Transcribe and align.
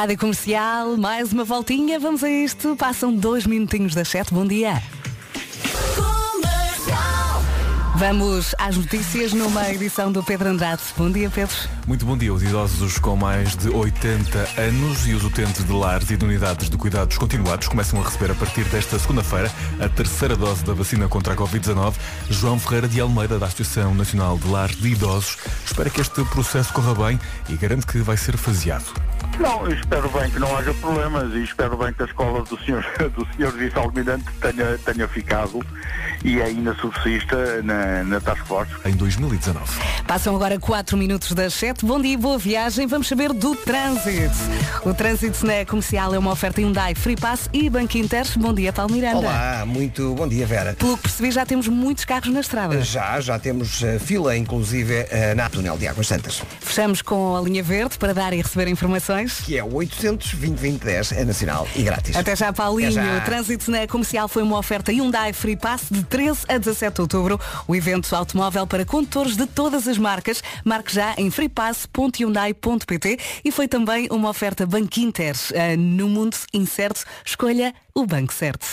Rádio 0.00 0.16
Comercial, 0.16 0.96
mais 0.96 1.30
uma 1.30 1.44
voltinha, 1.44 2.00
vamos 2.00 2.24
a 2.24 2.30
isto. 2.30 2.74
Passam 2.74 3.12
dois 3.12 3.44
minutinhos 3.44 3.94
das 3.94 4.08
sete, 4.08 4.32
bom 4.32 4.46
dia. 4.46 4.82
Vamos 8.00 8.54
às 8.56 8.78
notícias 8.78 9.34
numa 9.34 9.68
edição 9.68 10.10
do 10.10 10.22
Pedro 10.22 10.48
Andrade. 10.48 10.80
Bom 10.96 11.10
dia, 11.10 11.28
Pedro. 11.28 11.54
Muito 11.86 12.06
bom 12.06 12.16
dia. 12.16 12.32
Os 12.32 12.42
idosos 12.42 12.98
com 12.98 13.14
mais 13.14 13.54
de 13.54 13.68
80 13.68 14.38
anos 14.58 15.06
e 15.06 15.12
os 15.12 15.22
utentes 15.22 15.62
de 15.62 15.70
lares 15.70 16.10
e 16.10 16.16
de 16.16 16.24
unidades 16.24 16.70
de 16.70 16.78
cuidados 16.78 17.18
continuados 17.18 17.68
começam 17.68 18.00
a 18.00 18.02
receber 18.02 18.30
a 18.30 18.34
partir 18.34 18.64
desta 18.64 18.98
segunda-feira 18.98 19.50
a 19.78 19.86
terceira 19.86 20.34
dose 20.34 20.64
da 20.64 20.72
vacina 20.72 21.08
contra 21.08 21.34
a 21.34 21.36
Covid-19. 21.36 21.92
João 22.30 22.58
Ferreira 22.58 22.88
de 22.88 23.02
Almeida, 23.02 23.38
da 23.38 23.44
Associação 23.44 23.94
Nacional 23.94 24.38
de 24.38 24.48
Lares 24.48 24.76
de 24.76 24.88
Idosos, 24.88 25.36
espera 25.66 25.90
que 25.90 26.00
este 26.00 26.24
processo 26.24 26.72
corra 26.72 26.94
bem 26.94 27.20
e 27.50 27.56
garante 27.56 27.86
que 27.86 27.98
vai 27.98 28.16
ser 28.16 28.38
faseado. 28.38 28.94
Não, 29.38 29.70
espero 29.70 30.08
bem 30.10 30.30
que 30.30 30.38
não 30.38 30.56
haja 30.56 30.72
problemas 30.74 31.32
e 31.34 31.42
espero 31.42 31.76
bem 31.76 31.92
que 31.92 32.02
a 32.02 32.06
escola 32.06 32.42
do 32.42 32.58
senhor, 32.62 32.84
do 33.14 33.26
senhor 33.34 33.52
vice-almirante 33.52 34.24
tenha, 34.40 34.78
tenha 34.78 35.08
ficado 35.08 35.60
e 36.24 36.42
ainda 36.42 36.74
subsista 36.74 37.62
na, 37.62 37.89
na 38.06 38.20
Task 38.20 38.44
Force. 38.46 38.72
Em 38.84 38.92
2019. 38.92 39.60
Passam 40.06 40.34
agora 40.34 40.58
4 40.58 40.96
minutos 40.96 41.32
das 41.32 41.54
7. 41.54 41.84
Bom 41.84 42.00
dia, 42.00 42.18
boa 42.18 42.38
viagem. 42.38 42.86
Vamos 42.86 43.08
saber 43.08 43.32
do 43.32 43.54
trânsito. 43.54 44.34
O 44.84 44.94
trânsito 44.94 45.46
na 45.46 45.64
comercial 45.64 46.14
é 46.14 46.18
uma 46.18 46.32
oferta 46.32 46.60
Hyundai 46.60 46.94
Free 46.94 47.16
Pass 47.16 47.48
e 47.52 47.68
Banco 47.70 47.96
Inter. 47.96 48.26
Bom 48.36 48.52
dia, 48.52 48.72
Paulo 48.72 48.92
Miranda. 48.92 49.18
Olá, 49.18 49.64
muito 49.66 50.14
bom 50.14 50.26
dia, 50.26 50.46
Vera. 50.46 50.74
Pelo 50.74 50.96
que 50.96 51.02
percebi, 51.04 51.30
já 51.30 51.44
temos 51.46 51.68
muitos 51.68 52.04
carros 52.04 52.32
na 52.32 52.40
estrada. 52.40 52.80
Já, 52.82 53.20
já 53.20 53.38
temos 53.38 53.82
uh, 53.82 53.98
fila, 54.00 54.36
inclusive, 54.36 55.02
uh, 55.02 55.34
na 55.36 55.48
túnel 55.48 55.76
de 55.76 55.86
Águas 55.86 56.06
Santas. 56.06 56.42
Fechamos 56.60 57.02
com 57.02 57.36
a 57.36 57.40
linha 57.40 57.62
verde 57.62 57.98
para 57.98 58.12
dar 58.12 58.32
e 58.32 58.40
receber 58.40 58.68
informações. 58.68 59.40
Que 59.40 59.58
é 59.58 59.64
o 59.64 59.74
800 59.74 60.34
2010 60.34 61.12
é 61.12 61.24
nacional 61.24 61.68
e 61.74 61.82
grátis. 61.82 62.16
Até 62.16 62.34
já, 62.34 62.52
Paulinho. 62.52 62.90
Até 62.90 63.02
já. 63.02 63.18
O 63.18 63.20
trânsito 63.24 63.70
na 63.70 63.86
comercial 63.86 64.28
foi 64.28 64.42
uma 64.42 64.58
oferta 64.58 64.92
Hyundai 64.92 65.32
Free 65.32 65.56
Pass 65.56 65.82
de 65.90 66.02
13 66.04 66.40
a 66.48 66.58
17 66.58 66.94
de 66.94 67.00
outubro. 67.00 67.40
O 67.66 67.74
evento 67.80 68.14
automóvel 68.14 68.66
para 68.66 68.84
condutores 68.84 69.36
de 69.36 69.46
todas 69.46 69.88
as 69.88 69.96
marcas. 69.96 70.42
Marque 70.64 70.94
já 70.94 71.14
em 71.16 71.30
freepass.hyundai.pt 71.30 73.18
e 73.42 73.50
foi 73.50 73.66
também 73.66 74.06
uma 74.10 74.28
oferta 74.28 74.66
Banco 74.66 75.00
Inter. 75.00 75.34
Uh, 75.34 75.76
no 75.78 76.08
mundo 76.08 76.36
incerto, 76.52 77.04
escolha 77.24 77.74
o 77.94 78.04
banco 78.06 78.32
certo. 78.32 78.66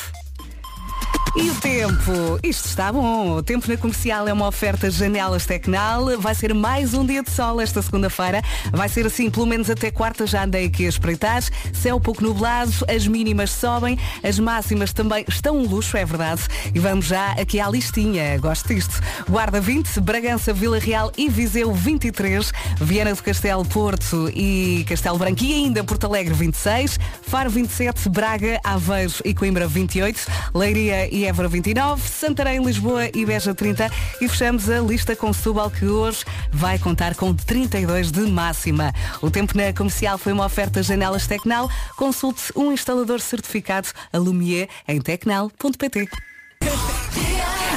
E 1.39 1.51
o 1.51 1.55
tempo? 1.55 2.39
Isto 2.41 2.65
está 2.65 2.91
bom. 2.91 3.35
O 3.35 3.43
tempo 3.43 3.69
na 3.69 3.77
comercial 3.77 4.27
é 4.27 4.33
uma 4.33 4.47
oferta 4.47 4.89
Janelas 4.89 5.45
Tecnal. 5.45 6.19
Vai 6.19 6.33
ser 6.33 6.51
mais 6.51 6.95
um 6.95 7.05
dia 7.05 7.21
de 7.21 7.29
sol 7.29 7.61
esta 7.61 7.79
segunda-feira. 7.79 8.41
Vai 8.71 8.89
ser 8.89 9.05
assim, 9.05 9.29
pelo 9.29 9.45
menos 9.45 9.69
até 9.69 9.91
quarta 9.91 10.25
já 10.25 10.45
andei 10.45 10.65
aqui 10.65 10.87
a 10.87 10.89
espreitar. 10.89 11.43
Céu 11.73 11.99
pouco 11.99 12.23
nublado, 12.23 12.71
as 12.87 13.05
mínimas 13.05 13.51
sobem, 13.51 13.99
as 14.23 14.39
máximas 14.39 14.91
também 14.91 15.25
estão 15.27 15.57
um 15.57 15.67
luxo, 15.67 15.95
é 15.95 16.03
verdade. 16.03 16.41
E 16.73 16.79
vamos 16.79 17.05
já 17.05 17.33
aqui 17.33 17.59
à 17.59 17.69
listinha. 17.69 18.39
Gosto 18.39 18.73
disto. 18.73 18.99
Guarda 19.29 19.61
20, 19.61 19.99
Bragança, 19.99 20.51
Vila 20.51 20.79
Real 20.79 21.11
e 21.15 21.29
Viseu 21.29 21.71
23, 21.71 22.51
Viana 22.81 23.13
do 23.13 23.21
Castelo, 23.21 23.63
Porto 23.63 24.27
e 24.33 24.83
Castelo 24.89 25.19
Branco 25.19 25.43
e 25.43 25.53
ainda 25.53 25.83
Porto 25.83 26.07
Alegre 26.07 26.33
26, 26.33 26.99
Faro 27.21 27.51
27, 27.51 28.09
Braga, 28.09 28.59
Aveiro 28.63 29.13
e 29.23 29.35
Coimbra 29.35 29.67
28, 29.67 30.19
Leiria 30.55 30.96
e 31.05 31.25
Évora 31.25 31.47
29, 31.47 32.07
Santarém, 32.07 32.63
Lisboa 32.63 33.09
e 33.13 33.25
Beja 33.25 33.53
30 33.53 33.89
e 34.19 34.27
fechamos 34.27 34.69
a 34.69 34.79
lista 34.79 35.15
com 35.15 35.31
Setúbal 35.31 35.69
que 35.69 35.85
hoje 35.85 36.25
vai 36.51 36.79
contar 36.79 37.15
com 37.15 37.33
32 37.33 38.11
de 38.11 38.21
máxima. 38.21 38.93
O 39.21 39.29
tempo 39.29 39.55
na 39.55 39.71
comercial 39.73 40.17
foi 40.17 40.33
uma 40.33 40.45
oferta 40.45 40.81
Janelas 40.81 41.27
Tecnal. 41.27 41.69
Consulte 41.95 42.51
um 42.55 42.71
instalador 42.71 43.19
certificado 43.19 43.89
a 44.11 44.17
Lumier 44.17 44.67
em 44.87 44.99
tecnal.pt. 44.99 46.09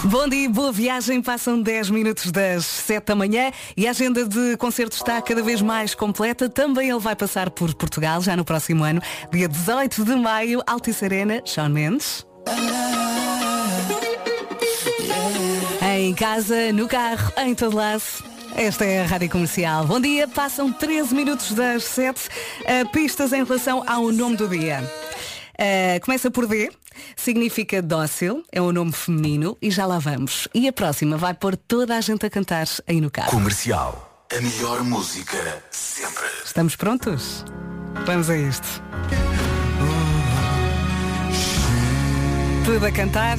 Bom 0.04 0.26
dia, 0.26 0.48
boa 0.48 0.72
viagem. 0.72 1.20
Passam 1.20 1.60
10 1.60 1.91
minutos 1.91 2.32
das 2.32 2.64
7 2.64 3.04
da 3.04 3.14
manhã 3.14 3.53
e 3.76 3.86
a 3.86 3.91
agenda 3.91 4.26
de 4.26 4.56
concertos 4.56 4.98
está 4.98 5.20
cada 5.20 5.42
vez 5.42 5.60
mais 5.60 5.94
completa. 5.94 6.48
Também 6.48 6.88
ele 6.88 6.98
vai 6.98 7.14
passar 7.14 7.50
por 7.50 7.75
Portugal 7.75 8.22
já 8.22 8.34
no 8.34 8.44
próximo 8.44 8.82
ano, 8.82 9.03
dia 9.30 9.47
18 9.47 10.04
de 10.04 10.16
maio, 10.16 10.62
Altice 10.66 11.04
Arena, 11.04 11.42
Sean 11.44 11.69
Mendes. 11.69 12.29
Em 15.83 16.15
casa, 16.15 16.73
no 16.73 16.89
carro, 16.89 17.33
em 17.39 17.55
todo 17.55 17.77
lado. 17.77 18.03
Esta 18.56 18.84
é 18.84 19.03
a 19.03 19.06
Rádio 19.06 19.31
Comercial. 19.31 19.87
Bom 19.87 20.01
dia, 20.01 20.27
passam 20.27 20.73
13 20.73 21.15
minutos 21.15 21.53
das 21.53 21.84
7. 21.84 22.28
Uh, 22.61 22.89
pistas 22.91 23.33
em 23.33 23.45
relação 23.45 23.84
ao 23.87 24.11
nome 24.11 24.37
do 24.37 24.49
dia. 24.49 24.83
Uh, 25.55 26.05
começa 26.05 26.31
por 26.31 26.47
D, 26.47 26.71
significa 27.15 27.83
dócil, 27.83 28.43
é 28.51 28.61
um 28.61 28.72
nome 28.72 28.93
feminino 28.93 29.57
e 29.61 29.71
já 29.71 29.87
lá 29.87 29.99
vamos. 29.99 30.49
E 30.55 30.67
a 30.67 30.72
próxima 30.72 31.17
vai 31.17 31.34
pôr 31.34 31.57
toda 31.57 31.97
a 31.97 32.01
gente 32.01 32.25
a 32.25 32.31
cantar 32.31 32.67
aí 32.87 33.01
no 33.01 33.11
carro. 33.11 33.31
Comercial. 33.31 34.27
A 34.37 34.41
melhor 34.41 34.83
música 34.83 35.62
sempre. 35.71 36.25
Estamos 36.45 36.77
prontos? 36.77 37.45
Vamos 38.07 38.31
a 38.31 38.37
isto. 38.37 38.83
Tudo 42.65 42.87
a 42.87 42.93
cantar. 42.93 43.38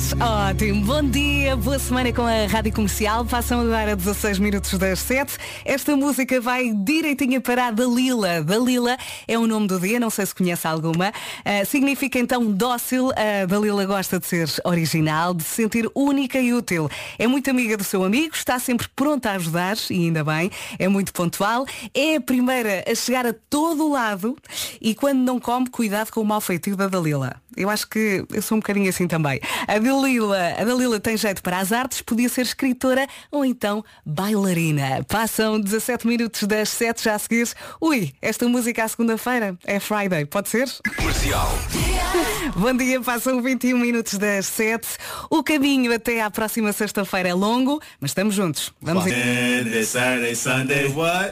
Ótimo. 0.49 0.83
Bom 0.83 1.03
dia, 1.03 1.55
boa 1.55 1.77
semana 1.77 2.11
com 2.11 2.23
a 2.23 2.47
Rádio 2.47 2.73
Comercial. 2.73 3.23
Passam 3.23 3.61
agora 3.61 3.95
16 3.95 4.39
minutos 4.39 4.77
das 4.77 4.99
7. 4.99 5.37
Esta 5.63 5.95
música 5.95 6.41
vai 6.41 6.73
direitinha 6.73 7.39
para 7.39 7.67
a 7.67 7.71
Dalila. 7.71 8.43
Dalila 8.43 8.97
é 9.27 9.37
o 9.37 9.45
nome 9.45 9.67
do 9.67 9.79
dia, 9.79 9.99
não 9.99 10.09
sei 10.09 10.25
se 10.25 10.33
conhece 10.33 10.67
alguma. 10.67 11.09
Uh, 11.09 11.65
significa 11.65 12.17
então 12.17 12.51
dócil. 12.51 13.11
A 13.11 13.45
Dalila 13.45 13.85
gosta 13.85 14.19
de 14.19 14.25
ser 14.25 14.49
original, 14.65 15.33
de 15.33 15.43
se 15.43 15.55
sentir 15.55 15.89
única 15.93 16.39
e 16.39 16.51
útil. 16.53 16.89
É 17.19 17.27
muito 17.27 17.49
amiga 17.49 17.77
do 17.77 17.83
seu 17.83 18.03
amigo, 18.03 18.35
está 18.35 18.57
sempre 18.57 18.87
pronta 18.95 19.29
a 19.29 19.33
ajudar, 19.33 19.77
e 19.89 20.05
ainda 20.05 20.23
bem. 20.23 20.51
É 20.79 20.87
muito 20.87 21.13
pontual. 21.13 21.65
É 21.93 22.15
a 22.15 22.21
primeira 22.21 22.83
a 22.89 22.95
chegar 22.95 23.25
a 23.27 23.33
todo 23.49 23.91
lado 23.91 24.35
e 24.81 24.95
quando 24.95 25.19
não 25.19 25.39
come, 25.39 25.69
cuidado 25.69 26.11
com 26.11 26.21
o 26.21 26.25
mau 26.25 26.41
feitio 26.41 26.75
da 26.75 26.87
Dalila. 26.87 27.39
Eu 27.55 27.69
acho 27.69 27.87
que 27.87 28.23
eu 28.33 28.41
sou 28.41 28.57
um 28.57 28.59
bocadinho 28.59 28.89
assim 28.89 29.07
também. 29.07 29.39
A 29.67 29.77
Dalila, 29.77 30.55
a 30.57 30.63
Dalila 30.63 30.99
tem 30.99 31.17
jeito 31.17 31.41
para 31.43 31.59
as 31.59 31.71
artes, 31.71 32.01
podia 32.01 32.29
ser 32.29 32.41
escritora 32.41 33.07
ou 33.31 33.43
então 33.43 33.83
bailarina. 34.05 35.03
Passam 35.07 35.59
17 35.59 36.07
minutos 36.07 36.43
das 36.43 36.69
7 36.69 37.03
já 37.03 37.15
a 37.15 37.19
seguir. 37.19 37.49
Ui, 37.79 38.13
esta 38.21 38.47
música 38.47 38.83
à 38.83 38.87
segunda-feira 38.87 39.57
é 39.65 39.79
Friday, 39.79 40.25
pode 40.25 40.49
ser? 40.49 40.69
Comercial. 40.95 41.51
Bom 42.55 42.73
dia, 42.75 42.99
passam 43.01 43.41
21 43.41 43.77
minutos 43.77 44.17
das 44.17 44.45
7. 44.47 44.87
O 45.29 45.43
caminho 45.43 45.93
até 45.93 46.21
à 46.21 46.29
próxima 46.29 46.73
sexta-feira 46.73 47.29
é 47.29 47.33
longo, 47.33 47.81
mas 47.99 48.11
estamos 48.11 48.35
juntos. 48.35 48.73
Vamos 48.81 49.05
ir. 49.05 49.13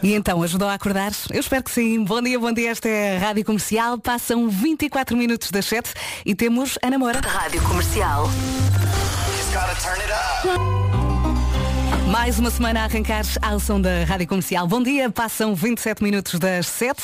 E 0.04 0.14
então, 0.14 0.42
ajudou 0.42 0.68
a 0.68 0.74
acordar? 0.74 1.12
Eu 1.32 1.40
espero 1.40 1.64
que 1.64 1.72
sim. 1.72 2.04
Bom 2.04 2.22
dia, 2.22 2.40
bom 2.40 2.52
dia. 2.52 2.72
Esta 2.72 2.88
é 2.88 3.18
a 3.18 3.20
Rádio 3.20 3.46
Comercial. 3.46 3.98
Passam 4.00 4.50
24 4.50 5.18
minutos 5.18 5.52
das 5.52 5.66
7 5.66 5.94
e 6.26 6.36
temos 6.36 6.78
a 6.82 6.90
namora. 6.90 7.22
Rádio 7.26 7.62
Comercial. 7.64 8.30
Mais 12.08 12.40
uma 12.40 12.50
semana 12.50 12.82
a 12.82 12.84
arrancar 12.86 13.24
ao 13.42 13.60
som 13.60 13.80
da 13.80 14.04
Rádio 14.04 14.28
Comercial. 14.28 14.68
Bom 14.68 14.82
dia, 14.82 15.10
passam 15.10 15.54
27 15.54 16.04
minutos 16.04 16.40
das 16.40 16.68
7. 16.68 17.02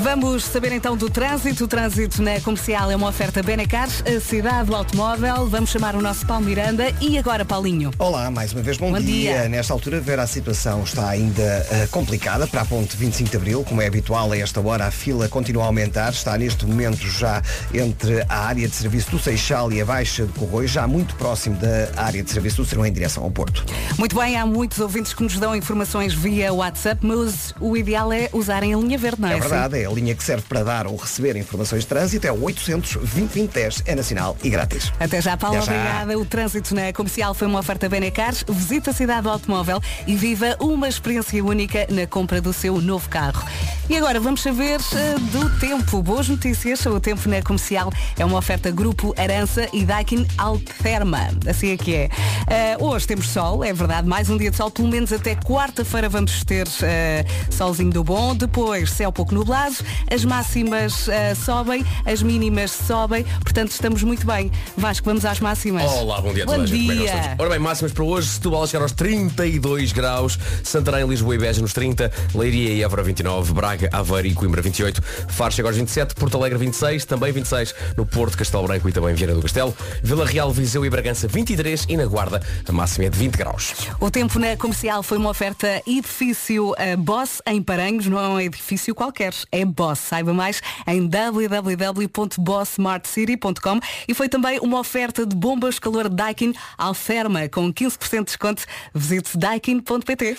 Vamos 0.00 0.44
saber 0.44 0.72
então 0.72 0.96
do 0.96 1.10
trânsito. 1.10 1.64
O 1.64 1.68
trânsito 1.68 2.22
na 2.22 2.40
comercial 2.40 2.90
é 2.90 2.96
uma 2.96 3.08
oferta 3.08 3.42
Benecar, 3.42 3.86
a 4.06 4.18
cidade 4.18 4.68
do 4.68 4.74
automóvel. 4.74 5.46
Vamos 5.46 5.68
chamar 5.68 5.94
o 5.94 6.00
nosso 6.00 6.24
Paulo 6.24 6.46
Miranda 6.46 6.86
e 7.02 7.18
agora 7.18 7.44
Paulinho. 7.44 7.90
Olá, 7.98 8.30
mais 8.30 8.50
uma 8.54 8.62
vez 8.62 8.78
bom, 8.78 8.90
Bom 8.90 8.98
dia. 8.98 9.46
Nesta 9.46 9.74
altura, 9.74 10.00
ver 10.00 10.18
a 10.18 10.26
situação 10.26 10.84
está 10.84 11.06
ainda 11.10 11.42
eh, 11.42 11.86
complicada 11.90 12.46
para 12.46 12.62
a 12.62 12.64
ponte 12.64 12.96
25 12.96 13.30
de 13.30 13.36
Abril. 13.36 13.62
Como 13.62 13.82
é 13.82 13.86
habitual 13.86 14.32
a 14.32 14.38
esta 14.38 14.58
hora, 14.58 14.86
a 14.86 14.90
fila 14.90 15.28
continua 15.28 15.64
a 15.64 15.66
aumentar. 15.66 16.12
Está 16.12 16.38
neste 16.38 16.64
momento 16.64 17.06
já 17.06 17.42
entre 17.74 18.24
a 18.26 18.38
área 18.46 18.66
de 18.66 18.74
serviço 18.74 19.10
do 19.10 19.18
Seixal 19.18 19.70
e 19.70 19.82
a 19.82 19.84
Baixa 19.84 20.24
de 20.24 20.32
Corroios, 20.32 20.70
já 20.70 20.86
muito 20.86 21.14
próximo 21.16 21.56
da 21.56 21.90
área 22.02 22.22
de 22.22 22.30
serviço 22.30 22.56
do 22.56 22.64
Serão 22.64 22.86
em 22.86 22.92
direção 22.92 23.22
ao 23.22 23.30
Porto. 23.30 23.66
Muito 23.98 24.16
bem, 24.16 24.38
há 24.38 24.46
muitos 24.46 24.78
ouvintes 24.78 25.12
que 25.12 25.22
nos 25.22 25.38
dão 25.38 25.54
informações 25.54 26.14
via 26.14 26.54
WhatsApp, 26.54 27.04
mas 27.04 27.54
o 27.60 27.76
ideal 27.76 28.10
é 28.10 28.30
usarem 28.32 28.72
a 28.72 28.78
linha 28.78 28.96
verde, 28.96 29.20
não 29.20 29.28
é? 29.28 29.36
É 29.36 29.40
verdade, 29.40 29.78
é 29.78 29.89
a 29.90 29.94
linha 29.94 30.14
que 30.14 30.22
serve 30.22 30.44
para 30.48 30.62
dar 30.62 30.86
ou 30.86 30.96
receber 30.96 31.36
informações 31.36 31.82
de 31.82 31.88
trânsito, 31.88 32.26
é 32.26 32.32
o 32.32 32.42
800 32.42 32.94
2010 32.96 33.82
é 33.86 33.94
nacional 33.94 34.36
e 34.42 34.50
grátis. 34.50 34.92
Até 35.00 35.20
já, 35.20 35.36
Paulo, 35.36 35.56
Até 35.56 35.66
já. 35.66 35.72
obrigada. 35.72 36.18
O 36.18 36.24
trânsito 36.24 36.74
na 36.74 36.92
comercial 36.92 37.34
foi 37.34 37.46
uma 37.46 37.58
oferta 37.58 37.88
Benecar. 37.88 38.34
Visita 38.48 38.90
a 38.90 38.94
cidade 38.94 39.22
do 39.22 39.30
automóvel 39.30 39.80
e 40.06 40.14
viva 40.16 40.56
uma 40.60 40.88
experiência 40.88 41.42
única 41.44 41.86
na 41.90 42.06
compra 42.06 42.40
do 42.40 42.52
seu 42.52 42.80
novo 42.80 43.08
carro. 43.08 43.44
E 43.88 43.96
agora 43.96 44.20
vamos 44.20 44.42
saber 44.42 44.80
eh, 44.94 45.18
do 45.32 45.50
tempo. 45.58 46.00
Boas 46.02 46.28
notícias. 46.28 46.86
O 46.86 47.00
tempo 47.00 47.28
na 47.28 47.42
comercial 47.42 47.92
é 48.16 48.24
uma 48.24 48.38
oferta 48.38 48.70
Grupo 48.70 49.12
Arança 49.16 49.68
e 49.72 49.84
Daikin 49.84 50.26
Alterma. 50.38 51.28
Assim 51.48 51.72
é 51.72 51.76
que 51.76 51.94
é. 51.94 52.08
Eh, 52.46 52.76
hoje 52.78 53.06
temos 53.06 53.28
sol, 53.28 53.64
é 53.64 53.72
verdade. 53.72 54.06
Mais 54.06 54.30
um 54.30 54.36
dia 54.36 54.50
de 54.50 54.56
sol. 54.56 54.70
Pelo 54.70 54.88
menos 54.88 55.12
até 55.12 55.34
quarta-feira 55.34 56.08
vamos 56.08 56.44
ter 56.44 56.68
eh, 56.82 57.24
solzinho 57.50 57.90
do 57.90 58.04
bom. 58.04 58.34
Depois, 58.36 58.92
céu 58.92 59.10
pouco 59.10 59.34
nublado. 59.34 59.69
As 60.10 60.24
máximas 60.24 61.08
eh, 61.08 61.34
sobem, 61.34 61.84
as 62.04 62.22
mínimas 62.22 62.70
sobem. 62.70 63.24
Portanto, 63.42 63.70
estamos 63.70 64.02
muito 64.02 64.26
bem. 64.26 64.50
Vasco, 64.76 65.04
vamos 65.04 65.24
às 65.24 65.40
máximas. 65.40 65.90
Olá, 65.90 66.20
bom 66.20 66.32
dia 66.32 66.44
a 66.44 66.46
Bom 66.46 66.66
gente. 66.66 66.70
Como 66.70 66.92
é 66.92 66.94
que 66.94 67.00
nós 67.00 67.10
dia. 67.10 67.36
Ora 67.38 67.50
bem, 67.50 67.58
máximas 67.58 67.92
para 67.92 68.04
hoje, 68.04 68.28
Setúbal 68.28 68.66
chegar 68.66 68.82
aos 68.82 68.92
32 68.92 69.92
graus, 69.92 70.38
Santarém, 70.62 71.06
Lisboa 71.06 71.34
e 71.34 71.38
Beja 71.38 71.60
nos 71.60 71.72
30, 71.72 72.10
Leiria 72.34 72.70
e 72.70 72.82
Évora 72.82 73.02
29, 73.02 73.52
Braga, 73.52 73.88
Aveiro 73.92 74.28
e 74.28 74.34
Coimbra 74.34 74.62
28, 74.62 75.02
Faro 75.28 75.52
chega 75.52 75.68
aos 75.68 75.76
27, 75.76 76.14
Porto 76.14 76.36
Alegre 76.36 76.58
26, 76.58 77.04
também 77.04 77.32
26 77.32 77.74
no 77.96 78.06
Porto, 78.06 78.36
Castelo 78.36 78.66
Branco 78.66 78.88
e 78.88 78.92
também 78.92 79.14
Viana 79.14 79.34
do 79.34 79.42
Castelo, 79.42 79.74
Vila 80.02 80.26
Real, 80.26 80.50
Viseu 80.52 80.84
e 80.84 80.90
Bragança 80.90 81.28
23 81.28 81.86
e 81.88 81.96
na 81.96 82.06
Guarda 82.06 82.40
a 82.66 82.72
máxima 82.72 83.06
é 83.06 83.10
de 83.10 83.18
20 83.18 83.36
graus. 83.36 83.74
O 83.98 84.10
tempo 84.10 84.38
na 84.38 84.56
comercial 84.56 85.02
foi 85.02 85.18
uma 85.18 85.30
oferta 85.30 85.82
edifício 85.86 86.74
eh, 86.78 86.96
Boss 86.96 87.42
em 87.46 87.62
Paranhos, 87.62 88.06
não 88.06 88.18
é 88.18 88.28
um 88.28 88.40
edifício 88.40 88.94
qualquer, 88.94 89.34
é 89.50 89.59
Boss. 89.66 89.98
Saiba 89.98 90.32
mais 90.32 90.62
em 90.86 91.06
www.bossmartcity.com 91.06 93.80
e 94.08 94.14
foi 94.14 94.28
também 94.28 94.58
uma 94.60 94.80
oferta 94.80 95.26
de 95.26 95.34
bombas 95.34 95.78
calor 95.78 96.08
Daikin 96.08 96.52
Alferma 96.76 97.48
com 97.48 97.72
15% 97.72 98.18
de 98.18 98.24
desconto. 98.24 98.64
Visite 98.94 99.36
daikin.pt. 99.36 100.36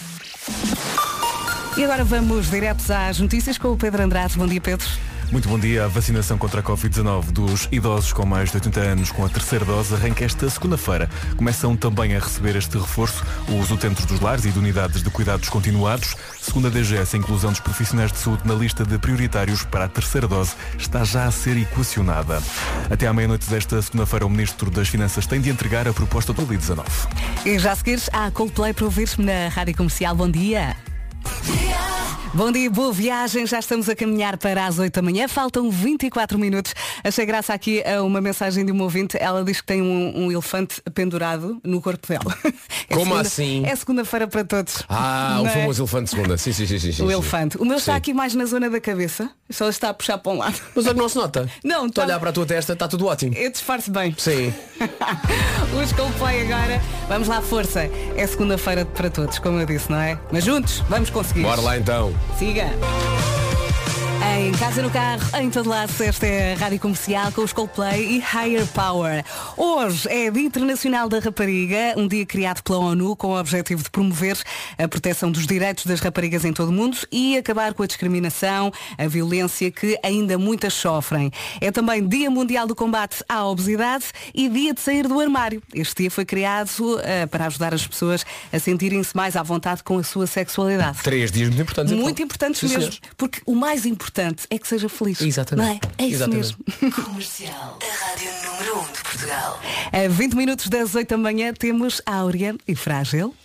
E 1.78 1.84
agora 1.84 2.04
vamos 2.04 2.50
diretos 2.50 2.90
às 2.92 3.20
notícias 3.20 3.58
com 3.58 3.70
o 3.70 3.78
Pedro 3.78 4.04
Andrade. 4.04 4.38
Bom 4.38 4.48
dia, 4.48 4.62
Pedro. 4.62 4.88
Muito 5.32 5.48
bom 5.48 5.58
dia. 5.58 5.86
A 5.86 5.88
vacinação 5.88 6.38
contra 6.38 6.60
a 6.60 6.64
Covid-19 6.64 7.32
dos 7.32 7.70
idosos 7.72 8.12
com 8.12 8.26
mais 8.26 8.50
de 8.50 8.58
80 8.58 8.80
anos 8.82 9.12
com 9.12 9.26
a 9.26 9.30
terceira 9.30 9.64
dose 9.64 9.96
arranca 9.96 10.26
esta 10.26 10.50
segunda-feira. 10.50 11.10
Começam 11.38 11.76
também 11.78 12.18
a 12.18 12.20
receber 12.20 12.58
este 12.58 12.78
reforço 12.78 13.24
os 13.48 13.72
utentes 13.72 14.06
dos 14.06 14.20
lares 14.20 14.44
e 14.44 14.52
de 14.52 14.60
unidades 14.60 15.02
de 15.02 15.10
cuidados 15.10 15.48
continuados. 15.48 16.16
Segundo 16.42 16.68
a 16.68 16.70
DGS, 16.70 17.16
a 17.16 17.20
inclusão 17.20 17.50
dos 17.52 17.62
profissionais 17.62 18.12
de 18.12 18.18
saúde 18.18 18.42
na 18.46 18.54
lista 18.54 18.84
de 18.84 18.98
prioritários 18.98 19.64
para 19.64 19.86
a 19.86 19.88
terceira 19.88 20.28
dose 20.28 20.54
está 20.78 21.06
já 21.06 21.24
a 21.24 21.32
ser 21.32 21.56
equacionada. 21.56 22.44
Até 22.90 23.08
à 23.08 23.14
meia-noite 23.14 23.50
desta 23.50 23.82
segunda-feira, 23.82 24.26
o 24.26 24.30
Ministro 24.30 24.70
das 24.70 24.90
Finanças 24.90 25.26
tem 25.26 25.40
de 25.40 25.50
entregar 25.50 25.88
a 25.88 25.94
proposta 25.94 26.34
do 26.34 26.42
Covid-19. 26.46 26.84
E 27.46 27.58
já 27.58 27.72
a 27.72 27.76
seguir, 27.78 28.02
há 28.12 28.30
Coldplay 28.32 28.74
para 28.74 28.84
ouvir-me 28.84 29.26
na 29.26 29.48
Rádio 29.48 29.78
Comercial. 29.78 30.14
Bom 30.14 30.30
dia. 30.30 30.76
Bom 32.34 32.50
dia, 32.50 32.70
boa 32.70 32.94
viagem. 32.94 33.46
Já 33.46 33.60
estamos 33.60 33.90
a 33.90 33.96
caminhar 33.96 34.38
para 34.38 34.66
as 34.66 34.80
8 34.80 34.94
da 34.96 35.02
manhã. 35.02 35.28
Faltam 35.28 35.70
24 35.70 36.40
minutos. 36.40 36.74
Achei 37.04 37.26
graça 37.26 37.54
aqui 37.54 37.84
a 37.86 38.02
uma 38.04 38.22
mensagem 38.22 38.66
de 38.66 38.72
uma 38.72 38.84
ouvinte. 38.86 39.18
Ela 39.20 39.44
diz 39.44 39.60
que 39.60 39.68
tem 39.68 39.82
um, 39.82 40.14
um 40.28 40.32
elefante 40.32 40.82
pendurado 40.94 41.60
no 41.64 41.82
corpo 41.82 42.08
dela. 42.08 42.34
É 42.90 42.94
Como 42.94 43.06
segunda- 43.06 43.22
assim? 43.22 43.64
É 43.66 43.74
segunda-feira 43.74 44.28
para 44.28 44.44
todos. 44.44 44.84
Ah, 44.90 45.40
o 45.42 45.48
é? 45.48 45.50
famoso 45.50 45.82
elefante 45.84 46.04
de 46.06 46.10
segunda. 46.10 46.38
Sim, 46.38 46.52
sim, 46.52 46.66
sim, 46.68 46.78
sim, 46.78 46.92
sim, 46.92 47.04
O 47.04 47.08
sim. 47.08 47.14
elefante. 47.14 47.58
O 47.58 47.64
meu 47.64 47.78
está 47.78 47.96
aqui 47.96 48.14
mais 48.14 48.36
na 48.36 48.44
zona 48.44 48.70
da 48.70 48.82
cabeça. 48.82 49.30
Só 49.50 49.70
está 49.70 49.90
a 49.90 49.94
puxar 49.94 50.18
para 50.18 50.30
um 50.34 50.38
lado. 50.38 50.60
Mas 50.76 50.84
não 50.94 51.08
se 51.08 51.16
nota. 51.16 51.50
Não, 51.64 51.86
Estou 51.86 52.04
a 52.04 52.06
tá- 52.06 52.12
olhar 52.12 52.20
para 52.20 52.30
a 52.32 52.34
tua 52.34 52.46
testa, 52.46 52.74
está 52.74 52.90
tudo 52.90 53.06
ótimo. 53.06 53.34
Eu 53.34 53.50
disfarço 53.50 53.90
bem. 53.92 54.14
Sim. 54.18 54.54
Os 55.82 55.94
Coldplay 55.94 56.42
agora. 56.52 56.82
Vamos 57.08 57.30
lá, 57.30 57.42
força. 57.42 57.90
É 58.18 58.28
segunda-feira 58.28 58.84
para 58.84 59.10
todos, 59.10 59.40
como 59.40 59.58
eu 59.58 59.66
disse, 59.66 59.90
não 59.90 59.98
é? 60.02 60.20
Mas 60.30 60.44
juntos, 60.44 60.80
vamos 60.90 61.10
conseguir. 61.10 61.44
Bora 61.44 61.62
lá 61.62 61.78
então. 61.78 62.14
see 62.36 62.46
you 62.46 62.52
again 62.52 63.51
Em 64.24 64.52
casa, 64.54 64.84
no 64.84 64.92
carro, 64.92 65.24
em 65.40 65.50
todo 65.50 65.68
lado, 65.68 65.92
esta 66.04 66.28
é 66.28 66.54
a 66.54 66.58
Rádio 66.58 66.80
Comercial 66.80 67.32
com 67.32 67.42
os 67.42 67.52
Coldplay 67.52 68.18
e 68.18 68.20
Higher 68.20 68.68
Power. 68.68 69.26
Hoje 69.58 70.08
é 70.10 70.30
Dia 70.30 70.44
Internacional 70.44 71.10
da 71.10 71.20
Rapariga, 71.20 71.96
um 71.98 72.08
dia 72.08 72.24
criado 72.26 72.62
pela 72.62 72.78
ONU 72.78 73.16
com 73.16 73.30
o 73.30 73.40
objetivo 73.40 73.82
de 73.82 73.90
promover 73.90 74.38
a 74.78 74.88
proteção 74.88 75.32
dos 75.32 75.48
direitos 75.48 75.88
das 75.88 76.00
raparigas 76.02 76.46
em 76.46 76.54
todo 76.54 76.70
o 76.70 76.72
mundo 76.72 76.98
e 77.12 77.36
acabar 77.36 77.74
com 77.74 77.82
a 77.82 77.88
discriminação, 77.88 78.72
a 78.96 79.08
violência 79.08 79.72
que 79.72 79.98
ainda 80.04 80.38
muitas 80.38 80.76
sofrem. 80.76 81.32
É 81.60 81.72
também 81.72 82.08
Dia 82.08 82.30
Mundial 82.30 82.68
do 82.68 82.76
Combate 82.76 83.24
à 83.28 83.44
Obesidade 83.48 84.06
e 84.36 84.48
Dia 84.48 84.74
de 84.74 84.82
Sair 84.82 85.08
do 85.08 85.20
Armário. 85.20 85.64
Este 85.74 86.04
dia 86.04 86.12
foi 86.12 86.26
criado 86.26 86.70
eh, 87.04 87.26
para 87.26 87.48
ajudar 87.48 87.74
as 87.74 87.86
pessoas 87.88 88.24
a 88.54 88.60
sentirem-se 88.60 89.16
mais 89.16 89.36
à 89.36 89.42
vontade 89.42 89.84
com 89.84 89.98
a 89.98 90.04
sua 90.04 90.28
sexualidade. 90.28 91.00
Três 91.02 91.32
dias 91.32 91.50
muito 91.50 91.62
importantes. 91.64 91.92
então. 91.92 92.04
Muito 92.04 92.22
importantes 92.22 92.60
Sim, 92.60 92.68
mesmo. 92.68 92.82
senhores. 92.82 93.02
Porque 93.18 93.42
o 93.48 93.56
mais 93.56 93.86
importante 93.86 94.11
é 94.50 94.58
que 94.58 94.68
seja 94.68 94.90
feliz. 94.90 95.22
Exatamente. 95.22 95.68
Não 95.68 95.74
é? 95.74 95.80
É 95.98 96.06
isso 96.06 96.16
Exatamente. 96.16 96.58
mesmo. 96.82 96.92
Comercial. 97.06 97.80
A 97.82 98.10
rádio 98.10 98.30
número 98.46 98.78
1 98.78 98.80
um 98.80 98.92
de 98.92 99.02
Portugal. 99.02 99.62
A 99.92 100.08
20 100.10 100.34
minutos 100.36 100.68
das 100.68 100.96
8 100.96 101.10
da 101.10 101.18
manhã 101.18 101.54
temos 101.54 102.02
Áurea 102.06 102.56
e 102.68 102.76
Frágil. 102.76 103.36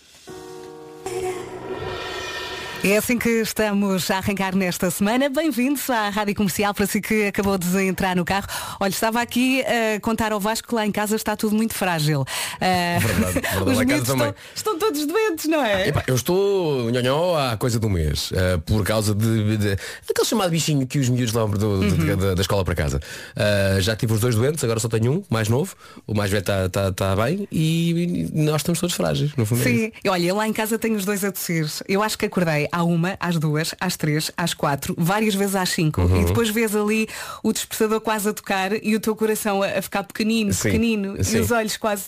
É 2.83 2.95
assim 2.95 3.17
que 3.17 3.27
estamos 3.41 4.09
a 4.09 4.17
arrancar 4.17 4.55
nesta 4.55 4.89
semana. 4.89 5.27
Bem-vindos 5.29 5.89
à 5.89 6.07
Rádio 6.09 6.33
Comercial, 6.35 6.73
para 6.73 6.85
si 6.85 7.01
que 7.01 7.25
acabou 7.25 7.57
de 7.57 7.81
entrar 7.85 8.15
no 8.15 8.23
carro. 8.23 8.47
Olha, 8.79 8.89
estava 8.91 9.19
aqui 9.19 9.61
a 9.63 9.99
contar 9.99 10.31
ao 10.31 10.39
Vasco 10.39 10.69
que 10.69 10.75
lá 10.75 10.85
em 10.85 10.91
casa 10.91 11.15
está 11.17 11.35
tudo 11.35 11.53
muito 11.53 11.73
frágil. 11.73 12.23
Ah, 12.61 12.97
Verdade, 12.99 13.33
verdade. 13.33 13.57
Os 13.69 13.77
Lá 13.77 13.83
em 13.83 13.87
casa 13.87 13.93
miúdos 13.93 14.07
também. 14.07 14.27
estão, 14.55 14.73
estão 14.73 14.79
todos 14.79 15.05
doentes, 15.05 15.45
não 15.47 15.65
é? 15.65 15.89
Epá, 15.89 16.03
eu 16.07 16.15
estou 16.15 16.89
nhonhó 16.89 17.35
há 17.37 17.57
coisa 17.57 17.77
do 17.77 17.89
mês 17.89 18.29
eh, 18.33 18.57
por 18.65 18.85
causa 18.85 19.13
de, 19.13 19.57
de 19.57 19.71
aquele 20.09 20.25
chamado 20.25 20.51
bichinho 20.51 20.87
que 20.87 20.97
os 20.99 21.09
miúdos 21.09 21.33
levam 21.33 21.49
do- 21.51 21.57
do- 21.89 21.97
Uhum. 22.07 22.15
da, 22.15 22.35
da 22.35 22.41
escola 22.41 22.63
para 22.63 22.75
casa. 22.75 23.01
Eh, 23.35 23.77
já 23.81 23.95
tive 23.97 24.13
os 24.13 24.21
dois 24.21 24.35
doentes, 24.35 24.63
agora 24.63 24.79
só 24.79 24.87
tenho 24.87 25.11
um, 25.11 25.23
mais 25.29 25.49
novo. 25.49 25.75
O 26.05 26.13
mais 26.13 26.29
velho 26.31 26.39
está 26.41 26.69
tá, 26.69 26.91
tá 26.93 27.15
bem 27.17 27.47
e 27.51 28.29
nós 28.33 28.57
estamos 28.61 28.79
todos 28.79 28.95
frágeis, 28.95 29.31
no 29.35 29.45
fundo. 29.45 29.61
é. 29.61 29.63
Sim, 29.65 29.91
e 30.05 30.09
olha, 30.09 30.25
eu 30.27 30.35
lá 30.35 30.47
em 30.47 30.53
casa 30.53 30.77
tenho 30.79 30.95
os 30.95 31.03
dois 31.03 31.21
a 31.25 31.31
tossir. 31.33 31.67
Eu 31.87 32.01
acho 32.01 32.17
que 32.17 32.25
acordei 32.27 32.66
à 32.71 32.83
uma, 32.83 33.15
às 33.19 33.37
duas, 33.37 33.73
às 33.79 33.95
três, 33.95 34.31
às 34.37 34.53
quatro, 34.53 34.95
várias 34.97 35.35
vezes 35.35 35.55
às 35.55 35.69
cinco. 35.69 36.01
Uhum. 36.01 36.21
E 36.21 36.25
depois 36.25 36.49
vês 36.49 36.75
ali 36.75 37.07
o 37.43 37.51
despertador 37.53 38.01
quase 38.01 38.29
a 38.29 38.33
tocar 38.33 38.71
e 38.83 38.95
o 38.95 38.99
teu 38.99 39.15
coração 39.15 39.61
a, 39.61 39.67
a 39.67 39.81
ficar 39.81 40.03
pequenino, 40.03 40.53
Sim, 40.53 40.63
pequenino, 40.63 41.23
sim. 41.23 41.37
e 41.37 41.39
os 41.39 41.51
olhos 41.51 41.77
quase 41.77 42.05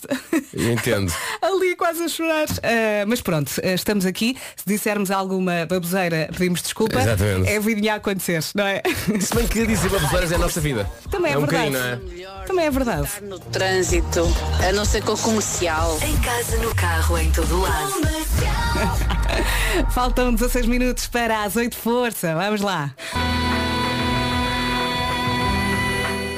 Eu 0.52 0.72
entendo. 0.72 1.12
ali 1.42 1.76
quase 1.76 2.02
a 2.02 2.08
chorar. 2.08 2.46
Ah, 2.62 3.04
mas 3.06 3.20
pronto, 3.20 3.52
ah, 3.62 3.72
estamos 3.72 4.06
aqui. 4.06 4.36
Se 4.56 4.64
dissermos 4.66 5.10
alguma 5.10 5.66
baboseira, 5.66 6.28
pedimos 6.36 6.62
desculpa. 6.62 7.00
Exatamente. 7.00 7.48
É 7.48 7.56
a 7.56 7.60
vida 7.60 7.92
a 7.92 7.96
acontecer, 7.96 8.42
não 8.54 8.64
é? 8.66 8.82
Se 9.20 9.34
bem 9.34 9.46
que 9.46 9.66
dizer 9.66 9.88
baboseiras 9.90 10.32
é 10.32 10.34
a 10.34 10.38
nossa 10.38 10.60
vida. 10.60 10.90
Também 11.10 11.32
é, 11.32 11.38
um 11.38 11.46
verdade. 11.46 11.70
bocadinho, 11.70 12.28
não 12.28 12.40
é? 12.42 12.46
Também 12.46 12.66
é 12.66 12.70
verdade. 12.70 13.04
Estar 13.04 13.22
no 13.22 13.38
trânsito, 13.38 14.28
a 14.66 14.72
não 14.72 14.84
ser 14.84 15.02
com 15.02 15.12
o 15.12 15.18
comercial. 15.18 15.98
Em 16.02 16.16
casa, 16.18 16.56
no 16.58 16.74
carro, 16.74 17.18
em 17.18 17.30
todo 17.30 17.60
lado. 17.60 17.92
Faltam 19.92 20.32
16 20.34 20.49
minutos 20.66 21.06
para 21.06 21.44
as 21.44 21.56
8 21.56 21.76
força. 21.76 22.34
Vamos 22.34 22.60
lá. 22.60 22.92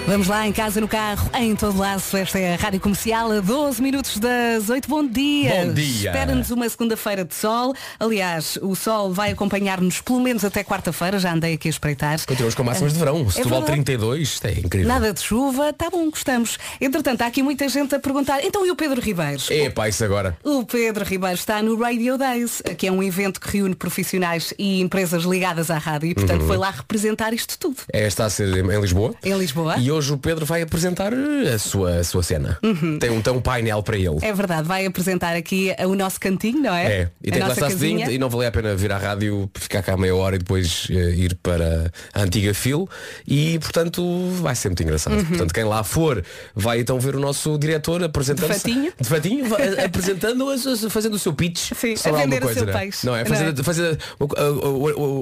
Vamos 0.04 0.26
lá, 0.26 0.46
em 0.46 0.52
casa, 0.52 0.80
no 0.80 0.88
carro, 0.88 1.30
em 1.32 1.54
todo 1.54 1.78
lado. 1.78 2.02
Esta 2.12 2.38
é 2.38 2.54
a 2.54 2.56
Rádio 2.56 2.80
Comercial, 2.80 3.30
a 3.30 3.40
12 3.40 3.80
minutos 3.80 4.18
das 4.18 4.68
8. 4.68 4.88
Bom 4.88 5.06
dia. 5.06 5.64
Bom 5.64 5.72
dia. 5.72 6.10
Espera-nos 6.10 6.50
uma 6.50 6.68
segunda-feira 6.68 7.24
de 7.24 7.34
sol. 7.34 7.72
Aliás, 8.00 8.58
o 8.60 8.74
sol 8.74 9.12
vai 9.12 9.30
acompanhar-nos 9.30 10.00
pelo 10.00 10.20
menos 10.20 10.44
até 10.44 10.64
quarta-feira. 10.64 11.20
Já 11.20 11.32
andei 11.32 11.54
aqui 11.54 11.68
a 11.68 11.70
espreitar. 11.70 12.18
Continuamos 12.26 12.54
com 12.54 12.64
máximas 12.64 12.92
de 12.92 12.98
verão. 12.98 13.30
Se 13.30 13.42
tu 13.42 13.48
vale 13.48 13.64
verdade. 13.64 13.84
32, 13.84 14.22
isto 14.22 14.46
é 14.46 14.52
incrível. 14.52 14.88
Nada 14.88 15.12
de 15.12 15.20
chuva, 15.20 15.72
tá 15.72 15.88
bom, 15.88 16.10
gostamos. 16.10 16.58
Entretanto, 16.80 17.22
há 17.22 17.26
aqui 17.26 17.42
muita 17.42 17.68
gente 17.68 17.94
a 17.94 18.00
perguntar, 18.00 18.44
então 18.44 18.66
e 18.66 18.70
o 18.72 18.76
Pedro 18.76 19.00
Ribeiros? 19.00 19.48
Epá, 19.50 19.88
isso 19.88 20.04
agora. 20.04 20.36
O 20.42 20.66
Pedro 20.66 21.04
Ribeiro 21.04 21.36
está 21.36 21.62
no 21.62 21.80
Radio 21.80 22.18
Days, 22.18 22.60
que 22.76 22.88
é 22.88 22.92
um 22.92 23.02
evento 23.02 23.40
que 23.40 23.56
reúne 23.56 23.76
profissionais 23.76 24.52
e 24.58 24.80
empresas 24.80 25.22
ligadas 25.22 25.70
à 25.70 25.78
rádio 25.78 26.10
e, 26.10 26.14
portanto, 26.14 26.44
foi 26.44 26.56
lá 26.56 26.70
representar 26.70 27.32
isto 27.32 27.56
tudo. 27.56 27.76
É, 27.92 28.06
está 28.06 28.24
a 28.24 28.30
ser 28.30 28.48
em 28.48 28.80
Lisboa. 28.80 29.14
Em 29.22 29.38
Lisboa. 29.38 29.76
E 29.78 29.91
hoje 29.92 30.12
o 30.12 30.18
Pedro 30.18 30.44
vai 30.46 30.62
apresentar 30.62 31.12
a 31.14 31.58
sua, 31.58 31.96
a 31.98 32.04
sua 32.04 32.22
cena. 32.22 32.58
Tem, 32.98 33.10
um, 33.10 33.20
tem 33.22 33.32
um 33.32 33.40
painel 33.40 33.82
para 33.82 33.96
ele. 33.96 34.08
Uhum. 34.08 34.18
É 34.22 34.32
verdade, 34.32 34.66
vai 34.66 34.86
apresentar 34.86 35.36
aqui 35.36 35.74
o 35.86 35.94
nosso 35.94 36.18
cantinho, 36.18 36.60
não 36.60 36.74
é? 36.74 36.84
É, 36.86 37.08
e 37.22 37.28
a 37.28 37.32
tem 37.32 37.32
que 37.32 37.38
lá 37.48 37.52
estar 37.52 37.70
e 38.12 38.18
não 38.18 38.28
valia 38.28 38.48
a 38.48 38.52
pena 38.52 38.74
vir 38.74 38.90
à 38.92 38.98
rádio, 38.98 39.50
ficar 39.54 39.82
cá 39.82 39.96
meia 39.96 40.14
hora 40.16 40.36
e 40.36 40.38
depois 40.38 40.86
eh, 40.90 40.94
ir 41.14 41.34
para 41.42 41.90
a 42.14 42.22
antiga 42.22 42.52
fil 42.54 42.88
e 43.26 43.58
portanto 43.58 44.02
vai 44.40 44.54
ser 44.54 44.68
muito 44.68 44.82
engraçado. 44.82 45.14
Uhum. 45.16 45.24
Portanto, 45.24 45.52
quem 45.54 45.64
lá 45.64 45.84
for 45.84 46.24
vai 46.54 46.80
então 46.80 46.98
ver 46.98 47.14
o 47.16 47.20
nosso 47.20 47.58
diretor 47.58 48.02
apresentando 48.02 48.48
De 48.48 48.54
fatinho. 48.54 48.92
de 49.00 49.08
fatinho, 49.08 49.44
apresentando 49.84 50.48
as- 50.50 50.84
fazendo 50.90 51.14
o 51.14 51.18
seu 51.18 51.32
pitch 51.32 51.72
Sim, 51.74 51.94
a 52.08 52.12
vender 52.12 52.44
o 52.44 52.52
seu 52.52 52.64
não 52.66 52.72
é? 52.72 52.78
peixe, 52.78 53.06
Não 53.06 53.16
é? 53.16 53.24
não 53.24 53.26
Fazendo, 53.30 53.60
é? 53.60 53.64
fazendo- 53.64 53.98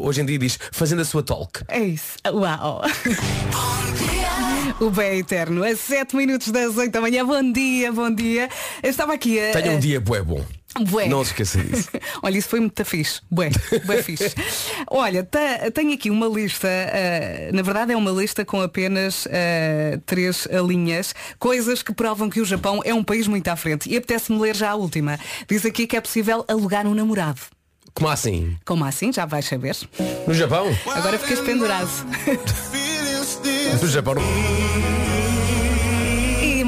hoje 0.04 0.20
em 0.20 0.24
dia 0.26 0.38
diz 0.38 0.58
fazendo 0.72 1.02
a 1.02 1.04
sua 1.04 1.22
talk. 1.22 1.60
É 1.68 1.78
isso. 1.80 2.16
Uau! 2.32 2.82
O 4.78 4.90
bem 4.90 5.18
eterno, 5.18 5.64
a 5.64 5.74
7 5.74 6.14
minutos 6.14 6.50
das 6.50 6.76
8 6.76 6.92
da 6.92 7.00
manhã. 7.00 7.24
Bom 7.24 7.52
dia, 7.52 7.92
bom 7.92 8.14
dia. 8.14 8.48
Eu 8.82 8.90
estava 8.90 9.14
aqui 9.14 9.40
a. 9.40 9.52
Tenha 9.52 9.72
um 9.72 9.78
dia 9.78 10.00
bué 10.00 10.22
bom. 10.22 10.44
Bué. 10.88 11.08
Não 11.08 11.24
se 11.24 11.30
esqueça 11.32 11.58
disso. 11.58 11.88
Olha, 12.22 12.38
isso 12.38 12.48
foi 12.48 12.60
muito 12.60 12.84
fixe. 12.84 13.20
Bué, 13.30 13.50
bué 13.84 14.02
fixe. 14.02 14.32
Olha, 14.88 15.24
ta- 15.24 15.70
tenho 15.74 15.92
aqui 15.92 16.10
uma 16.10 16.26
lista, 16.28 16.68
ah, 16.68 17.52
na 17.52 17.62
verdade 17.62 17.92
é 17.92 17.96
uma 17.96 18.10
lista 18.10 18.44
com 18.44 18.60
apenas 18.60 19.26
ah, 19.26 19.98
três 20.06 20.46
ah, 20.50 20.60
linhas, 20.60 21.14
coisas 21.38 21.82
que 21.82 21.92
provam 21.92 22.30
que 22.30 22.40
o 22.40 22.44
Japão 22.44 22.80
é 22.84 22.94
um 22.94 23.02
país 23.02 23.26
muito 23.26 23.48
à 23.48 23.56
frente. 23.56 23.90
E 23.90 23.96
apetece-me 23.96 24.38
ler 24.38 24.54
já 24.54 24.70
a 24.70 24.74
última. 24.76 25.18
Diz 25.48 25.66
aqui 25.66 25.86
que 25.86 25.96
é 25.96 26.00
possível 26.00 26.44
alugar 26.46 26.86
um 26.86 26.94
namorado. 26.94 27.40
Como 27.92 28.08
assim? 28.08 28.56
Como 28.64 28.84
assim? 28.84 29.12
Já 29.12 29.26
vais 29.26 29.44
saber. 29.44 29.76
No 30.26 30.32
Japão? 30.32 30.66
Agora 30.94 31.18
ficas 31.18 31.40
pendurado. 31.40 31.90
No 33.78 33.88
Japão 33.88 34.14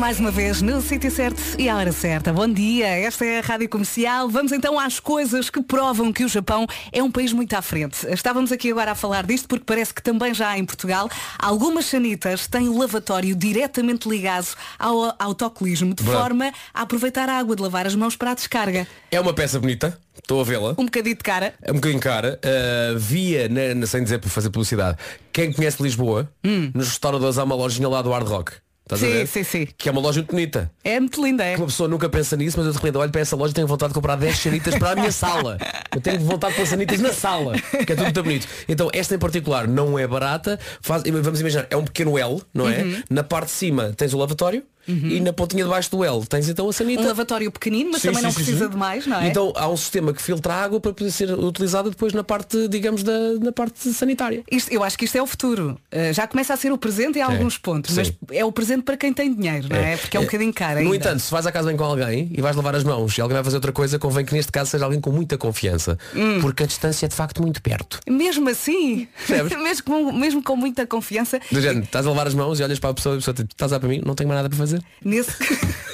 mais 0.02 0.18
uma 0.18 0.32
vez 0.32 0.60
no 0.60 0.82
sítio 0.82 1.12
certo 1.12 1.40
e 1.56 1.68
à 1.68 1.76
hora 1.76 1.92
certa. 1.92 2.32
Bom 2.32 2.48
dia, 2.48 2.88
esta 2.88 3.24
é 3.24 3.38
a 3.38 3.40
Rádio 3.40 3.68
Comercial. 3.68 4.28
Vamos 4.28 4.50
então 4.50 4.76
às 4.76 4.98
coisas 4.98 5.48
que 5.48 5.62
provam 5.62 6.12
que 6.12 6.24
o 6.24 6.28
Japão 6.28 6.66
é 6.90 7.00
um 7.00 7.08
país 7.08 7.32
muito 7.32 7.54
à 7.54 7.62
frente. 7.62 8.04
Estávamos 8.12 8.50
aqui 8.50 8.72
agora 8.72 8.90
a 8.90 8.94
falar 8.96 9.24
disto 9.24 9.46
porque 9.46 9.64
parece 9.64 9.94
que 9.94 10.02
também 10.02 10.34
já 10.34 10.58
em 10.58 10.64
Portugal 10.64 11.08
algumas 11.38 11.86
sanitas 11.86 12.48
têm 12.48 12.68
o 12.68 12.76
lavatório 12.76 13.36
diretamente 13.36 14.08
ligado 14.08 14.48
ao 14.76 15.14
autocolismo, 15.20 15.94
de 15.94 16.02
Verdade. 16.02 16.24
forma 16.24 16.52
a 16.74 16.82
aproveitar 16.82 17.28
a 17.28 17.38
água 17.38 17.54
de 17.54 17.62
lavar 17.62 17.86
as 17.86 17.94
mãos 17.94 18.16
para 18.16 18.32
a 18.32 18.34
descarga. 18.34 18.88
É 19.08 19.20
uma 19.20 19.32
peça 19.32 19.60
bonita. 19.60 19.96
Estou 20.20 20.40
a 20.40 20.44
vê-la. 20.44 20.70
Um 20.78 20.86
bocadinho 20.86 21.14
de 21.16 21.22
cara. 21.22 21.54
É 21.62 21.70
um 21.70 21.76
bocadinho 21.76 22.00
cara. 22.00 22.40
Uh, 22.44 22.98
via, 22.98 23.48
na, 23.48 23.72
na- 23.76 23.86
sem 23.86 24.02
dizer 24.02 24.18
para 24.18 24.28
fazer 24.28 24.50
publicidade, 24.50 24.98
quem 25.32 25.52
conhece 25.52 25.80
Lisboa, 25.80 26.28
nos 26.74 26.88
restauradores 26.88 27.38
há 27.38 27.44
uma 27.44 27.54
lojinha 27.54 27.88
lá 27.88 28.02
do 28.02 28.10
Hard 28.10 28.26
Rock. 28.26 28.52
Estás 28.94 29.02
a. 29.02 29.06
Sim, 29.06 29.12
ver? 29.12 29.26
sim, 29.26 29.44
sim. 29.44 29.68
Que 29.76 29.88
é 29.88 29.92
uma 29.92 30.00
loja 30.00 30.20
muito 30.20 30.30
bonita. 30.30 30.70
É 30.84 30.98
muito 31.00 31.24
linda, 31.24 31.44
é? 31.44 31.56
Uma 31.56 31.66
pessoa 31.66 31.88
nunca 31.88 32.08
pensa 32.08 32.36
nisso, 32.36 32.56
mas 32.58 32.66
eu 32.66 32.72
de 32.72 32.78
repente 32.78 32.96
olho 32.96 33.10
para 33.10 33.20
essa 33.20 33.36
loja 33.36 33.52
e 33.52 33.54
tenho 33.54 33.66
vontade 33.66 33.90
de 33.90 33.94
comprar 33.94 34.16
10 34.16 34.38
sanitas 34.38 34.74
para 34.76 34.90
a 34.90 34.94
minha 34.94 35.12
sala. 35.12 35.58
Eu 35.94 36.00
tenho 36.00 36.20
vontade 36.20 36.54
de 36.54 36.60
pôr 36.60 36.66
sanitas 36.66 37.00
na 37.00 37.12
sala, 37.12 37.54
que 37.54 37.92
é 37.92 37.96
tudo 37.96 38.04
muito 38.04 38.22
bonito. 38.22 38.48
Então, 38.68 38.90
esta 38.92 39.14
em 39.14 39.18
particular 39.18 39.66
não 39.66 39.98
é 39.98 40.06
barata. 40.06 40.58
Faz, 40.80 41.02
vamos 41.02 41.40
imaginar, 41.40 41.66
é 41.70 41.76
um 41.76 41.84
pequeno 41.84 42.18
L, 42.18 42.42
não 42.52 42.68
é? 42.68 42.82
Uhum. 42.82 43.02
Na 43.10 43.22
parte 43.22 43.46
de 43.46 43.52
cima 43.52 43.92
tens 43.96 44.12
o 44.12 44.18
lavatório 44.18 44.62
e 44.86 45.20
na 45.20 45.32
pontinha 45.32 45.64
de 45.64 45.70
baixo 45.70 45.90
do 45.90 46.04
L 46.04 46.24
tens 46.26 46.48
então 46.48 46.68
a 46.68 46.72
sanita. 46.72 47.02
Um 47.02 47.06
lavatório 47.06 47.50
pequenino, 47.50 47.90
mas 47.92 48.02
Sim, 48.02 48.08
também 48.08 48.20
sim, 48.20 48.26
não 48.26 48.34
precisa 48.34 48.64
sim. 48.64 48.70
de 48.70 48.76
mais, 48.76 49.06
não 49.06 49.20
é? 49.20 49.28
Então 49.28 49.52
há 49.56 49.68
um 49.68 49.76
sistema 49.76 50.12
que 50.12 50.20
filtra 50.22 50.54
a 50.54 50.62
água 50.64 50.80
para 50.80 50.92
poder 50.92 51.10
ser 51.10 51.30
utilizada 51.32 51.90
depois 51.90 52.12
na 52.12 52.24
parte, 52.24 52.68
digamos, 52.68 53.02
da, 53.02 53.34
na 53.40 53.52
parte 53.52 53.92
sanitária. 53.92 54.42
Isto- 54.50 54.72
eu 54.72 54.82
acho 54.82 54.98
que 54.98 55.04
isto 55.04 55.16
é 55.16 55.22
o 55.22 55.26
futuro. 55.26 55.78
Uh, 55.92 56.12
já 56.12 56.26
começa 56.26 56.52
a 56.54 56.56
ser 56.56 56.72
o 56.72 56.78
presente 56.78 57.18
em 57.18 57.22
alguns 57.22 57.58
pontos, 57.58 57.94
mas 57.96 58.12
é 58.30 58.44
o 58.44 58.52
presente 58.52 58.82
para 58.82 58.96
quem 58.96 59.12
tem 59.12 59.32
dinheiro, 59.34 59.68
não 59.70 59.76
é? 59.76 59.96
Porque 59.96 60.16
é 60.16 60.20
um 60.20 60.24
bocadinho 60.24 60.52
caro. 60.52 60.80
No 60.80 60.92
ainda. 60.92 60.96
entanto, 60.96 61.20
se 61.20 61.30
vais 61.30 61.46
à 61.46 61.52
casa 61.52 61.68
bem 61.68 61.76
com 61.76 61.84
alguém 61.84 62.30
e 62.36 62.40
vais 62.40 62.56
lavar 62.56 62.74
as 62.74 62.84
mãos 62.84 63.16
e 63.16 63.20
alguém 63.20 63.34
vai 63.34 63.44
fazer 63.44 63.56
outra 63.56 63.72
coisa, 63.72 63.98
convém 63.98 64.24
que 64.24 64.34
neste 64.34 64.50
caso 64.52 64.70
seja 64.70 64.84
alguém 64.84 65.00
com 65.00 65.10
muita 65.10 65.36
confiança. 65.38 65.98
Hum. 66.14 66.40
Porque 66.40 66.62
a 66.64 66.66
distância 66.66 67.06
é 67.06 67.08
de 67.08 67.14
facto 67.14 67.40
muito 67.42 67.60
perto. 67.62 68.00
Mesmo 68.08 68.48
assim, 68.48 69.06
mesmo, 69.28 69.84
com, 69.84 70.12
mesmo 70.12 70.42
com 70.42 70.56
muita 70.56 70.86
confiança, 70.86 71.40
Do 71.50 71.60
género, 71.60 71.84
estás 71.84 72.06
a 72.06 72.10
lavar 72.10 72.26
as 72.26 72.34
mãos 72.34 72.58
e 72.58 72.62
olhas 72.62 72.78
para 72.78 72.90
a 72.90 72.94
pessoa 72.94 73.14
e 73.14 73.18
a 73.18 73.20
pessoa 73.20 73.34
estás 73.38 73.72
a 73.72 73.80
para 73.80 73.88
mim, 73.88 74.00
não 74.04 74.14
tenho 74.14 74.28
mais 74.28 74.38
nada 74.38 74.48
para 74.48 74.58
fazer. 74.58 74.71
Nesse... 75.04 75.32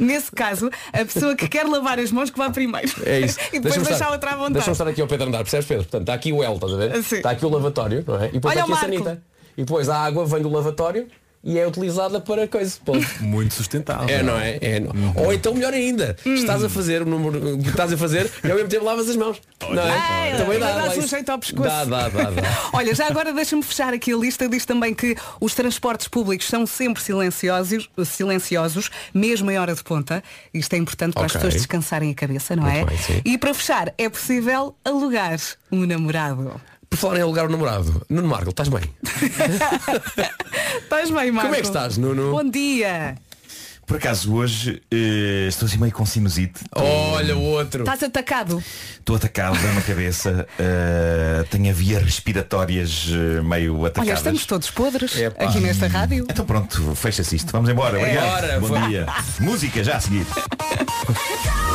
nesse 0.00 0.30
caso, 0.32 0.70
a 0.92 1.04
pessoa 1.04 1.34
que 1.34 1.48
quer 1.48 1.66
lavar 1.66 1.98
as 1.98 2.10
mãos 2.10 2.30
que 2.30 2.38
vá 2.38 2.50
primeiro. 2.50 2.90
É 3.04 3.20
isso. 3.20 3.38
e 3.52 3.60
depois 3.60 3.74
deixar 3.74 3.92
estar- 3.92 4.10
outra 4.10 4.30
à 4.30 4.36
vontade. 4.36 4.54
Deixa-me 4.54 4.72
estar 4.72 4.88
aqui 4.88 5.00
ao 5.00 5.06
Pedro 5.06 5.28
andar, 5.28 5.38
percebes 5.38 5.66
Pedro? 5.66 5.84
Portanto, 5.84 6.02
está 6.02 6.14
aqui 6.14 6.32
o 6.32 6.42
L, 6.42 6.54
estás 6.54 6.72
a 6.72 6.76
ver? 6.76 7.02
Sim. 7.02 7.16
Está 7.16 7.30
aqui 7.30 7.44
o 7.44 7.48
lavatório, 7.48 8.04
não 8.06 8.22
é? 8.22 8.28
E 8.28 8.32
depois 8.32 8.56
Olha 8.56 8.62
está 8.62 8.72
aqui 8.72 8.72
a 8.72 8.76
sanita. 8.76 9.22
E 9.56 9.64
depois 9.64 9.88
a 9.88 9.98
água 9.98 10.24
vem 10.24 10.42
do 10.42 10.50
lavatório 10.50 11.08
e 11.42 11.58
é 11.58 11.66
utilizada 11.66 12.20
para 12.20 12.46
coisa. 12.48 12.76
Ponto. 12.84 13.06
Muito 13.20 13.54
sustentável. 13.54 14.08
É, 14.08 14.22
não 14.22 14.38
é? 14.38 14.58
É, 14.60 14.80
não. 14.80 15.12
Ou 15.16 15.32
então 15.32 15.54
melhor 15.54 15.72
ainda, 15.72 16.16
Hum. 16.26 16.34
estás 16.34 16.62
a 16.64 16.68
fazer 16.68 17.02
o 17.02 17.06
número 17.06 17.58
que 17.58 17.68
estás 17.68 17.92
a 17.92 17.96
fazer 17.96 18.30
e 18.44 18.50
ao 18.50 18.56
mesmo 18.56 18.68
tempo 18.68 18.84
lavas 18.84 19.08
as 19.08 19.16
mãos. 19.16 19.40
não 19.70 19.82
é? 19.82 20.36
Também 20.36 20.58
dá. 20.58 20.88
um 20.96 21.06
jeito 21.06 21.30
ao 21.30 21.38
pescoço. 21.38 21.68
Dá, 21.68 21.84
dá, 21.84 22.08
dá, 22.08 22.30
dá. 22.30 22.42
Olha, 22.72 22.94
já 22.94 23.06
agora 23.06 23.32
deixa-me 23.32 23.62
fechar 23.62 23.92
aqui 23.94 24.12
a 24.12 24.16
lista. 24.16 24.48
Diz 24.48 24.64
também 24.64 24.94
que 24.94 25.16
os 25.40 25.54
transportes 25.54 26.08
públicos 26.08 26.46
são 26.46 26.66
sempre 26.66 27.02
silenciosos, 27.02 27.88
silenciosos 28.04 28.90
mesmo 29.14 29.50
em 29.50 29.58
hora 29.58 29.74
de 29.74 29.82
ponta. 29.82 30.22
Isto 30.52 30.74
é 30.74 30.76
importante 30.78 31.14
para 31.14 31.26
as 31.26 31.32
Ok. 31.32 31.40
pessoas 31.40 31.54
descansarem 31.54 32.10
a 32.10 32.14
cabeça, 32.14 32.56
não 32.56 32.66
é? 32.66 32.78
Muito 32.84 32.88
bem, 32.88 32.98
sim. 32.98 33.22
e 33.24 33.38
para 33.38 33.54
fechar, 33.54 33.92
é 33.96 34.08
possível 34.08 34.74
alugar 34.84 35.38
um 35.70 35.86
namorado. 35.86 36.60
Por 36.90 36.96
falar 36.96 37.18
em 37.18 37.22
alugar 37.22 37.46
o 37.46 37.48
namorado, 37.50 38.02
Nuno 38.08 38.28
Marco, 38.28 38.50
estás 38.50 38.68
bem? 38.68 38.82
Estás 40.82 41.10
bem, 41.10 41.30
Marco? 41.30 41.48
Como 41.48 41.54
é 41.54 41.60
que 41.60 41.66
estás, 41.66 41.98
Nuno? 41.98 42.30
Bom 42.30 42.48
dia. 42.48 43.14
Por 43.86 43.96
acaso 43.96 44.34
hoje 44.34 44.82
eh, 44.90 45.46
estou 45.48 45.66
assim 45.66 45.78
meio 45.78 45.92
com 45.92 46.04
sinusite. 46.04 46.60
Olha 46.74 47.36
o 47.36 47.42
outro. 47.42 47.82
Estás 47.84 48.02
atacado. 48.02 48.62
Estou 48.98 49.16
atacado 49.16 49.56
na 49.74 49.80
cabeça. 49.80 50.46
eh, 50.58 51.44
tenho 51.50 51.70
a 51.70 51.72
vias 51.72 52.02
respiratórias 52.02 53.06
eh, 53.10 53.40
meio 53.42 53.78
Olha, 53.78 53.88
atacadas. 53.88 54.18
estamos 54.18 54.44
todos 54.46 54.70
podres 54.70 55.16
Epá. 55.16 55.44
aqui 55.44 55.60
nesta 55.60 55.88
rádio. 55.88 56.26
Então 56.28 56.44
pronto, 56.44 56.94
fecha-se 56.94 57.36
isto. 57.36 57.50
Vamos 57.52 57.70
embora. 57.70 57.98
Obrigado. 57.98 58.26
Bora, 58.26 58.60
Bom 58.60 58.66
vá. 58.68 58.86
dia. 58.88 59.06
Música 59.40 59.82
já 59.82 59.96
a 59.96 60.00
seguir. 60.00 60.26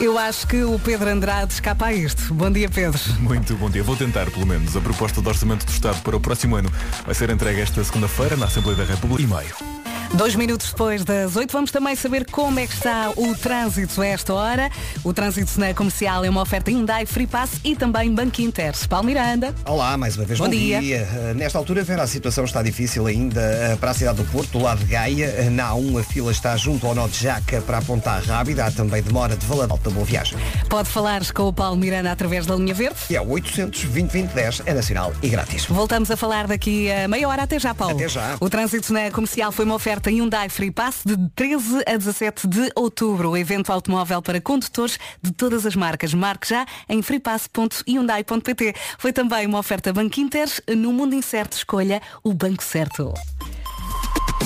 Eu 0.00 0.16
acho 0.16 0.46
que 0.46 0.62
o 0.62 0.78
Pedro 0.78 1.10
Andrade 1.10 1.52
escapa 1.52 1.86
a 1.86 1.92
isto. 1.92 2.32
Bom 2.32 2.50
dia, 2.50 2.70
Pedro. 2.70 2.98
Muito 3.18 3.54
bom 3.56 3.68
dia. 3.68 3.82
Vou 3.82 3.94
tentar, 3.94 4.30
pelo 4.30 4.46
menos. 4.46 4.74
A 4.74 4.80
proposta 4.80 5.20
de 5.20 5.28
orçamento 5.28 5.66
do 5.66 5.70
Estado 5.70 6.00
para 6.00 6.16
o 6.16 6.20
próximo 6.20 6.56
ano 6.56 6.72
vai 7.04 7.14
ser 7.14 7.28
entregue 7.28 7.60
esta 7.60 7.84
segunda-feira 7.84 8.34
na 8.34 8.46
Assembleia 8.46 8.78
da 8.78 8.84
República 8.84 9.22
e 9.22 9.26
meio. 9.26 9.89
Dois 10.14 10.34
minutos 10.34 10.70
depois 10.70 11.04
das 11.04 11.36
oito, 11.36 11.52
vamos 11.52 11.70
também 11.70 11.94
saber 11.94 12.28
como 12.28 12.58
é 12.58 12.66
que 12.66 12.74
está 12.74 13.10
o 13.16 13.32
trânsito 13.34 14.02
a 14.02 14.06
esta 14.06 14.34
hora. 14.34 14.68
O 15.04 15.12
trânsito 15.14 15.58
na 15.58 15.72
comercial 15.72 16.24
é 16.24 16.28
uma 16.28 16.42
oferta 16.42 16.68
Hyundai 16.68 17.06
Free 17.06 17.28
Pass 17.28 17.52
e 17.62 17.76
também 17.76 18.12
Banco 18.12 18.42
Inter. 18.42 18.74
Paulo 18.88 19.06
Miranda. 19.06 19.54
Olá, 19.64 19.96
mais 19.96 20.16
uma 20.16 20.24
vez 20.26 20.40
Bom 20.40 20.46
bom, 20.46 20.50
dia. 20.50 20.80
Uh, 20.80 21.34
Nesta 21.34 21.58
altura, 21.58 21.84
Vera, 21.84 22.02
a 22.02 22.06
situação 22.08 22.44
está 22.44 22.60
difícil 22.60 23.06
ainda 23.06 23.40
uh, 23.40 23.78
para 23.78 23.92
a 23.92 23.94
cidade 23.94 24.16
do 24.16 24.24
Porto, 24.24 24.50
do 24.50 24.64
lado 24.64 24.80
de 24.80 24.86
Gaia. 24.86 25.46
Uh, 25.46 25.50
Na 25.50 25.70
A1 25.70 26.00
a 26.00 26.02
fila 26.02 26.32
está 26.32 26.56
junto 26.56 26.88
ao 26.88 26.94
nó 26.94 27.06
de 27.06 27.22
Jaca 27.22 27.62
para 27.62 27.78
apontar 27.78 28.20
rápida. 28.24 28.66
Há 28.66 28.70
também 28.72 29.02
demora 29.02 29.36
de 29.36 29.46
Valadares. 29.46 29.80
Boa 29.92 30.04
viagem. 30.04 30.36
Pode 30.68 30.88
falar 30.88 31.24
com 31.32 31.44
o 31.44 31.52
Paulo 31.52 31.76
Miranda 31.76 32.10
através 32.10 32.46
da 32.46 32.56
linha 32.56 32.74
verde. 32.74 32.98
E 33.08 33.16
é 33.16 33.20
o 33.20 33.30
800 33.30 33.84
2010 33.84 34.62
é 34.66 34.74
nacional 34.74 35.12
e 35.22 35.28
grátis. 35.28 35.66
Voltamos 35.66 36.10
a 36.10 36.16
falar 36.16 36.48
daqui 36.48 36.90
a 36.90 37.06
meia 37.06 37.28
hora. 37.28 37.44
Até 37.44 37.60
já, 37.60 37.72
Paulo. 37.74 37.94
Até 37.94 38.08
já. 38.08 38.36
O 38.40 38.50
trânsito 38.50 38.92
na 38.92 39.10
comercial 39.10 39.52
foi 39.52 39.64
uma 39.64 39.76
oferta 39.76 39.99
Hyundai 40.08 40.48
Free 40.48 40.70
Pass 40.70 41.02
de 41.04 41.16
13 41.34 41.82
a 41.86 41.96
17 41.96 42.46
de 42.46 42.70
outubro. 42.74 43.30
O 43.30 43.36
evento 43.36 43.70
automóvel 43.70 44.22
para 44.22 44.40
condutores 44.40 44.98
de 45.20 45.32
todas 45.32 45.66
as 45.66 45.76
marcas. 45.76 46.14
Marque 46.14 46.48
já 46.48 46.64
em 46.88 47.02
freepass.hyundai.pt. 47.02 48.74
Foi 48.98 49.12
também 49.12 49.46
uma 49.46 49.58
oferta 49.58 49.92
Banco 49.92 50.20
Inter. 50.20 50.48
No 50.76 50.92
mundo 50.92 51.14
incerto, 51.14 51.56
escolha 51.56 52.00
o 52.22 52.32
banco 52.32 52.62
certo. 52.62 53.12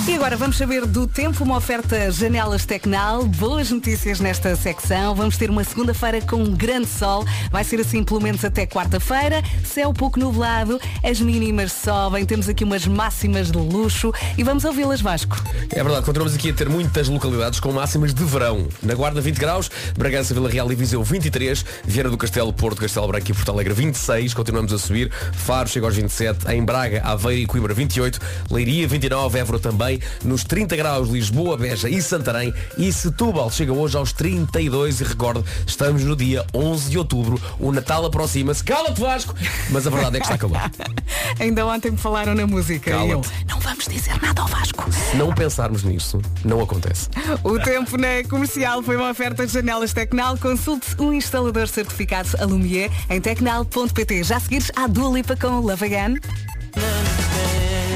E 0.07 0.13
agora 0.13 0.37
vamos 0.37 0.57
saber 0.57 0.85
do 0.85 1.07
tempo, 1.07 1.43
uma 1.43 1.57
oferta 1.57 2.11
Janelas 2.11 2.63
Tecnal. 2.63 3.25
Boas 3.25 3.71
notícias 3.71 4.19
nesta 4.19 4.55
secção. 4.55 5.15
Vamos 5.15 5.35
ter 5.35 5.49
uma 5.49 5.63
segunda-feira 5.63 6.21
com 6.21 6.35
um 6.35 6.51
grande 6.51 6.87
sol. 6.87 7.25
Vai 7.49 7.63
ser 7.63 7.79
assim 7.79 8.03
pelo 8.03 8.21
menos 8.21 8.45
até 8.45 8.67
quarta-feira. 8.67 9.41
Céu 9.63 9.91
pouco 9.91 10.19
nublado, 10.19 10.79
as 11.03 11.19
mínimas 11.19 11.71
sobem. 11.71 12.23
Temos 12.23 12.47
aqui 12.47 12.63
umas 12.63 12.85
máximas 12.85 13.49
de 13.49 13.57
luxo 13.57 14.13
e 14.37 14.43
vamos 14.43 14.63
ouvi-las, 14.63 15.01
Vasco. 15.01 15.41
É 15.71 15.83
verdade, 15.83 16.05
continuamos 16.05 16.35
aqui 16.35 16.51
a 16.51 16.53
ter 16.53 16.69
muitas 16.69 17.07
localidades 17.07 17.59
com 17.59 17.71
máximas 17.71 18.13
de 18.13 18.23
verão. 18.25 18.67
Na 18.83 18.93
Guarda 18.93 19.21
20 19.21 19.37
graus, 19.37 19.71
Bragança, 19.97 20.35
Vila 20.35 20.49
Real 20.49 20.71
e 20.71 20.75
Viseu 20.75 21.03
23, 21.03 21.65
Vieira 21.83 22.11
do 22.11 22.17
Castelo, 22.17 22.53
Porto, 22.53 22.81
Castelo 22.81 23.07
Branco 23.07 23.31
e 23.31 23.33
Porto 23.33 23.51
Alegre 23.51 23.73
26, 23.73 24.35
continuamos 24.35 24.71
a 24.71 24.77
subir, 24.77 25.11
Faro 25.33 25.67
chega 25.67 25.87
aos 25.87 25.95
27, 25.95 26.51
em 26.51 26.63
Braga, 26.63 27.01
Aveiro 27.03 27.41
e 27.41 27.45
Coimbra 27.47 27.73
28, 27.73 28.19
Leiria 28.51 28.87
29, 28.87 29.39
Évora 29.39 29.59
também, 29.59 29.84
nos 30.23 30.43
30 30.43 30.75
graus 30.75 31.09
Lisboa, 31.09 31.57
Beja 31.57 31.89
e 31.89 32.01
Santarém 32.01 32.53
e 32.77 32.91
Setúbal 32.91 33.51
chega 33.51 33.71
hoje 33.71 33.97
aos 33.97 34.11
32 34.11 35.01
e 35.01 35.03
recordo, 35.03 35.45
estamos 35.65 36.03
no 36.03 36.15
dia 36.15 36.45
11 36.53 36.89
de 36.89 36.97
outubro, 36.97 37.39
o 37.59 37.71
Natal 37.71 38.05
aproxima-se, 38.05 38.63
cala-te 38.63 38.99
Vasco, 38.99 39.35
mas 39.69 39.85
a 39.85 39.89
verdade 39.89 40.17
é 40.17 40.19
que 40.19 40.25
está 40.25 40.37
calor. 40.37 40.57
Ainda 41.39 41.65
ontem 41.65 41.91
me 41.91 41.97
falaram 41.97 42.33
na 42.33 42.47
música. 42.47 42.91
E 42.91 43.09
eu, 43.09 43.21
não 43.47 43.59
vamos 43.59 43.85
dizer 43.87 44.19
nada 44.21 44.41
ao 44.41 44.47
Vasco. 44.47 44.91
Se 44.91 45.17
não 45.17 45.33
pensarmos 45.33 45.83
nisso, 45.83 46.21
não 46.43 46.61
acontece. 46.61 47.09
O 47.43 47.59
tempo 47.59 47.97
na 47.97 48.23
comercial 48.29 48.81
foi 48.81 48.95
uma 48.95 49.09
oferta 49.09 49.45
de 49.45 49.53
janelas 49.53 49.93
Tecnal. 49.93 50.37
Consulte 50.37 50.95
um 50.99 51.13
instalador 51.13 51.67
certificado 51.67 52.29
Alumier 52.39 52.89
em 53.09 53.21
tecnal.pt. 53.21 54.23
Já 54.23 54.37
a 54.37 54.39
seguires 54.39 54.71
à 54.75 54.87
Dua 54.87 55.11
Lipa 55.11 55.35
com 55.35 55.59
Love 55.59 55.85
Again. 55.85 56.19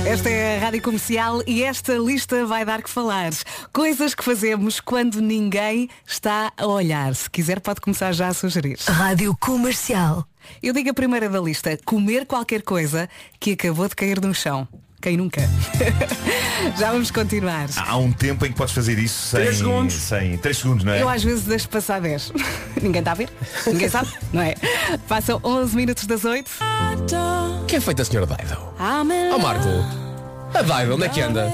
Esta 0.08 0.30
é 0.30 0.58
a 0.58 0.60
Rádio 0.60 0.82
Comercial 0.82 1.42
e 1.46 1.64
esta 1.64 1.94
lista 1.98 2.46
vai 2.46 2.66
dar 2.66 2.82
que 2.82 2.90
falar. 2.90 3.32
Coisas 3.72 4.16
que 4.16 4.24
fazemos 4.24 4.80
quando 4.80 5.22
ninguém 5.22 5.90
está 6.06 6.52
a 6.58 6.66
olhar. 6.66 7.14
Se 7.16 7.30
quiser 7.30 7.60
pode 7.60 7.82
começar 7.82 8.12
já 8.12 8.28
a 8.28 8.34
sugerir. 8.34 8.78
Rádio 8.88 9.36
Comercial. 9.40 10.26
Eu 10.64 10.74
digo 10.74 10.90
a 10.90 10.94
primeira 10.94 11.30
da 11.30 11.40
lista, 11.40 11.78
comer 11.86 12.26
qualquer 12.26 12.64
coisa 12.64 13.08
que 13.40 13.52
acabou 13.52 13.88
de 13.88 13.96
cair 13.96 14.20
no 14.20 14.34
chão. 14.34 14.68
Quem 15.02 15.16
nunca? 15.16 15.42
Já 16.78 16.92
vamos 16.92 17.10
continuar. 17.10 17.70
Há 17.78 17.96
um 17.96 18.12
tempo 18.12 18.46
em 18.46 18.52
que 18.52 18.58
podes 18.58 18.74
fazer 18.74 19.00
isso 19.00 19.30
sem. 19.30 19.42
Três 19.42 19.58
segundos. 19.58 19.94
Sem, 19.94 20.38
três 20.38 20.58
segundos, 20.58 20.84
não 20.84 20.92
é? 20.92 21.02
Eu 21.02 21.08
às 21.08 21.24
vezes 21.24 21.46
deixo 21.46 21.70
passar 21.70 22.02
10. 22.02 22.34
Ninguém 22.82 23.00
está 23.00 23.12
a 23.12 23.16
ver? 23.16 23.30
Ninguém 23.66 23.90
sabe? 23.90 24.10
Não 24.34 24.42
é? 24.42 24.56
Passam 25.08 25.40
11 25.44 25.76
minutos 25.76 26.06
das 26.06 26.24
8. 26.26 26.52
Que 27.68 27.78
é 27.78 27.80
feito 27.80 28.02
a 28.02 28.06
senhora 28.06 28.28
Dido? 28.28 28.58
Ó 29.34 29.38
Marco, 29.38 29.68
a 30.54 30.62
Dido, 30.62 30.96
onde 30.96 31.06
é 31.06 31.10
que 31.10 31.22
anda? 31.22 31.52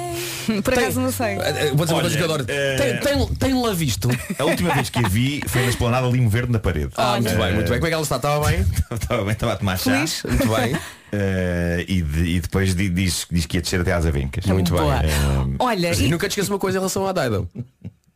Por 0.64 0.74
acaso 0.74 1.00
não 1.02 1.12
sei. 1.12 1.38
Eh, 1.38 1.72
Vou 1.74 1.86
dizer 1.86 1.94
uma 1.94 2.04
Olha, 2.04 2.24
adoro. 2.24 2.46
eh, 2.48 2.76
Tem, 2.78 3.00
tem, 3.00 3.28
tem-la 3.36 3.74
visto? 3.74 4.10
A 4.40 4.44
última 4.46 4.74
vez 4.74 4.90
que 4.90 5.00
a 5.00 5.08
vi 5.08 5.42
foi 5.48 5.62
na 5.64 5.70
esplanada 5.70 6.08
Limo 6.08 6.30
Verde 6.30 6.52
na 6.52 6.60
parede. 6.60 6.92
Ah, 6.96 7.14
muito 7.20 7.30
Eh, 7.30 7.36
bem, 7.38 7.54
muito 7.54 7.70
bem. 7.70 7.80
Como 7.80 7.86
é 7.86 7.90
que 7.90 7.94
ela 7.94 8.04
está? 8.04 8.16
Estava 8.18 8.48
bem? 8.50 8.66
Estava 8.92 9.24
bem, 9.24 9.32
estava 9.34 9.54
a 9.54 9.56
tomar 9.58 9.78
chá. 9.78 9.92
Feliz? 9.96 10.24
Muito 10.28 10.48
bem. 10.56 10.78
Eh, 11.12 11.86
e, 11.88 12.02
de- 12.02 12.24
e 12.36 12.40
depois 12.40 12.76
di- 12.76 12.90
diz, 12.90 13.26
diz 13.32 13.46
que 13.46 13.58
ia 13.58 13.62
descer 13.62 13.80
até 13.82 13.94
às 13.94 14.06
avencas. 14.06 14.46
Muito 14.46 14.74
bem. 14.74 14.82
Boa. 14.82 14.98
Eh, 15.04 15.56
Olha, 15.60 15.94
e- 15.94 16.08
nunca 16.10 16.28
te 16.28 16.32
esqueças 16.32 16.50
uma 16.50 16.60
coisa 16.60 16.78
em 16.78 16.82
relação 16.82 17.08
à 17.08 17.14
Dido. 17.14 17.50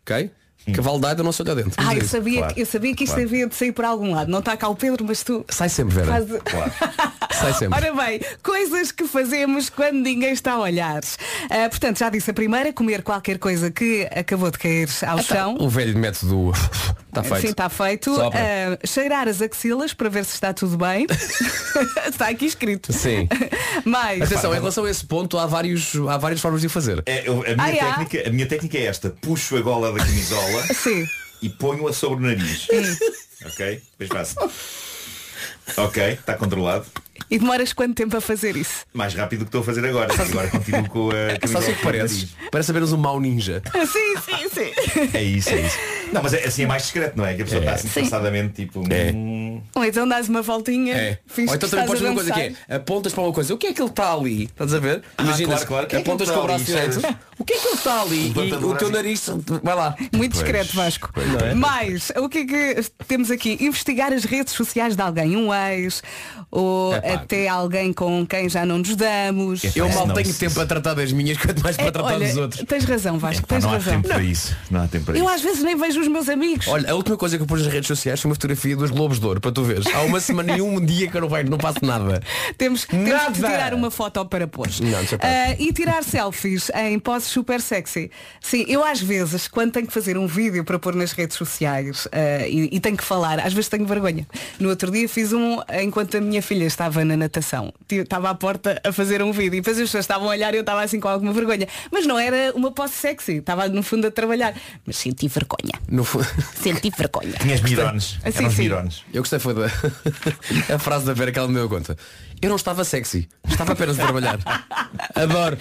Ok? 0.04 0.32
Cavalo 0.74 1.00
Dido 1.00 1.24
não 1.24 1.32
se 1.32 1.42
olha 1.42 1.56
dentro. 1.56 1.74
Ah, 1.78 1.96
eu 1.96 2.04
sabia, 2.06 2.40
Claro, 2.40 2.54
eu 2.58 2.66
sabia 2.66 2.96
que 2.96 3.04
isto 3.04 3.14
claro. 3.14 3.28
havia 3.30 3.48
de 3.48 3.56
sair 3.56 3.72
por 3.72 3.86
algum 3.86 4.14
lado. 4.14 4.30
Não 4.32 4.40
está 4.40 4.56
cá 4.58 4.68
o 4.70 4.76
Pedro, 4.76 5.06
mas 5.06 5.24
tu 5.24 5.46
Sai 5.50 5.70
sempre, 5.70 5.96
Vera. 5.96 6.08
faz... 6.08 6.26
claro. 6.44 6.72
Sai 7.40 7.54
sempre. 7.54 7.78
Ora 7.78 7.94
bem, 8.06 8.20
coisas 8.44 8.92
que 8.92 9.08
fazemos 9.08 9.70
quando 9.70 9.96
ninguém 9.96 10.32
está 10.34 10.54
a 10.54 10.60
olhar. 10.60 11.02
Ah, 11.50 11.70
portanto, 11.70 12.00
já 12.00 12.10
disse 12.10 12.30
a 12.32 12.34
primeira, 12.34 12.74
comer 12.74 13.02
qualquer 13.02 13.38
coisa 13.38 13.72
que 13.72 14.08
acabou 14.14 14.52
de 14.52 14.58
cair 14.58 14.90
ao 15.08 15.20
chão. 15.22 15.56
O 15.60 15.70
velho 15.70 15.98
método 15.98 16.52
está 17.10 17.24
feito. 17.24 17.42
Sim, 17.42 17.48
está 17.50 17.70
feito. 17.70 18.16
Ah, 18.22 18.78
cheirar 18.88 19.28
as 19.28 19.42
axilas 19.42 19.94
para 19.94 20.10
ver 20.10 20.24
se 20.26 20.34
está 20.36 20.54
tudo 20.54 20.78
bem. 20.78 21.06
está 22.10 22.30
aqui 22.30 22.46
escrito. 22.46 22.94
Sim. 22.94 23.28
Mas 23.86 24.22
Atenção, 24.22 24.52
em 24.54 24.60
relação 24.60 24.86
a 24.86 24.90
esse 24.92 25.06
ponto, 25.06 25.38
há, 25.38 25.46
vários, 25.46 25.94
há 26.08 26.18
várias 26.18 26.40
formas 26.42 26.62
de 26.62 26.68
o 26.68 26.70
fazer. 26.70 27.02
É, 27.06 27.28
eu- 27.28 27.44
a, 27.44 27.56
minha 27.56 27.56
Ah, 27.60 27.70
é? 27.70 27.78
técnica, 28.06 28.30
a 28.30 28.32
minha 28.32 28.46
técnica 28.48 28.78
é 28.78 28.86
esta. 28.86 29.10
Puxo 29.10 29.58
a 29.58 29.62
gola 29.62 29.92
da 29.92 30.00
camisola 30.00 30.64
sim. 30.74 31.06
e 31.42 31.50
ponho-a 31.50 31.92
sobre 31.94 32.26
o 32.26 32.28
nariz. 32.28 32.68
ok? 33.46 33.82
Depois 33.98 34.10
faço. 34.36 34.52
Ok, 35.78 36.04
está 36.14 36.34
controlado. 36.34 36.86
E 37.30 37.38
demoras 37.38 37.74
quanto 37.74 37.94
tempo 37.96 38.18
a 38.18 38.22
fazer 38.22 38.58
isso? 38.58 38.86
Mais 38.92 39.14
rápido 39.14 39.40
do 39.40 39.46
que 39.46 39.50
estou 39.50 39.62
a 39.62 39.64
fazer 39.64 39.86
agora. 39.86 40.12
Agora 40.20 40.48
continuo 40.50 40.90
com 40.90 41.10
a 41.12 41.14
Sabe 41.14 41.40
camisola 41.40 41.70
o 41.70 41.76
que 41.76 41.84
pareces? 41.84 42.28
Parece 42.52 42.72
apenas 42.72 42.92
um 42.92 42.98
mau 42.98 43.20
ninja. 43.20 43.62
sim, 43.72 44.16
sim, 44.26 44.50
sim. 44.50 45.10
É 45.14 45.22
isso, 45.24 45.50
é 45.50 45.62
isso. 45.62 45.78
Não, 46.12 46.22
mas 46.24 46.34
é, 46.34 46.46
assim 46.46 46.64
é 46.64 46.68
mais 46.68 46.84
discreto, 46.84 47.18
não 47.18 47.26
é? 47.26 47.34
Que 47.34 47.42
a 47.42 47.46
pessoa 47.46 47.60
está 47.62 47.74
assim 47.74 47.88
Sim. 47.88 48.02
passadamente 48.02 48.54
tipo. 48.54 48.84
É. 48.92 49.12
hum, 49.14 49.62
Ou 49.76 49.84
então 49.86 50.08
dás 50.08 50.28
uma 50.30 50.42
voltinha. 50.42 50.94
É. 50.96 51.20
Ou 51.48 51.56
então 51.56 51.70
também 51.70 51.86
podes 51.86 52.02
fazer 52.02 52.06
uma 52.12 52.16
coisa 52.16 52.32
que 52.34 52.40
é 52.70 52.76
apontas 52.76 53.14
para 53.14 53.24
uma 53.24 53.34
coisa. 53.34 53.54
O 53.54 53.58
que 53.58 53.68
é 53.68 53.74
que 53.74 53.82
ele 53.82 53.90
está 53.90 54.14
ali? 54.14 54.44
Estás 54.44 54.74
a 54.74 54.80
ver? 54.80 55.04
Ah, 55.18 55.24
claro, 55.24 55.66
claro. 55.68 55.86
O 55.86 55.90
que 55.90 55.96
é 55.96 56.02
que 56.02 56.10
ele 56.10 56.10
apontas 56.10 56.28
está 56.28 56.40
com 56.40 56.44
o 56.44 56.48
braço 56.48 56.64
ali? 56.64 56.90
direito. 56.90 57.18
O 57.40 57.46
que 57.46 57.54
é 57.54 57.58
que 57.58 57.68
ele 57.68 57.76
está 57.76 58.02
ali? 58.02 58.28
E 58.28 58.54
o 58.54 58.60
teu 58.60 58.70
braço. 58.70 58.92
nariz 58.92 59.30
vai 59.64 59.76
lá. 59.76 59.96
Muito 60.00 60.34
Pois, 60.34 60.34
discreto, 60.34 60.76
Vasco. 60.76 61.10
pois 61.14 61.28
não 61.28 61.40
é? 61.40 61.54
Mas 61.56 62.12
o 62.18 62.28
que 62.28 62.40
é 62.40 62.46
que 62.46 62.84
temos 63.08 63.32
aqui? 63.32 63.58
Investigar 63.62 64.12
as 64.12 64.24
redes 64.26 64.54
sociais 64.54 64.96
de 64.96 65.02
alguém, 65.02 65.38
um 65.38 65.54
ex, 65.54 66.04
ou 66.52 66.94
Epá. 66.96 67.14
até 67.14 67.48
alguém 67.48 67.94
com 67.94 68.26
quem 68.26 68.50
já 68.50 68.66
não 68.66 68.80
nos 68.80 68.96
damos. 68.96 69.64
É, 69.64 69.72
Eu 69.76 69.88
mal 69.90 70.08
Não, 70.08 70.16
tenho 70.16 70.30
isso- 70.30 70.40
tempo 70.40 70.60
a 70.60 70.66
tratar 70.66 70.94
das 70.96 71.12
minhas, 71.14 71.38
quanto 71.38 71.62
mais 71.64 71.78
para 71.78 71.86
É, 71.88 71.92
tratar 71.92 72.14
olha, 72.16 72.28
dos 72.28 72.38
outros. 72.38 72.64
Tens 72.68 72.84
razão, 72.84 73.18
Vasco, 73.18 73.48
pá, 73.48 73.56
tens 73.56 73.64
não 73.64 73.70
há 73.72 73.74
razão. 73.76 73.94
tempo 73.94 74.08
para 74.10 74.22
isso. 74.24 74.56
Não 74.70 74.82
há 74.84 74.88
tempo 74.88 75.06
para 75.06 75.18
Eu 75.18 75.24
isso. 75.26 75.34
às 75.34 75.42
vezes 75.42 75.64
nem 75.64 75.78
vejo 75.78 75.99
os 76.00 76.08
meus 76.08 76.30
amigos. 76.30 76.68
Olha, 76.68 76.92
a 76.92 76.96
última 76.96 77.18
coisa 77.18 77.38
que 77.38 77.44
eu 77.44 77.48
pus 77.48 77.64
nas 77.64 77.72
redes 77.72 77.88
sociais 77.88 78.20
foi 78.22 78.30
uma 78.30 78.36
fotografia 78.36 78.76
dos 78.76 78.92
Globos 78.92 79.20
de 79.20 79.26
Ouro, 79.26 79.42
para 79.42 79.52
tu 79.52 79.64
veres. 79.64 79.86
Há 79.94 80.02
uma 80.02 80.20
semana 80.20 80.58
e 80.58 80.62
um 80.62 80.84
dia 80.84 81.10
que 81.10 81.18
eu 81.18 81.22
não 81.22 81.30
vejo, 81.30 81.50
não 81.50 81.60
faço 81.60 81.80
nada. 81.84 82.22
Temos, 82.58 82.86
temos 82.86 82.86
que 82.86 82.96
Nada. 82.96 83.32
tirar 83.34 83.74
uma 83.74 83.92
foto 83.92 84.26
para 84.26 84.48
pôr. 84.48 84.68
Não. 84.82 85.00
Ah, 85.22 85.56
e 85.60 85.72
tirar 85.74 86.04
selfies 86.04 86.70
em 86.76 87.00
poses 87.00 87.28
super 87.28 87.62
sexy. 87.62 88.12
Sim, 88.42 88.66
eu 88.68 88.84
às 88.84 89.02
vezes, 89.02 89.48
quando 89.48 89.72
tenho 89.72 89.88
que 89.88 89.94
fazer 89.94 90.18
um 90.18 90.28
vídeo 90.28 90.64
para 90.64 90.80
pôr 90.80 90.96
nas 90.96 91.12
redes 91.12 91.38
sociais 91.38 92.08
ah, 92.12 92.48
e, 92.48 92.70
e 92.72 92.80
tenho 92.80 92.98
que 92.98 93.04
falar, 93.04 93.40
às 93.40 93.54
vezes 93.54 93.70
tenho 93.70 93.86
vergonha. 93.86 94.28
No 94.60 94.70
outro 94.70 94.92
dia 94.92 95.08
fiz 95.08 95.34
um 95.34 95.60
enquanto 95.82 96.18
a 96.18 96.22
minha 96.22 96.42
filha 96.42 96.66
estava 96.66 97.04
na 97.04 97.18
natação. 97.18 97.74
Estava 97.90 98.30
à 98.30 98.36
porta 98.36 98.80
a 98.84 98.92
fazer 98.92 99.22
um 99.22 99.32
vídeo 99.32 99.58
e 99.58 99.62
depois 99.62 99.78
as 99.78 99.84
pessoas 99.84 100.04
estavam 100.04 100.28
a 100.28 100.32
olhar 100.32 100.54
e 100.54 100.58
eu 100.58 100.62
estava 100.62 100.82
assim 100.82 101.00
com 101.00 101.08
alguma 101.08 101.34
vergonha. 101.34 101.68
Mas 101.92 102.06
não 102.06 102.18
era 102.18 102.52
uma 102.56 102.72
pose 102.72 102.94
sexy, 102.94 103.38
estava 103.38 103.68
no 103.68 103.84
fundo 103.84 104.08
a 104.08 104.12
trabalhar. 104.12 104.54
Mas 104.86 104.98
senti 104.98 105.28
vergonha. 105.28 105.74
No 105.92 106.06
Senti 106.62 106.92
vergonha. 106.96 107.34
Tinhas 107.40 107.62
mirones. 107.62 108.20
Ah, 108.24 108.32
sim, 108.32 108.38
Eram 108.40 108.52
sim. 108.52 108.62
mirones. 108.64 109.04
Eu 109.14 109.22
gostei 109.22 109.40
foi 109.40 109.54
da 109.54 109.66
a 110.76 110.80
frase 110.80 111.06
da 111.06 111.14
Vera 111.14 111.32
que 111.32 111.40
ela 111.40 111.48
me 111.48 111.56
deu 111.56 111.68
conta. 111.68 111.98
Eu 112.42 112.50
não 112.50 112.56
estava 112.56 112.84
sexy, 112.86 113.28
estava 113.50 113.74
apenas 113.74 114.00
a 114.00 114.04
trabalhar. 114.04 114.40
Adoro. 115.16 115.58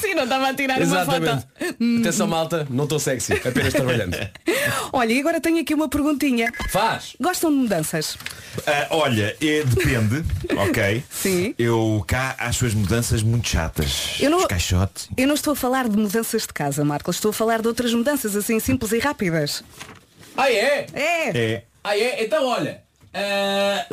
Sim, 0.00 0.14
não 0.14 0.24
estava 0.24 0.48
a 0.48 0.54
tirar 0.54 0.80
Exatamente. 0.80 1.30
uma 1.32 1.40
foto. 1.40 1.98
Atenção 2.00 2.26
malta, 2.28 2.66
não 2.70 2.84
estou 2.84 2.98
sexy, 3.00 3.32
apenas 3.34 3.72
trabalhando. 3.72 4.16
Olha, 4.92 5.12
e 5.12 5.20
agora 5.20 5.40
tenho 5.40 5.60
aqui 5.60 5.74
uma 5.74 5.88
perguntinha. 5.88 6.52
Faz! 6.70 7.16
Gostam 7.20 7.50
de 7.50 7.56
mudanças? 7.56 8.16
Ah, 8.66 8.86
olha, 8.90 9.36
é, 9.40 9.64
depende, 9.64 10.24
ok? 10.56 11.02
Sim. 11.10 11.54
Eu 11.58 12.04
cá 12.06 12.36
acho 12.38 12.64
as 12.66 12.74
mudanças 12.74 13.22
muito 13.22 13.48
chatas. 13.48 14.16
Eu 14.20 14.30
não- 14.30 14.38
Os 14.38 14.46
caixotes. 14.46 15.08
Eu 15.16 15.26
não 15.26 15.34
estou 15.34 15.52
a 15.52 15.56
falar 15.56 15.88
de 15.88 15.96
mudanças 15.96 16.42
de 16.42 16.52
casa, 16.52 16.84
Marcos. 16.84 17.16
Estou 17.16 17.30
a 17.30 17.34
falar 17.34 17.60
de 17.60 17.66
outras 17.68 17.92
mudanças 17.92 18.36
assim 18.36 18.60
simples 18.60 18.92
e 18.92 18.98
rápidas. 19.00 19.64
Ah 20.36 20.50
é? 20.50 20.86
É! 20.92 21.28
É. 21.36 21.62
Ah 21.82 21.96
é? 21.98 22.22
Então 22.24 22.46
olha. 22.46 22.82
ah, 23.12 23.84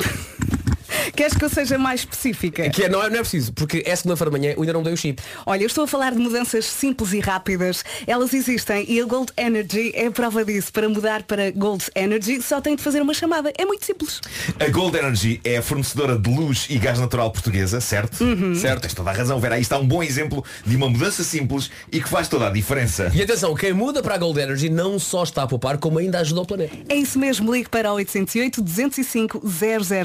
Queres 1.14 1.34
que 1.34 1.44
eu 1.44 1.48
seja 1.48 1.78
mais 1.78 2.00
específica? 2.00 2.68
Que 2.70 2.84
é, 2.84 2.88
não, 2.88 3.02
é, 3.02 3.08
não 3.08 3.16
é 3.16 3.20
preciso, 3.20 3.52
porque 3.52 3.82
é 3.86 3.94
segunda-feira 3.94 4.30
de 4.30 4.38
manhã, 4.38 4.52
eu 4.52 4.62
ainda 4.62 4.72
não 4.72 4.82
dei 4.82 4.92
o 4.92 4.96
chip. 4.96 5.22
Olha, 5.44 5.62
eu 5.62 5.66
estou 5.66 5.84
a 5.84 5.86
falar 5.86 6.12
de 6.12 6.18
mudanças 6.18 6.64
simples 6.66 7.12
e 7.12 7.20
rápidas. 7.20 7.84
Elas 8.06 8.32
existem 8.34 8.84
e 8.88 9.00
a 9.00 9.04
Gold 9.04 9.32
Energy 9.36 9.92
é 9.94 10.06
a 10.06 10.10
prova 10.10 10.44
disso. 10.44 10.72
Para 10.72 10.88
mudar 10.88 11.22
para 11.22 11.50
Gold 11.50 11.84
Energy 11.94 12.40
só 12.42 12.60
tem 12.60 12.76
de 12.76 12.82
fazer 12.82 13.00
uma 13.00 13.14
chamada. 13.14 13.52
É 13.56 13.64
muito 13.64 13.84
simples. 13.84 14.20
A 14.58 14.68
Gold 14.70 14.96
Energy 14.96 15.40
é 15.44 15.58
a 15.58 15.62
fornecedora 15.62 16.18
de 16.18 16.30
luz 16.30 16.66
e 16.68 16.78
gás 16.78 16.98
natural 16.98 17.30
portuguesa, 17.30 17.80
certo? 17.80 18.22
Uhum. 18.22 18.54
Certo, 18.54 18.82
tens 18.82 18.94
toda 18.94 19.10
a 19.10 19.12
razão, 19.12 19.38
Vera. 19.38 19.56
Aí 19.56 19.62
está 19.62 19.78
um 19.78 19.86
bom 19.86 20.02
exemplo 20.02 20.44
de 20.64 20.76
uma 20.76 20.88
mudança 20.88 21.22
simples 21.22 21.70
e 21.90 22.00
que 22.00 22.08
faz 22.08 22.28
toda 22.28 22.46
a 22.46 22.50
diferença. 22.50 23.10
E 23.14 23.22
atenção, 23.22 23.54
quem 23.54 23.72
muda 23.72 24.02
para 24.02 24.14
a 24.14 24.18
Gold 24.18 24.38
Energy 24.38 24.68
não 24.68 24.98
só 24.98 25.22
está 25.22 25.42
a 25.42 25.46
poupar, 25.46 25.78
como 25.78 25.98
ainda 25.98 26.18
ajuda 26.20 26.40
o 26.40 26.46
planeta. 26.46 26.76
É 26.88 26.96
isso 26.96 27.18
mesmo, 27.18 27.52
ligue 27.52 27.68
para 27.68 27.92
o 27.92 27.96
808 27.96 28.62
205 28.62 29.42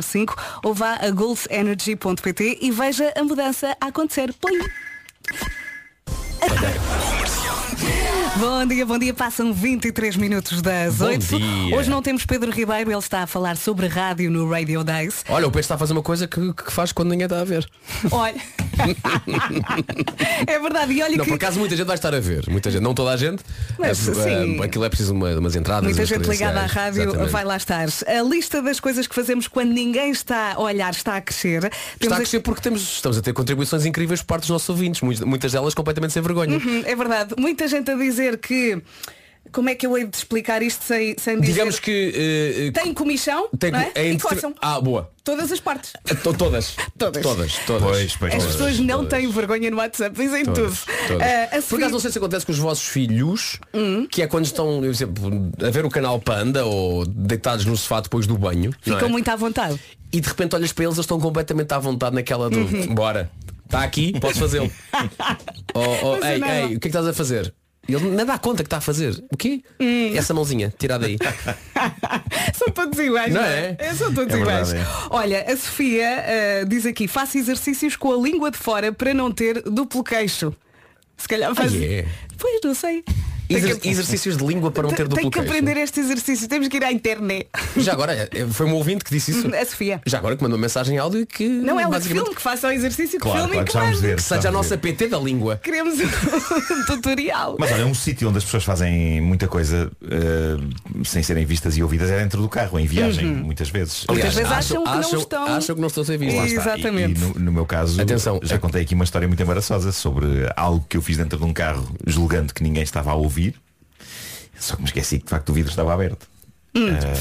005 0.01 0.35
ou 0.63 0.73
vá 0.81 0.97
a 0.99 1.11
goldenergy.pt 1.11 2.57
e 2.59 2.71
veja 2.71 3.13
a 3.15 3.23
mudança 3.23 3.77
a 3.79 3.85
acontecer. 3.85 4.33
Plim. 4.33 4.57
Bom 8.37 8.65
dia, 8.65 8.85
bom 8.85 8.97
dia. 8.97 9.13
Passam 9.13 9.53
23 9.53 10.15
minutos 10.15 10.61
das 10.61 10.95
Bom 10.97 11.05
8. 11.05 11.19
dia. 11.37 11.75
Hoje 11.75 11.89
não 11.89 12.01
temos 12.01 12.25
Pedro 12.25 12.49
Ribeiro, 12.51 12.89
ele 12.91 12.97
está 12.99 13.23
a 13.23 13.27
falar 13.27 13.57
sobre 13.57 13.87
rádio 13.87 14.29
no 14.31 14.49
Radio 14.49 14.83
Days. 14.83 15.23
Olha, 15.27 15.45
o 15.47 15.49
Pedro 15.49 15.61
está 15.61 15.75
a 15.75 15.77
fazer 15.77 15.93
uma 15.93 16.01
coisa 16.01 16.27
que, 16.27 16.53
que 16.53 16.71
faz 16.71 16.91
quando 16.91 17.09
ninguém 17.09 17.25
está 17.25 17.41
a 17.41 17.43
ver. 17.43 17.67
Olha. 18.11 18.35
é 20.47 20.59
verdade. 20.59 20.93
E 20.93 21.01
olha 21.03 21.17
Não, 21.17 21.23
que 21.25 21.29
por 21.31 21.35
acaso 21.35 21.59
muita 21.59 21.75
gente 21.75 21.85
vai 21.85 21.95
estar 21.95 22.13
a 22.15 22.19
ver. 22.19 22.45
Muita 22.49 22.71
gente, 22.71 22.81
não 22.81 22.93
toda 22.93 23.11
a 23.11 23.17
gente. 23.17 23.43
Mas, 23.77 24.07
Eh, 24.07 24.13
sim. 24.13 24.59
eh, 24.59 24.63
aquilo 24.65 24.85
é 24.85 24.89
preciso 24.89 25.13
uma, 25.13 25.29
umas 25.37 25.55
entradas. 25.55 25.83
Muita 25.83 26.05
gente 26.05 26.27
ligada 26.27 26.61
à 26.61 26.65
rádio 26.65 27.03
Exatamente. 27.03 27.31
vai 27.31 27.43
lá 27.43 27.57
estar. 27.57 27.87
A 28.07 28.21
lista 28.23 28.61
das 28.61 28.79
coisas 28.79 29.05
que 29.07 29.13
fazemos 29.15 29.47
quando 29.47 29.71
ninguém 29.71 30.09
está 30.11 30.53
a 30.53 30.59
olhar 30.59 30.91
está 30.91 31.17
a 31.17 31.21
crescer. 31.21 31.65
Está 31.65 31.69
Temos 31.99 32.13
a 32.13 32.15
aqui- 32.15 32.23
crescer 32.23 32.39
porque 32.39 32.61
temos, 32.61 32.81
estamos 32.81 33.17
a 33.17 33.21
ter 33.21 33.33
contribuições 33.33 33.85
incríveis 33.85 34.21
por 34.21 34.27
parte 34.27 34.41
dos 34.43 34.49
nossos 34.51 34.69
ouvintes, 34.69 35.01
muitas, 35.01 35.25
muitas 35.27 35.51
delas 35.51 35.73
completamente 35.73 36.13
sem 36.13 36.21
vergonha. 36.21 36.57
Hum, 36.57 36.83
É 36.85 36.95
verdade. 36.95 37.35
Muita 37.37 37.67
gente 37.71 37.89
a 37.91 37.95
dizer 37.95 38.37
que. 38.37 38.81
Como 39.51 39.67
é 39.69 39.75
que 39.75 39.85
eu 39.85 39.97
hei 39.97 40.05
de 40.05 40.15
explicar 40.15 40.61
isto 40.61 40.81
sem, 40.85 41.13
sem 41.17 41.37
dizer? 41.37 41.51
Digamos 41.51 41.77
que 41.79 42.13
eh, 42.15 42.67
eh, 42.67 42.71
Tem 42.71 42.93
comichão 42.93 43.49
tem 43.59 43.69
não 43.71 43.79
é? 43.79 43.91
é 43.95 44.05
e 44.07 44.13
entre- 44.13 44.25
coçam. 44.29 44.53
Ah, 44.61 44.79
boa. 44.79 45.11
Todas 45.25 45.51
as 45.51 45.59
partes. 45.59 45.91
To- 46.23 46.33
Todas. 46.33 46.75
Todas. 46.97 47.21
Todas. 47.21 47.57
Todas. 47.65 47.83
Pois, 47.89 48.15
pois, 48.15 48.33
As 48.33 48.39
todas, 48.43 48.55
pessoas 48.55 48.79
não 48.79 48.99
todas. 49.03 49.19
têm 49.19 49.29
vergonha 49.29 49.69
no 49.69 49.75
WhatsApp, 49.77 50.15
dizem 50.15 50.45
Todas, 50.45 50.79
tudo. 50.85 50.95
todas. 51.07 51.21
Ah, 51.27 51.57
a 51.57 51.61
Por 51.63 51.79
acaso 51.79 51.91
não 51.91 51.99
sei 51.99 52.11
se 52.11 52.17
acontece 52.17 52.45
com 52.45 52.51
os 52.53 52.59
vossos 52.59 52.87
filhos, 52.87 53.59
Hum. 53.73 54.07
que 54.09 54.21
é 54.21 54.27
quando 54.27 54.45
estão, 54.45 54.77
por 54.79 54.85
exemplo, 54.87 55.51
a 55.67 55.69
ver 55.69 55.83
o 55.85 55.89
canal 55.89 56.17
Panda 56.21 56.63
ou 56.63 57.05
deitados 57.05 57.65
no 57.65 57.75
sofá 57.75 57.99
depois 57.99 58.25
do 58.25 58.37
banho. 58.37 58.71
Ficam 58.79 59.09
é? 59.09 59.11
muito 59.11 59.27
à 59.27 59.35
vontade. 59.35 59.77
E 60.13 60.21
de 60.21 60.29
repente 60.29 60.55
olhas 60.55 60.71
para 60.71 60.85
eles, 60.85 60.95
eles 60.95 61.03
estão 61.03 61.19
completamente 61.19 61.73
à 61.73 61.79
vontade 61.79 62.15
naquela 62.15 62.49
do 62.49 62.59
Uhum. 62.59 62.95
bora. 62.95 63.29
Está 63.65 63.83
aqui, 63.83 64.17
podes 64.19 64.37
fazê-lo. 64.37 64.71
oh, 65.73 65.79
oh, 66.19 66.23
é 66.25 66.33
ei, 66.35 66.39
nada. 66.39 66.55
ei, 66.59 66.65
o 66.65 66.67
que 66.69 66.75
é 66.75 66.79
que 66.79 66.87
estás 66.87 67.07
a 67.07 67.13
fazer? 67.13 67.53
E 67.91 67.93
ele 67.95 68.09
nem 68.09 68.25
dá 68.25 68.37
conta 68.37 68.63
que 68.63 68.67
está 68.67 68.77
a 68.77 68.81
fazer. 68.81 69.21
O 69.29 69.35
quê? 69.35 69.61
Hum. 69.79 70.15
Essa 70.15 70.33
mãozinha, 70.33 70.73
tirada 70.77 71.05
aí. 71.05 71.17
São 72.55 72.69
todos 72.69 72.97
iguais, 72.97 73.33
Não 73.33 73.41
não 73.41 73.47
é? 73.47 73.75
é? 73.77 73.93
São 73.93 74.13
todos 74.13 74.33
É 74.33 74.39
iguais. 74.39 74.71
verdade, 74.71 74.95
Olha, 75.09 75.45
a 75.51 75.57
Sofia 75.57 76.07
ah, 76.61 76.63
diz 76.65 76.85
aqui, 76.85 77.07
faça 77.07 77.37
exercícios 77.37 77.95
com 77.97 78.13
a 78.13 78.17
língua 78.17 78.49
de 78.49 78.57
fora 78.57 78.91
para 78.93 79.13
não 79.13 79.31
ter 79.31 79.61
duplo 79.63 80.03
queixo. 80.03 80.53
Se 81.17 81.27
calhar 81.27 81.53
faz. 81.53 81.73
Ah, 81.73 81.77
é? 81.77 82.05
Pois, 82.37 82.59
não 82.63 82.73
sei. 82.73 83.03
Exer- 83.55 83.79
exercícios 83.83 84.37
de 84.37 84.45
língua 84.45 84.71
para 84.71 84.83
não 84.83 84.89
ter 84.89 84.97
Tem 84.97 85.07
duplo 85.07 85.31
que 85.31 85.39
queixo. 85.39 85.49
aprender 85.51 85.77
este 85.77 85.99
exercício, 85.99 86.47
temos 86.47 86.67
que 86.67 86.77
ir 86.77 86.83
à 86.83 86.91
internet. 86.91 87.47
Já 87.77 87.93
agora, 87.93 88.13
é, 88.31 88.45
foi 88.47 88.65
um 88.65 88.73
ouvinte 88.73 89.03
que 89.03 89.11
disse 89.11 89.31
isso. 89.31 89.47
A 89.55 89.65
Sofia. 89.65 90.01
Já 90.05 90.17
agora 90.17 90.35
que 90.35 90.43
mandou 90.43 90.57
uma 90.57 90.61
mensagem 90.61 90.95
em 90.95 90.97
áudio 90.99 91.25
que. 91.25 91.47
Não 91.47 91.79
é 91.79 91.83
ela 91.83 91.91
basicamente, 91.91 92.23
filme 92.23 92.35
que 92.35 92.41
faça 92.41 92.67
o 92.67 92.71
exercício 92.71 93.17
de 93.17 93.23
Claro, 93.23 93.47
filme 93.49 93.65
claro, 93.65 93.95
que 93.95 94.01
ver. 94.01 94.15
Que 94.15 94.23
seja 94.23 94.49
a 94.49 94.51
nossa. 94.51 94.77
PT 94.77 95.07
da 95.07 95.19
língua. 95.19 95.59
Queremos 95.63 95.95
um 95.99 96.05
tutorial. 96.87 97.55
Mas 97.59 97.71
olha, 97.71 97.85
um 97.85 97.93
sítio 97.93 98.29
onde 98.29 98.37
as 98.37 98.43
pessoas 98.43 98.63
fazem 98.63 99.21
muita 99.21 99.47
coisa 99.47 99.91
eh, 100.09 100.57
sem 101.03 101.21
serem 101.23 101.45
vistas 101.45 101.77
e 101.77 101.83
ouvidas 101.83 102.09
é 102.09 102.17
dentro 102.19 102.41
do 102.41 102.49
carro, 102.49 102.79
em 102.79 102.85
viagem, 102.85 103.25
muitas 103.27 103.69
vezes. 103.69 104.05
Muitas 104.09 104.33
vezes 104.33 104.51
acham 104.51 104.83
que 104.83 104.89
não 104.89 104.99
acham, 104.99 105.19
estão. 105.19 105.43
acham 105.45 105.75
que 105.75 105.81
não 105.81 105.87
estão 105.87 106.03
a 106.03 106.05
ser 106.05 106.17
vistos. 106.17 106.37
lá 106.39 106.45
está. 106.47 106.61
Exatamente. 106.77 107.19
E, 107.19 107.23
e 107.23 107.27
no, 107.27 107.33
no 107.35 107.51
meu 107.51 107.65
caso, 107.65 108.01
Atenção, 108.01 108.39
já 108.43 108.55
é- 108.55 108.57
contei 108.59 108.81
aqui 108.81 108.95
uma 108.95 109.03
história 109.03 109.27
muito 109.27 109.41
embaraçosa 109.41 109.91
sobre 109.91 110.27
algo 110.55 110.85
que 110.87 110.97
eu 110.97 111.01
fiz 111.01 111.17
dentro 111.17 111.37
de 111.37 111.43
um 111.45 111.53
carro, 111.53 111.87
julgando 112.07 112.53
que 112.53 112.63
ninguém 112.63 112.83
estava 112.83 113.11
a 113.11 113.15
ouvir. 113.15 113.40
Só 114.59 114.75
que 114.75 114.81
me 114.81 114.87
esqueci 114.87 115.17
que 115.19 115.25
de 115.25 115.29
facto 115.29 115.49
o 115.49 115.53
vidro 115.53 115.69
estava 115.71 115.93
aberto. 115.93 116.27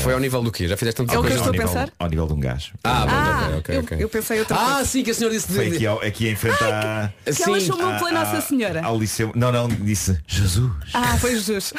Foi 0.05 0.13
ao 0.15 0.21
nível 0.21 0.43
do 0.43 0.53
quê? 0.53 0.69
Já 0.69 0.77
fizeste 0.77 0.97
tanto 0.99 1.13
É 1.13 1.19
o 1.19 1.23
que 1.23 1.27
eu 1.29 1.33
Ao 1.33 1.37
estou 1.39 1.49
a 1.49 1.53
nível- 1.53 1.67
pensar? 1.67 1.91
Ao 1.99 2.09
nível 2.09 2.27
de 2.29 2.33
um 2.35 2.39
gajo. 2.41 2.73
Ah, 2.85 3.01
bom, 3.05 3.11
Ah, 3.13 3.47
ok, 3.47 3.59
ok, 3.59 3.77
eu, 3.77 3.81
ok. 3.81 3.99
eu 4.05 4.09
pensei 4.09 4.39
outra 4.39 4.57
Ah, 4.57 4.65
coisa. 4.75 4.85
sim, 4.85 5.03
que 5.03 5.11
a 5.11 5.15
senhora 5.15 5.35
disse 5.35 5.53
Foi 5.53 5.71
de... 5.71 5.75
aqui, 5.77 5.87
ao- 5.89 6.01
aqui 6.01 6.29
em 6.29 6.37
frente 6.37 6.63
à, 6.63 7.13
Que 7.25 7.43
ela 7.43 7.59
Sim. 7.59 7.67
chamou 7.67 7.93
pela 7.99 8.13
Nossa 8.13 8.37
à- 8.37 8.41
Senhora. 8.41 8.85
ao 8.85 8.97
liceu. 8.97 9.33
Não, 9.35 9.51
não, 9.51 9.67
disse 9.69 10.17
Jesus. 10.29 10.71
Ah, 10.95 11.17
foi 11.19 11.33
Jesus. 11.33 11.73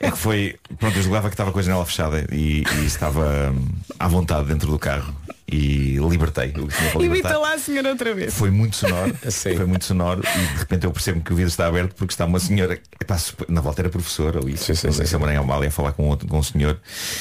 É 0.00 0.10
que 0.10 0.18
foi, 0.18 0.56
pronto, 0.80 0.96
eu 0.98 1.02
julgava 1.04 1.28
que 1.28 1.34
estava 1.34 1.52
com 1.52 1.60
a 1.60 1.62
janela 1.62 1.86
fechada 1.86 2.26
e, 2.32 2.64
e 2.80 2.84
estava 2.86 3.52
hum, 3.54 3.68
à 4.00 4.08
vontade 4.08 4.48
dentro 4.48 4.68
do 4.68 4.76
carro 4.76 5.14
e 5.52 5.98
libertei 5.98 6.48
o 6.48 6.66
que 6.66 6.76
tinha 6.76 6.90
para 6.90 7.04
Imita 7.04 7.38
lá 7.38 7.52
a 7.52 7.58
senhora 7.58 7.90
outra 7.90 8.14
vez. 8.14 8.32
Foi 8.32 8.50
muito 8.50 8.74
sonoro, 8.74 9.14
Sim. 9.30 9.54
foi 9.54 9.66
muito 9.66 9.84
sonoro 9.84 10.22
e 10.24 10.46
de 10.52 10.58
repente 10.58 10.86
eu 10.86 10.90
percebo 10.90 11.20
que 11.20 11.32
o 11.32 11.36
vidro 11.36 11.50
está 11.50 11.66
aberto 11.66 11.94
porque 11.94 12.14
está 12.14 12.24
uma 12.24 12.40
senhora, 12.40 12.80
epá, 12.98 13.18
na 13.48 13.60
volta 13.60 13.82
era 13.82 13.90
professora 13.90 14.38
ali, 14.38 14.56
Sim, 14.56 14.74
sim, 14.74 14.86
não 14.86 14.92
sim, 14.92 14.96
sei 14.98 15.06
se 15.06 15.10
sim. 15.10 15.16
a 15.16 15.18
Maranhão 15.18 15.44
Amália 15.44 15.68
a 15.68 15.70
falar 15.70 15.92
com, 15.92 16.08
outro, 16.08 16.26
com 16.26 16.38
um 16.38 16.42
senhor 16.42 16.80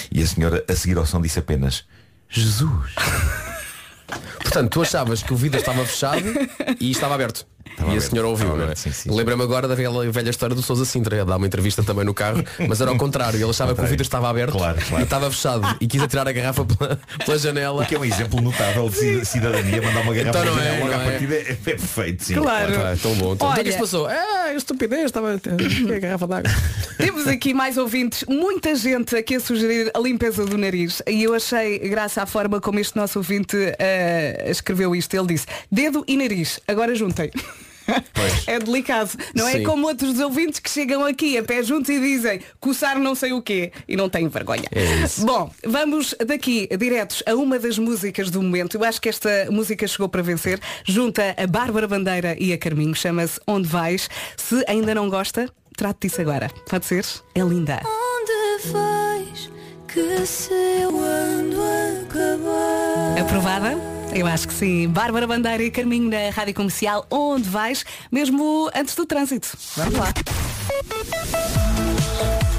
e 0.09 0.23
a 0.23 0.25
senhora 0.25 0.63
a 0.67 0.73
seguir 0.73 0.97
ao 0.97 1.05
som 1.05 1.21
disse 1.21 1.39
apenas 1.39 1.83
Jesus. 2.29 2.93
Portanto, 4.39 4.69
tu 4.69 4.81
achavas 4.81 5.21
que 5.21 5.33
o 5.33 5.35
vidro 5.35 5.59
estava 5.59 5.85
fechado 5.85 6.23
e 6.79 6.91
estava 6.91 7.15
aberto. 7.15 7.45
E 7.77 7.81
a 7.81 7.85
aberto, 7.85 8.01
senhora 8.09 8.27
ouviu, 8.27 8.47
estava 8.47 8.65
não 8.65 9.13
é? 9.13 9.17
Lembra-me 9.17 9.43
agora 9.43 9.67
da 9.67 9.75
velha, 9.75 10.11
velha 10.11 10.29
história 10.29 10.55
do 10.55 10.61
Sousa 10.61 10.85
Sintra, 10.85 11.15
ele 11.15 11.25
dá 11.25 11.37
uma 11.37 11.45
entrevista 11.47 11.83
também 11.83 12.05
no 12.05 12.13
carro, 12.13 12.43
mas 12.67 12.79
era 12.81 12.91
ao 12.91 12.97
contrário, 12.97 13.37
ele 13.39 13.49
achava 13.49 13.73
que 13.75 13.81
o 13.81 13.85
vidro 13.85 14.03
estava 14.03 14.29
aberto 14.29 14.51
Claro, 14.57 14.77
claro. 14.87 15.01
e 15.01 15.03
estava 15.03 15.31
fechado 15.31 15.77
e 15.79 15.87
quis 15.87 16.01
atirar 16.01 16.27
a 16.27 16.31
garrafa 16.31 16.65
pela, 16.65 16.99
pela 17.25 17.37
janela. 17.37 17.83
O 17.83 17.85
que 17.85 17.95
é 17.95 17.99
um 17.99 18.05
exemplo 18.05 18.41
notável 18.41 18.89
de 18.89 18.95
ci- 18.95 19.25
cidadania, 19.25 19.81
mandar 19.81 20.01
uma 20.01 20.13
garrafa 20.13 20.39
Então 20.39 20.45
não 20.55 20.61
é, 20.61 20.63
janela 20.65 20.79
logo 20.85 20.91
não 20.91 20.99
à 20.99 21.01
é? 21.03 21.09
partida 21.11 21.35
é, 21.35 21.51
é 21.51 21.53
perfeito, 21.55 22.23
sim. 22.23 22.33
Claro. 22.35 22.73
Ah, 22.75 22.95
tão 23.01 23.15
bom. 23.15 23.33
Então, 23.33 23.49
o 23.49 23.53
que 23.53 23.61
é 23.69 23.71
se 23.71 23.77
passou? 23.79 24.09
É, 24.09 24.55
estupidez, 24.55 25.05
estava 25.05 25.33
a 25.33 25.99
garrafa 25.99 26.27
d'água. 26.27 26.51
Temos 26.97 27.27
aqui 27.27 27.53
mais 27.53 27.77
ouvintes, 27.77 28.23
muita 28.27 28.75
gente 28.75 29.15
aqui 29.15 29.35
a 29.35 29.39
sugerir 29.39 29.91
a 29.93 29.99
limpeza 29.99 30.45
do 30.45 30.57
nariz. 30.57 31.01
E 31.07 31.23
eu 31.23 31.33
achei 31.33 31.79
graça 31.79 32.21
à 32.21 32.25
forma 32.25 32.59
como 32.61 32.79
este 32.79 32.95
nosso 32.95 33.19
ouvinte 33.19 33.55
eh, 33.79 34.45
escreveu 34.47 34.95
isto. 34.95 35.13
Ele 35.15 35.27
disse, 35.27 35.45
dedo 35.71 36.03
e 36.07 36.15
nariz, 36.17 36.59
agora 36.67 36.93
juntem. 36.95 37.31
É 38.47 38.59
delicado. 38.59 39.11
Não 39.35 39.47
é 39.47 39.53
Sim. 39.53 39.63
como 39.63 39.87
outros 39.87 40.19
ouvintes 40.19 40.59
que 40.59 40.69
chegam 40.69 41.05
aqui 41.05 41.37
a 41.37 41.43
pé 41.43 41.63
juntos 41.63 41.89
e 41.89 41.99
dizem 41.99 42.41
coçar 42.59 42.99
não 42.99 43.15
sei 43.15 43.33
o 43.33 43.41
quê 43.41 43.71
e 43.87 43.95
não 43.95 44.09
têm 44.09 44.27
vergonha. 44.27 44.67
É 44.71 45.03
isso. 45.03 45.25
Bom, 45.25 45.51
vamos 45.65 46.15
daqui 46.25 46.67
diretos 46.77 47.23
a 47.25 47.35
uma 47.35 47.59
das 47.59 47.77
músicas 47.77 48.29
do 48.29 48.41
momento. 48.41 48.75
Eu 48.77 48.83
acho 48.83 49.01
que 49.01 49.09
esta 49.09 49.47
música 49.49 49.87
chegou 49.87 50.09
para 50.09 50.21
vencer. 50.21 50.59
Junta 50.85 51.35
a 51.37 51.47
Bárbara 51.47 51.87
Bandeira 51.87 52.35
e 52.39 52.53
a 52.53 52.57
Carminho. 52.57 52.95
Chama-se 52.95 53.39
Onde 53.47 53.67
Vais. 53.67 54.09
Se 54.37 54.63
ainda 54.67 54.93
não 54.95 55.09
gosta, 55.09 55.49
trate 55.77 56.07
disso 56.07 56.21
agora. 56.21 56.49
Pode 56.69 56.85
ser? 56.85 57.05
É 57.35 57.41
linda. 57.41 57.81
Onde 57.85 58.71
vais 58.71 59.49
que 59.87 60.25
se 60.25 60.53
eu 60.53 60.89
ando 60.89 61.61
acabar? 62.03 63.21
Aprovada? 63.21 64.00
Eu 64.13 64.27
acho 64.27 64.47
que 64.47 64.53
sim. 64.53 64.87
Bárbara 64.89 65.25
Bandeira 65.25 65.63
e 65.63 65.71
Carminho 65.71 66.09
na 66.09 66.29
Rádio 66.31 66.53
Comercial. 66.53 67.05
Onde 67.09 67.49
vais? 67.49 67.85
Mesmo 68.11 68.69
antes 68.75 68.93
do 68.95 69.05
trânsito. 69.05 69.57
Vamos 69.77 69.97
lá. 69.97 70.13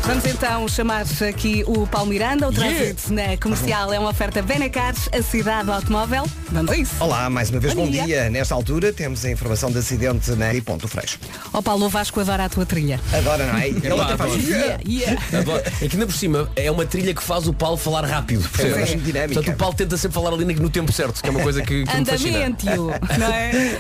Vamos 0.05 0.25
então 0.27 0.67
chamar 0.67 1.05
aqui 1.29 1.63
o 1.65 1.87
Paulo 1.87 2.11
Miranda. 2.11 2.49
O 2.49 2.53
trânsito 2.53 3.13
na 3.13 3.37
comercial 3.41 3.93
é 3.93 3.99
uma 4.01 4.11
oferta 4.11 4.43
Benacares, 4.43 5.09
a 5.13 5.23
cidade 5.23 5.67
do 5.67 5.73
automóvel. 5.73 6.25
Vamos 6.51 6.73
a 6.73 6.77
isso. 6.77 6.93
Olá, 6.99 7.31
mais 7.31 7.51
uma 7.51 7.61
vez 7.61 7.73
Bom 7.73 7.85
bom, 7.87 7.91
dia. 7.91 8.05
dia. 8.05 8.31
Nesta 8.31 8.53
altura 8.53 8.93
temos 8.93 9.25
a 9.25 9.31
informação 9.31 9.71
de 9.71 9.79
acidente 9.79 10.33
na 10.33 10.47
Ponto 10.65 10.89
Freixo. 10.89 11.19
Ó 11.53 11.63
Paulo, 11.63 11.87
o 11.87 11.89
Vasco 11.89 12.19
adora 12.21 12.45
a 12.47 12.49
tua 12.49 12.67
trilha. 12.67 13.01
Agora 13.13 13.47
não 13.47 13.57
é? 13.57 13.69
Ele 13.69 14.01
até 14.01 14.17
faz. 14.17 14.49
Yeah, 14.49 14.83
yeah. 14.87 15.23
Adoro. 15.39 15.63
É 15.81 15.89
que 15.89 15.95
ainda 15.97 16.07
por 16.07 16.15
cima 16.15 16.51
é 16.57 16.71
uma 16.71 16.85
trilha 16.85 17.15
que 17.15 17.23
faz 17.23 17.47
o 17.47 17.53
Paulo 17.55 17.77
falar 17.77 18.05
rápido. 18.05 18.47
percebes? 18.51 18.91
é. 18.91 18.97
dinâmica. 18.97 19.35
Portanto, 19.35 19.55
o 19.55 19.59
Paulo 19.59 19.75
tenta 19.77 19.97
sempre 19.97 20.15
falar 20.15 20.35
ali 20.35 20.45
no 20.45 20.69
tempo 20.69 20.93
certo, 20.93 21.23
que 21.23 21.29
é 21.29 21.31
uma 21.31 21.41
coisa 21.41 21.63
que, 21.63 21.85
que 21.85 21.97
me 21.97 22.05
fascina. 22.05 22.39
Andamento, 22.39 22.67
não 23.19 23.33
é? 23.33 23.79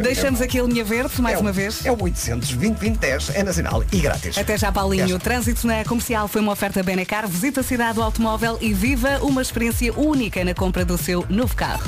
Deixamos 0.02 0.40
aqui 0.40 0.58
a 0.58 0.62
linha 0.62 0.84
verde 0.84 1.20
mais 1.20 1.34
É 1.36 1.38
o- 1.38 1.42
uma 1.42 1.52
vez. 1.52 1.84
É 1.84 1.92
o 1.92 2.02
800 2.02 2.48
2010 2.48 3.30
é 3.34 3.42
nacional 3.42 3.84
e 3.92 3.98
grátis. 4.00 4.38
Até 4.38 4.56
já, 4.56 4.72
Paulinho. 4.72 5.16
Até 5.16 5.33
já. 5.33 5.33
Trânsito 5.34 5.66
na 5.66 5.84
comercial 5.84 6.28
foi 6.28 6.40
uma 6.40 6.52
oferta 6.52 6.80
Benacar. 6.80 7.26
Visita 7.26 7.60
a 7.60 7.64
cidade 7.64 7.96
do 7.96 8.02
automóvel 8.04 8.56
e 8.60 8.72
viva 8.72 9.18
uma 9.20 9.42
experiência 9.42 9.92
única 9.98 10.44
na 10.44 10.54
compra 10.54 10.84
do 10.84 10.96
seu 10.96 11.26
novo 11.28 11.56
carro. 11.56 11.82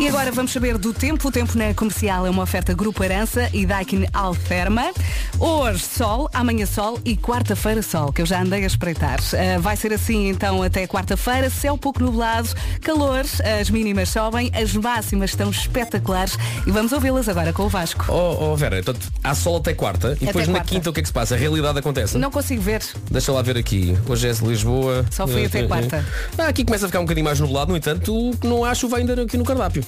E 0.00 0.06
agora 0.06 0.30
vamos 0.30 0.52
saber 0.52 0.78
do 0.78 0.94
tempo. 0.94 1.26
O 1.26 1.32
tempo 1.32 1.58
na 1.58 1.74
comercial 1.74 2.24
é 2.24 2.30
uma 2.30 2.44
oferta 2.44 2.72
Grupo 2.72 3.02
Arança 3.02 3.50
e 3.52 3.66
Daikin 3.66 4.06
Alferma. 4.12 4.92
Hoje 5.40 5.80
sol, 5.80 6.30
amanhã 6.32 6.66
sol 6.66 7.00
e 7.04 7.16
quarta-feira 7.16 7.82
sol, 7.82 8.12
que 8.12 8.22
eu 8.22 8.26
já 8.26 8.40
andei 8.40 8.62
a 8.62 8.66
espreitar. 8.68 9.18
Ah, 9.32 9.58
vai 9.58 9.76
ser 9.76 9.92
assim 9.92 10.28
então 10.28 10.62
até 10.62 10.86
quarta-feira, 10.86 11.50
céu 11.50 11.76
pouco 11.76 12.00
nublado, 12.00 12.48
calor, 12.80 13.24
as 13.60 13.70
mínimas 13.70 14.10
sobem, 14.10 14.52
as 14.54 14.72
máximas 14.72 15.30
estão 15.30 15.50
espetaculares 15.50 16.38
e 16.64 16.70
vamos 16.70 16.92
ouvi-las 16.92 17.28
agora 17.28 17.52
com 17.52 17.64
o 17.64 17.68
Vasco. 17.68 18.04
Oh, 18.08 18.52
oh, 18.52 18.56
Vera, 18.56 18.80
portanto, 18.80 19.12
há 19.24 19.34
sol 19.34 19.56
até 19.56 19.74
quarta 19.74 20.16
e 20.20 20.26
depois 20.26 20.46
na 20.46 20.54
quarta. 20.54 20.68
quinta 20.68 20.90
o 20.90 20.92
que 20.92 21.00
é 21.00 21.02
que 21.02 21.08
se 21.08 21.12
passa? 21.12 21.34
A 21.34 21.38
realidade 21.38 21.76
acontece. 21.76 22.16
Não 22.18 22.30
consigo 22.30 22.62
ver. 22.62 22.82
Deixa 23.10 23.32
lá 23.32 23.42
ver 23.42 23.56
aqui. 23.56 23.98
Hoje 24.08 24.28
é 24.28 24.32
de 24.32 24.44
Lisboa. 24.44 25.04
Só 25.10 25.26
fui 25.26 25.44
até 25.44 25.64
quarta. 25.64 26.06
Ah, 26.38 26.46
aqui 26.46 26.64
começa 26.64 26.86
a 26.86 26.88
ficar 26.88 27.00
um 27.00 27.04
bocadinho 27.04 27.24
mais 27.24 27.40
nublado, 27.40 27.72
no 27.72 27.76
entanto, 27.76 28.30
não 28.44 28.64
há 28.64 28.72
chuva 28.76 28.98
ainda 28.98 29.20
aqui 29.20 29.36
no 29.36 29.44
cardápio. 29.44 29.87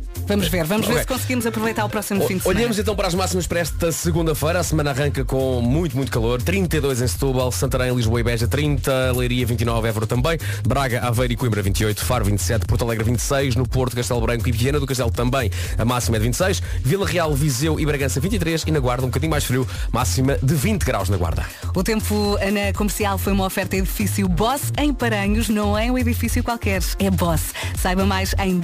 Vamos 0.31 0.47
ver, 0.47 0.63
vamos 0.63 0.87
ver 0.87 0.93
Ok. 0.93 1.01
se 1.03 1.07
conseguimos 1.09 1.45
aproveitar 1.45 1.83
o 1.83 1.89
próximo 1.89 2.23
O- 2.23 2.27
fim 2.27 2.37
de 2.37 2.43
semana. 2.43 2.57
Olhemos 2.59 2.79
então 2.79 2.95
para 2.95 3.05
as 3.09 3.13
máximas 3.13 3.45
para 3.45 3.59
esta 3.59 3.91
segunda-feira. 3.91 4.59
A 4.59 4.63
semana 4.63 4.91
arranca 4.91 5.25
com 5.25 5.59
muito, 5.61 5.93
muito 5.97 6.09
calor. 6.09 6.41
32 6.41 7.01
em 7.01 7.07
Setúbal, 7.07 7.51
Santarém, 7.51 7.93
Lisboa 7.93 8.21
e 8.21 8.23
Beja 8.23 8.47
30, 8.47 9.11
Leiria 9.11 9.45
29, 9.45 9.89
Évora 9.89 10.07
também, 10.07 10.37
Braga, 10.65 11.01
Aveiro 11.01 11.33
e 11.33 11.35
Coimbra 11.35 11.61
28, 11.61 12.05
Faro 12.05 12.23
27, 12.23 12.65
Porto 12.65 12.85
Alegre 12.85 13.03
26, 13.03 13.57
no 13.57 13.67
Porto, 13.67 13.93
Castelo 13.93 14.21
Branco 14.21 14.47
e 14.47 14.53
Viana 14.53 14.79
do 14.79 14.85
Castelo 14.87 15.11
também. 15.11 15.51
A 15.77 15.83
máxima 15.83 16.15
é 16.15 16.19
de 16.19 16.25
26, 16.27 16.63
Vila 16.81 17.05
Real, 17.05 17.33
Viseu 17.35 17.77
e 17.77 17.85
Bragança 17.85 18.21
23 18.21 18.63
e 18.67 18.71
na 18.71 18.79
Guarda 18.79 19.03
um 19.03 19.07
bocadinho 19.09 19.31
mais 19.31 19.43
frio, 19.43 19.67
máxima 19.91 20.37
de 20.41 20.55
20 20.55 20.83
graus 20.85 21.09
na 21.09 21.17
Guarda. 21.17 21.45
O 21.75 21.83
tempo 21.83 22.37
na 22.53 22.71
comercial 22.73 23.17
foi 23.17 23.33
uma 23.33 23.45
oferta 23.45 23.75
edifício 23.75 24.29
Boss 24.29 24.71
em 24.77 24.93
Paranhos, 24.93 25.49
não 25.49 25.77
é 25.77 25.91
um 25.91 25.97
edifício 25.97 26.41
qualquer, 26.41 26.81
é 26.99 27.09
Boss. 27.11 27.53
Saiba 27.77 28.05
mais 28.05 28.33
em 28.39 28.59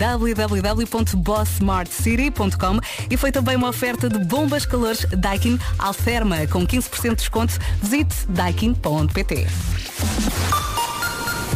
www.bosssmartcity.com 1.60 2.80
e 3.10 3.18
foi 3.18 3.32
também 3.32 3.56
uma 3.56 3.70
oferta 3.70 4.10
de 4.10 4.20
bombas 4.20 4.66
calores 4.66 5.06
Daikin 5.18 5.60
Alferma 5.78 6.48
com 6.48 6.66
15% 6.66 7.10
de 7.10 7.16
desconto. 7.16 7.58
Visite 7.82 8.16
daikin.pt. 8.30 9.48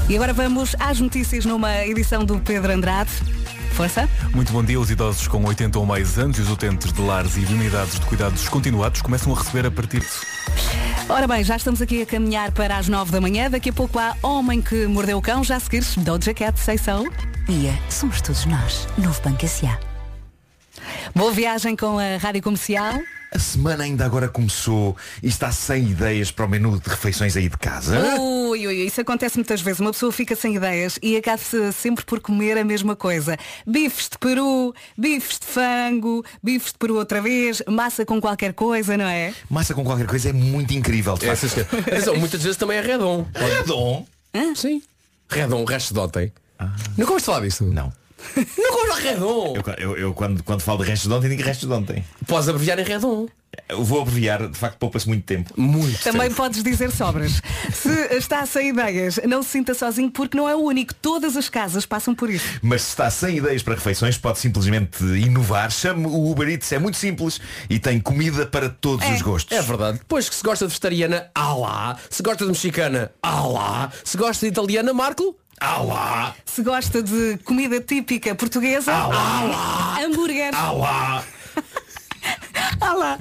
E 0.10 0.16
agora 0.16 0.34
vamos 0.34 0.76
às 0.80 1.00
notícias 1.00 1.46
numa 1.46 1.86
edição 1.86 2.26
do 2.26 2.40
Pedro 2.40 2.72
Andrade. 2.74 3.12
Força. 3.74 4.10
Muito 4.34 4.52
bom 4.52 4.64
dia. 4.64 4.80
Os 4.80 4.92
idosos 4.92 5.28
com 5.28 5.44
80 5.46 5.80
ou 5.80 5.86
mais 5.86 6.20
anos 6.20 6.38
e 6.38 6.42
os 6.42 6.50
utentes 6.50 6.92
de 6.92 7.02
lares 7.02 7.38
e 7.38 7.42
de 7.42 7.54
unidades 7.54 8.00
de 8.00 8.06
cuidados 8.06 8.50
continuados 8.50 9.02
começam 9.02 9.34
a 9.34 9.38
receber 9.38 9.66
a 9.66 9.72
partir 9.72 10.02
de... 10.02 10.08
Ora 11.08 11.28
bem, 11.28 11.44
já 11.44 11.56
estamos 11.56 11.82
aqui 11.82 12.02
a 12.02 12.06
caminhar 12.06 12.52
para 12.52 12.78
as 12.78 12.88
9 12.88 13.12
da 13.12 13.22
manhã. 13.22 13.50
Daqui 13.50 13.70
a 13.70 13.74
pouco 13.74 13.98
há 13.98 14.16
Homem 14.22 14.62
que 14.62 14.86
Mordeu 14.88 15.18
o 15.18 15.22
Cão. 15.22 15.44
Já 15.44 15.56
a 15.56 15.60
seguir, 15.60 15.84
Doja 15.98 16.34
Cat, 16.34 16.60
sei 16.60 16.78
são. 16.78 17.10
Dia, 17.48 17.78
somos 17.90 18.22
todos 18.22 18.46
nós. 18.46 18.88
Novo 18.98 19.20
Banco 19.24 19.46
S.A. 19.46 19.91
Boa 21.16 21.32
viagem 21.32 21.76
com 21.76 21.98
a 22.00 22.18
Rádio 22.18 22.42
Comercial. 22.42 23.00
A 23.34 23.40
semana 23.40 23.86
ainda 23.86 24.06
agora 24.06 24.28
começou 24.28 24.96
e 25.24 25.28
está 25.28 25.54
sem 25.54 25.92
ideias 25.92 26.32
para 26.32 26.46
o 26.46 26.50
menu 26.50 26.78
de 26.78 26.90
refeições 26.90 27.38
aí 27.38 27.48
de 27.48 27.58
casa. 27.58 27.98
Ui, 28.20 28.68
ui, 28.68 28.76
isso 28.86 29.00
acontece 29.00 29.38
muitas 29.38 29.62
vezes. 29.62 29.80
Uma 29.80 29.94
pessoa 29.94 30.12
fica 30.12 30.36
sem 30.36 30.56
ideias 30.56 31.00
e 31.02 31.16
acaba-se 31.16 31.72
sempre 31.72 32.04
por 32.04 32.20
comer 32.20 32.58
a 32.58 32.66
mesma 32.66 32.94
coisa. 32.94 33.38
Bifes 33.66 34.10
de 34.10 34.18
peru, 34.18 34.76
bifes 34.98 35.40
de 35.40 35.46
frango, 35.46 36.26
bifes 36.44 36.74
de 36.74 36.78
peru 36.78 36.98
outra 36.98 37.22
vez, 37.22 37.64
massa 37.70 38.06
com 38.06 38.20
qualquer 38.20 38.54
coisa, 38.54 38.98
não 38.98 39.06
é? 39.06 39.34
Massa 39.50 39.74
com 39.74 39.86
qualquer 39.86 40.08
coisa 40.08 40.28
é 40.28 40.34
muito 40.34 40.74
incrível. 40.74 41.14
De 41.14 41.26
facto. 41.28 41.46
Atenção, 41.88 42.18
muitas 42.18 42.44
vezes 42.44 42.58
também 42.58 42.80
é 42.80 42.82
redom. 42.82 43.26
Redom? 43.34 44.06
Sim. 44.56 44.84
Redom, 45.30 45.64
resto 45.64 45.94
de 45.94 46.00
ontem. 46.02 46.34
Nunca 46.98 47.12
ouviste 47.12 47.28
falar 47.28 47.40
disso? 47.40 47.64
Não. 47.64 47.94
Nunca 48.36 48.78
ouviste 48.82 49.08
redom. 49.08 49.54
Eu, 49.56 49.74
eu- 49.78 49.98
eu 49.98 50.14
quando, 50.14 50.44
quando 50.44 50.62
falo 50.62 50.84
de 50.84 50.90
restos 50.90 51.08
de 51.10 51.14
ontem, 51.16 51.30
digo 51.30 51.44
restos 51.44 51.68
de 51.68 51.74
ontem. 51.74 52.06
Podes 52.28 52.48
abreviar 52.50 52.80
em 52.80 52.84
redom. 52.84 53.28
Eu 53.68 53.84
vou 53.84 54.02
abreviar, 54.02 54.48
de 54.48 54.58
facto 54.58 54.78
poupa-se 54.78 55.08
muito 55.08 55.24
tempo. 55.24 55.54
Muito. 55.56 56.00
Também 56.04 56.32
podes 56.32 56.64
dizer 56.64 56.92
sobras. 56.92 57.42
Se 57.74 57.90
está 58.16 58.46
sem 58.46 58.70
ideias, 58.70 59.20
não 59.28 59.42
se 59.44 59.50
sinta 59.50 59.74
sozinho 59.74 60.12
porque 60.12 60.38
não 60.38 60.48
é 60.48 60.56
o 60.56 60.60
único. 60.60 60.94
Todas 60.94 61.38
as 61.38 61.50
casas 61.50 61.86
passam 61.86 62.14
por 62.14 62.30
isso. 62.30 62.46
Mas 62.62 62.82
se 62.82 62.90
está 62.90 63.10
sem 63.10 63.38
ideias 63.38 63.64
para 63.64 63.76
refeições, 63.76 64.18
pode 64.18 64.40
simplesmente 64.40 65.04
inovar. 65.04 65.72
Chame 65.72 66.06
o 66.06 66.32
Uber 66.32 66.50
Eats, 66.50 66.72
é 66.72 66.80
muito 66.80 66.98
simples 66.98 67.40
e 67.70 67.80
tem 67.80 68.00
comida 68.00 68.46
para 68.46 68.70
todos 68.70 69.08
os 69.10 69.22
gostos. 69.22 69.58
É 69.58 69.62
verdade. 69.62 70.00
Depois 70.00 70.28
que 70.28 70.36
se 70.36 70.44
gosta 70.44 70.66
de 70.66 70.70
vegetariana, 70.70 71.30
ah 71.34 71.54
lá. 71.54 71.98
Se 72.10 72.22
gosta 72.22 72.46
de 72.46 72.52
mexicana, 72.52 73.12
ah 73.22 73.42
lá. 73.48 73.92
Se 74.04 74.18
gosta 74.18 74.46
de 74.46 74.52
italiana, 74.52 74.94
Marco, 74.94 75.36
Ah 75.60 75.82
lá! 75.82 76.36
Se 76.46 76.64
gosta 76.64 77.04
de 77.04 77.38
comida 77.46 77.80
típica 77.80 78.34
portuguesa, 78.34 78.92
Ah 78.92 79.08
lá! 79.08 79.16
ah 79.16 79.44
lá. 79.46 80.06
hambúrguer, 80.06 80.52
Ah 80.54 81.24
lá. 82.94 83.18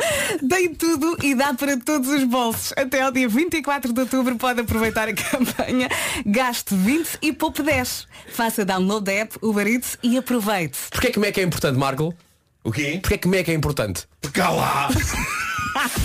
Tem 0.49 0.75
tudo 0.75 1.17
e 1.23 1.35
dá 1.35 1.53
para 1.55 1.77
todos 1.79 2.09
os 2.09 2.25
bolsos. 2.25 2.73
Até 2.77 3.03
ao 3.03 3.11
dia 3.13 3.29
24 3.29 3.93
de 3.93 4.01
outubro 4.01 4.37
pode 4.37 4.61
aproveitar 4.61 5.09
a 5.09 5.13
campanha. 5.15 5.89
Gaste 6.27 6.75
20 6.75 7.19
e 7.23 7.33
poupe 7.33 7.63
10. 7.63 8.07
Faça 8.33 8.65
download 8.65 9.05
da 9.05 9.13
app 9.13 9.37
Uber 9.43 9.67
Eats 9.67 9.97
e 10.03 10.17
aproveite. 10.19 10.79
porquê 10.91 11.11
que 11.11 11.19
Mac 11.19 11.37
é 11.39 11.43
importante, 11.43 11.79
Marco? 11.79 12.15
O 12.63 12.71
quê? 12.71 12.99
Porquê 13.03 13.19
que 13.19 13.29
Mac 13.29 13.49
é 13.49 13.55
importante? 13.55 14.05
Porque 14.21 14.41
lá! 14.41 14.89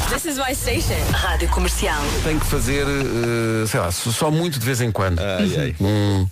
This 0.09 0.25
is 0.25 0.37
my 0.37 0.53
station. 0.55 0.93
Rádio 1.11 1.49
Comercial. 1.49 1.99
Tem 2.23 2.37
que 2.39 2.45
fazer, 2.45 2.85
eh, 2.87 3.65
sei 3.67 3.79
lá, 3.79 3.91
só 3.91 4.29
muito 4.29 4.59
de 4.59 4.65
vez 4.65 4.79
em 4.79 4.91
quando. 4.91 5.19
Ai, 5.19 5.55
ai. 5.59 5.75
Um 5.81 6.27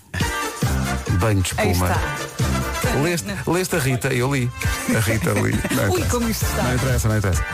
banho 1.17 1.41
de 1.41 1.51
Aí 1.57 1.71
espuma. 1.71 1.87
está. 1.91 2.62
Leste, 3.01 3.27
leste 3.47 3.75
a 3.75 3.79
Rita, 3.79 4.07
eu 4.13 4.33
li. 4.33 4.49
A 4.95 4.99
Rita 4.99 5.31
li. 5.31 5.51
Não 5.71 5.83
Ui, 5.85 5.89
interessa. 5.89 6.09
como 6.09 6.29
isto 6.29 6.45
está. 6.45 6.63
Não 6.63 6.75
interessa, 6.75 7.07
não 7.09 7.17
interessa. 7.17 7.45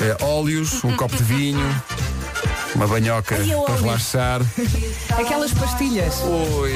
É, 0.00 0.24
óleos, 0.24 0.84
um 0.84 0.96
copo 0.96 1.16
de 1.16 1.22
vinho, 1.24 1.82
uma 2.74 2.86
banhoca 2.86 3.34
Ai, 3.36 3.52
eu 3.52 3.62
para 3.62 3.72
óleos. 3.74 3.80
relaxar. 3.86 4.40
Aquelas 5.18 5.52
pastilhas. 5.52 6.14
Oi. 6.22 6.74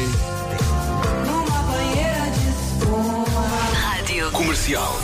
Rádio 3.75 4.31
Comercial. 4.33 5.01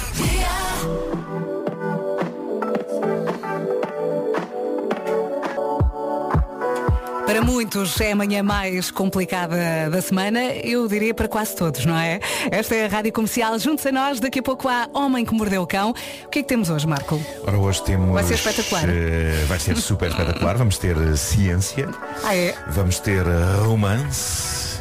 Muitos 7.59 8.01
é 8.01 8.12
a 8.12 8.14
manhã 8.16 8.40
mais 8.40 8.88
complicada 8.88 9.90
da 9.90 10.01
semana, 10.01 10.38
eu 10.62 10.87
diria 10.87 11.12
para 11.12 11.27
quase 11.27 11.57
todos, 11.57 11.85
não 11.85 11.99
é? 11.99 12.21
Esta 12.53 12.77
é 12.77 12.85
a 12.85 12.88
Rádio 12.88 13.12
Comercial, 13.12 13.59
junte-se 13.59 13.88
a 13.88 13.92
nós, 13.92 14.21
daqui 14.21 14.38
a 14.38 14.42
pouco 14.44 14.68
há 14.68 14.88
Homem 14.94 15.25
que 15.25 15.35
Mordeu 15.35 15.62
o 15.62 15.66
Cão. 15.66 15.90
O 15.90 16.29
que 16.29 16.38
é 16.38 16.42
que 16.42 16.49
temos 16.49 16.71
hoje, 16.71 16.87
Marco? 16.87 17.21
Ora, 17.44 17.59
hoje 17.59 17.83
temos. 17.83 18.12
Vai 18.12 18.23
ser 18.23 18.35
espetacular. 18.35 18.85
eh, 18.88 19.44
vai 19.49 19.59
ser 19.59 19.77
super 19.77 20.09
espetacular. 20.09 20.57
Vamos 20.57 20.79
ter 20.79 20.97
eh, 20.97 21.16
ciência, 21.16 21.88
Ah, 22.23 22.33
é? 22.37 22.55
vamos 22.68 23.01
ter 23.01 23.27
eh, 23.27 23.64
romance 23.64 24.81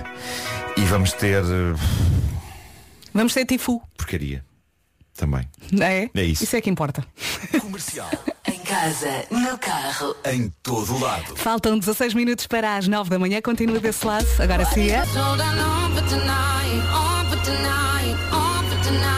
e 0.77 0.81
vamos 0.81 1.13
ter 1.13 1.41
Vamos 3.11 3.33
ter 3.33 3.43
Tifu, 3.45 3.81
porcaria 3.97 4.45
também. 5.15 5.49
não 5.71 5.83
é? 5.83 6.11
É 6.13 6.23
isso. 6.23 6.43
Isso 6.43 6.55
é 6.55 6.61
que 6.61 6.69
importa. 6.69 7.03
em 7.55 7.59
casa, 8.67 9.23
no 9.31 9.57
carro. 9.57 10.13
Em 10.25 10.53
todo 10.61 10.99
lado. 10.99 11.37
Faltam 11.37 11.79
16 11.79 12.13
minutos 12.13 12.47
para 12.47 12.75
as 12.75 12.85
9 12.85 13.09
da 13.09 13.17
manhã, 13.17 13.41
continua 13.41 13.79
desse 13.79 14.05
lado. 14.05 14.27
Agora 14.39 14.65
sim 14.65 14.89
é. 14.89 15.03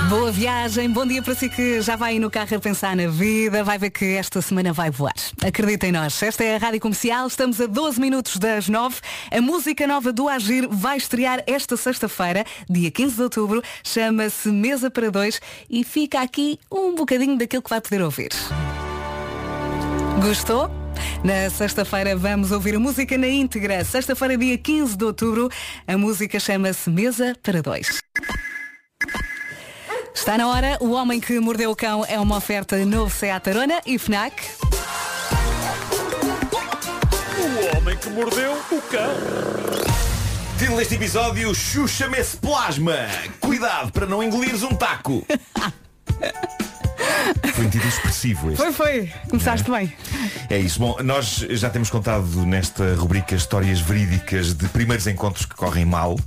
Boa 0.08 0.32
viagem, 0.32 0.90
bom 0.90 1.06
dia 1.06 1.22
para 1.22 1.36
si 1.36 1.50
que 1.50 1.82
já 1.82 1.96
vai 1.96 2.14
aí 2.14 2.20
no 2.20 2.30
carro 2.30 2.56
a 2.56 2.60
pensar 2.60 2.96
na 2.96 3.08
vida, 3.08 3.64
vai 3.64 3.78
ver 3.78 3.90
que 3.90 4.06
esta 4.06 4.42
semana 4.42 4.72
vai 4.72 4.92
voar. 4.92 5.14
Acredita 5.44 5.88
em 5.88 5.92
nós, 5.92 6.22
esta 6.22 6.44
é 6.44 6.56
a 6.56 6.58
Rádio 6.60 6.80
Comercial, 6.80 7.28
estamos 7.28 7.60
a 7.60 7.66
12 7.66 8.00
minutos 8.00 8.38
das 8.38 8.68
9. 8.68 8.98
A 9.32 9.42
música 9.42 9.86
nova 9.88 10.12
do 10.12 10.28
Agir 10.28 10.68
vai 10.70 10.98
estrear 10.98 11.44
esta 11.46 11.78
sexta-feira, 11.78 12.44
dia 12.70 12.90
15 12.90 13.16
de 13.16 13.22
outubro, 13.22 13.64
chama-se 13.84 14.50
Mesa 14.50 14.90
para 14.92 15.10
Dois 15.12 15.40
e 15.70 15.84
fica 15.84 16.22
aqui 16.22 16.60
um 16.72 16.94
bocadinho 16.96 17.38
daquilo 17.38 17.64
que 17.64 17.70
vai 17.70 17.82
poder 17.82 18.02
ouvir. 18.02 18.30
Gostou? 20.22 20.70
Na 21.24 21.50
sexta-feira 21.50 22.16
vamos 22.16 22.52
ouvir 22.52 22.76
a 22.76 22.80
música 22.80 23.18
na 23.18 23.28
íntegra. 23.28 23.84
Sexta-feira, 23.86 24.38
dia 24.38 24.58
15 24.58 24.98
de 24.98 25.06
outubro, 25.06 25.50
a 25.88 25.98
música 25.98 26.40
chama-se 26.40 26.90
Mesa 26.90 27.36
para 27.42 27.62
Dois. 27.62 28.02
Está 30.14 30.38
na 30.38 30.48
hora, 30.48 30.78
o 30.82 30.92
homem 30.92 31.22
que 31.22 31.40
mordeu 31.40 31.72
o 31.72 31.76
cão 31.76 32.06
é 32.06 32.20
uma 32.20 32.36
oferta 32.36 32.78
novo 32.86 33.16
Seat 33.16 33.50
Arona 33.50 33.82
e 33.86 33.98
FNAC. 33.98 34.44
Título 40.58 40.78
deste 40.78 40.96
episódio, 40.96 41.56
Xuxa-me 41.56 42.18
esse 42.18 42.36
plasma. 42.36 43.08
Cuidado 43.40 43.92
para 43.94 44.06
não 44.06 44.22
engolires 44.22 44.64
um 44.64 44.76
taco. 44.76 45.26
Foi 47.54 47.66
um 47.66 47.70
título 47.70 47.90
expressivo 47.90 48.52
este. 48.52 48.62
Foi, 48.62 48.74
foi. 48.74 49.12
Começaste 49.30 49.70
bem. 49.70 49.94
É 50.50 50.58
isso. 50.58 50.80
Bom, 50.80 50.98
nós 51.04 51.46
já 51.50 51.70
temos 51.70 51.90
contado 51.90 52.26
nesta 52.46 52.96
rubrica 52.96 53.36
histórias 53.36 53.80
verídicas 53.80 54.54
de 54.54 54.68
primeiros 54.70 55.08
encontros 55.08 55.46
que 55.46 55.56
correm 55.56 55.86
mal, 55.86 56.18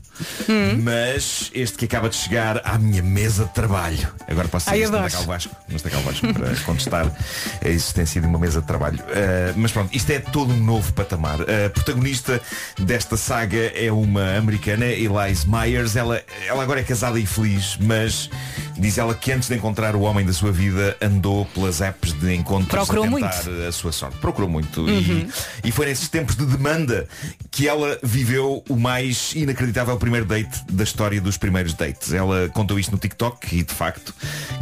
mas 0.83 1.51
este 1.55 1.79
que 1.79 1.85
acaba 1.85 2.09
de 2.09 2.17
chegar 2.17 2.61
à 2.65 2.79
minha 2.79 3.03
mesa 3.03 3.45
de 3.45 3.53
trabalho. 3.53 4.09
Agora 4.29 4.49
posso 4.49 4.71
Ai, 4.71 4.81
dizer 4.81 4.85
isto 4.85 4.93
no 4.93 4.99
adoro. 4.99 5.13
Tacal 5.13 5.27
Vasco, 5.27 5.57
Tacal 5.83 6.03
Vasco 6.03 6.35
para 6.35 6.57
contestar 6.65 7.17
a 7.65 7.69
existência 7.69 8.21
de 8.21 8.27
uma 8.27 8.39
mesa 8.39 8.61
de 8.61 8.67
trabalho. 8.67 8.99
Uh, 9.01 9.55
mas 9.57 9.73
pronto, 9.73 9.95
isto 9.95 10.11
é 10.11 10.19
todo 10.19 10.53
um 10.53 10.63
novo 10.63 10.93
patamar. 10.93 11.41
A 11.43 11.71
protagonista 11.71 12.41
desta 12.79 13.17
saga 13.17 13.73
é 13.75 13.91
uma 13.91 14.37
americana, 14.37 14.87
Elise 14.87 15.49
Myers. 15.49 15.97
Ela, 15.97 16.23
ela 16.47 16.63
agora 16.63 16.81
é 16.81 16.85
casada 16.85 17.19
e 17.19 17.27
feliz, 17.27 17.77
mas 17.81 18.31
diz 18.79 18.99
ela 18.99 19.15
que 19.15 19.33
antes 19.33 19.49
de 19.49 19.55
encontrar 19.57 19.97
o 19.97 20.03
homem 20.03 20.25
da 20.25 20.33
sua 20.33 20.53
vida 20.53 20.62
andou 21.01 21.45
pelas 21.47 21.81
apps 21.81 22.13
de 22.13 22.35
encontros 22.35 22.69
Procurou 22.69 23.05
a 23.05 23.09
tentar 23.09 23.45
muito. 23.45 23.63
a 23.69 23.73
sua 23.73 23.93
sorte. 23.93 24.19
Procurou 24.19 24.49
muito. 24.49 24.89
E, 24.89 25.29
e 25.65 25.73
foi 25.73 25.87
nesses 25.87 26.09
tempos 26.09 26.37
de 26.37 26.45
demanda 26.47 27.07
que 27.51 27.69
ela 27.69 27.99
viveu 28.03 28.63
o 28.69 28.77
mais 28.77 29.33
inacreditável 29.35 29.97
primeiro 29.97 30.27
date 30.27 30.65
da 30.71 30.85
história 30.85 31.21
dos 31.21 31.37
primeiros 31.37 31.75
dates. 31.75 32.13
Ela 32.13 32.49
contou 32.51 32.79
isto 32.79 32.93
no 32.93 32.99
TikTok 32.99 33.57
e 33.57 33.63
de 33.63 33.73
facto, 33.75 34.15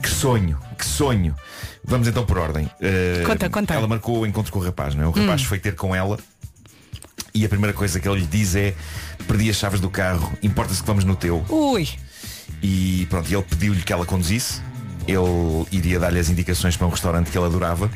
que 0.02 0.08
sonho, 0.08 0.58
que 0.78 0.84
sonho. 0.84 1.34
Vamos 1.84 2.06
então 2.08 2.24
por 2.26 2.38
ordem. 2.38 2.66
Uh, 2.66 3.26
Conta, 3.26 3.48
conta. 3.48 3.74
Ela 3.74 3.88
marcou 3.88 4.20
o 4.20 4.26
encontro 4.26 4.52
com 4.52 4.58
o 4.58 4.62
rapaz, 4.62 4.94
não 4.94 5.04
é? 5.04 5.06
O 5.06 5.10
rapaz 5.10 5.42
foi 5.42 5.58
ter 5.58 5.74
com 5.74 5.94
ela 5.94 6.18
e 7.34 7.44
a 7.44 7.48
primeira 7.48 7.72
coisa 7.72 7.98
que 8.00 8.08
ele 8.08 8.20
lhe 8.20 8.26
diz 8.26 8.54
é 8.54 8.74
perdi 9.26 9.48
as 9.48 9.56
chaves 9.56 9.80
do 9.80 9.88
carro, 9.88 10.32
importa-se 10.42 10.80
que 10.80 10.86
vamos 10.86 11.04
no 11.04 11.14
teu. 11.16 11.44
Ui, 11.48 11.88
E 12.62 13.06
pronto, 13.08 13.30
e 13.30 13.34
ele 13.34 13.42
pediu-lhe 13.44 13.82
que 13.82 13.92
ela 13.92 14.04
conduzisse. 14.04 14.60
Ele 15.06 15.66
iria 15.72 15.98
dar-lhe 15.98 16.18
as 16.18 16.28
indicações 16.28 16.76
para 16.76 16.86
um 16.86 16.90
restaurante 16.90 17.30
que 17.30 17.36
ele 17.38 17.46
adorava. 17.46 17.90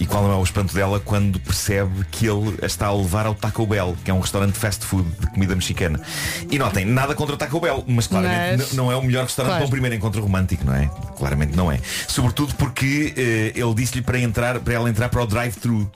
E 0.00 0.06
qual 0.06 0.28
é 0.28 0.34
o 0.34 0.42
espanto 0.42 0.74
dela 0.74 0.98
quando 0.98 1.38
percebe 1.38 2.04
que 2.10 2.26
ele 2.26 2.56
a 2.60 2.66
está 2.66 2.86
a 2.86 2.92
levar 2.92 3.26
ao 3.26 3.34
Taco 3.34 3.64
Bell, 3.64 3.96
que 4.04 4.10
é 4.10 4.14
um 4.14 4.18
restaurante 4.18 4.54
fast 4.58 4.84
food 4.84 5.08
de 5.20 5.26
comida 5.28 5.54
mexicana. 5.54 6.00
E 6.50 6.58
notem, 6.58 6.84
nada 6.84 7.14
contra 7.14 7.34
o 7.36 7.38
Taco 7.38 7.60
Bell, 7.60 7.84
mas 7.86 8.08
claramente 8.08 8.58
Mas- 8.58 8.72
não 8.72 8.90
é 8.90 8.96
o 8.96 9.02
melhor 9.02 9.22
restaurante 9.22 9.52
Claro. 9.52 9.62
para 9.62 9.68
um 9.68 9.70
primeiro 9.70 9.94
encontro 9.94 10.20
romântico, 10.20 10.64
não 10.64 10.74
é? 10.74 10.90
Claramente 11.16 11.56
não 11.56 11.70
é. 11.70 11.78
Sobretudo 12.08 12.56
porque 12.56 13.14
eh, 13.16 13.52
ele 13.54 13.72
disse-lhe 13.74 14.02
para 14.02 14.18
entrar, 14.18 14.58
para 14.58 14.74
ela 14.74 14.90
entrar 14.90 15.08
para 15.08 15.22
o 15.22 15.26
drive-thru. 15.26 15.88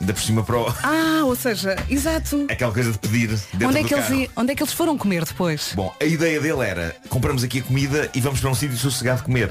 Ainda 0.00 0.14
por 0.14 0.22
cima 0.22 0.42
para 0.42 0.56
o... 0.58 0.66
ah, 0.82 1.22
ou 1.24 1.36
seja, 1.36 1.76
exato. 1.88 2.46
aquela 2.50 2.72
coisa 2.72 2.90
de 2.92 2.98
pedir 2.98 3.30
Onde 3.62 3.78
é, 3.80 3.84
que 3.84 3.92
eles, 3.94 4.08
i- 4.10 4.30
onde 4.34 4.52
é 4.52 4.54
que 4.54 4.62
eles 4.62 4.72
foram 4.72 4.96
comer 4.96 5.24
depois? 5.26 5.72
Bom, 5.74 5.94
a 6.00 6.04
ideia 6.04 6.40
dele 6.40 6.62
era 6.62 6.96
compramos 7.10 7.44
aqui 7.44 7.58
a 7.58 7.62
comida 7.62 8.10
e 8.14 8.20
vamos 8.20 8.40
para 8.40 8.48
um 8.48 8.54
sítio 8.54 8.78
sossegado 8.78 9.22
comer. 9.22 9.50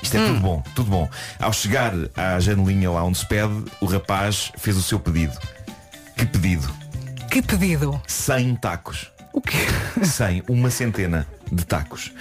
Isto 0.00 0.16
é 0.16 0.26
tudo 0.28 0.38
bom, 0.40 0.62
tudo 0.76 0.90
bom. 0.90 1.10
Ao 1.40 1.52
chegar 1.52 1.92
à 2.16 2.38
janelinha 2.38 2.88
lá 2.88 3.02
onde 3.02 3.18
se 3.18 3.26
pede, 3.26 3.64
o 3.80 3.86
rapaz 3.86 4.52
fez 4.56 4.76
o 4.76 4.82
seu 4.82 5.00
pedido. 5.00 5.36
Que 6.16 6.24
pedido? 6.24 6.72
Que 7.28 7.42
pedido? 7.42 8.00
100 8.06 8.54
tacos. 8.56 9.10
O 9.32 9.40
quê? 9.40 9.58
100, 10.02 10.44
uma 10.48 10.70
centena 10.70 11.26
de 11.50 11.64
tacos. 11.64 12.12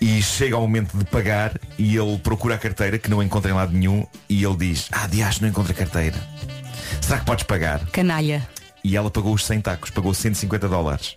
E 0.00 0.22
chega 0.22 0.56
ao 0.56 0.62
momento 0.62 0.96
de 0.96 1.04
pagar 1.04 1.52
e 1.78 1.94
ele 1.96 2.18
procura 2.18 2.54
a 2.54 2.58
carteira 2.58 2.98
que 2.98 3.10
não 3.10 3.22
encontra 3.22 3.50
em 3.50 3.54
lado 3.54 3.72
nenhum 3.72 4.06
e 4.30 4.42
ele 4.42 4.56
diz, 4.56 4.88
ah, 4.90 5.06
diacho, 5.06 5.42
não 5.42 5.48
encontra 5.50 5.72
a 5.72 5.76
carteira. 5.76 6.16
Será 7.00 7.18
que 7.20 7.24
podes 7.26 7.44
pagar? 7.44 7.80
Canalha. 7.90 8.46
e 8.82 8.96
ela 8.96 9.10
pagou 9.10 9.34
os 9.34 9.44
100 9.44 9.60
tacos, 9.62 9.90
pagou 9.90 10.12
150 10.14 10.68
dólares. 10.68 11.16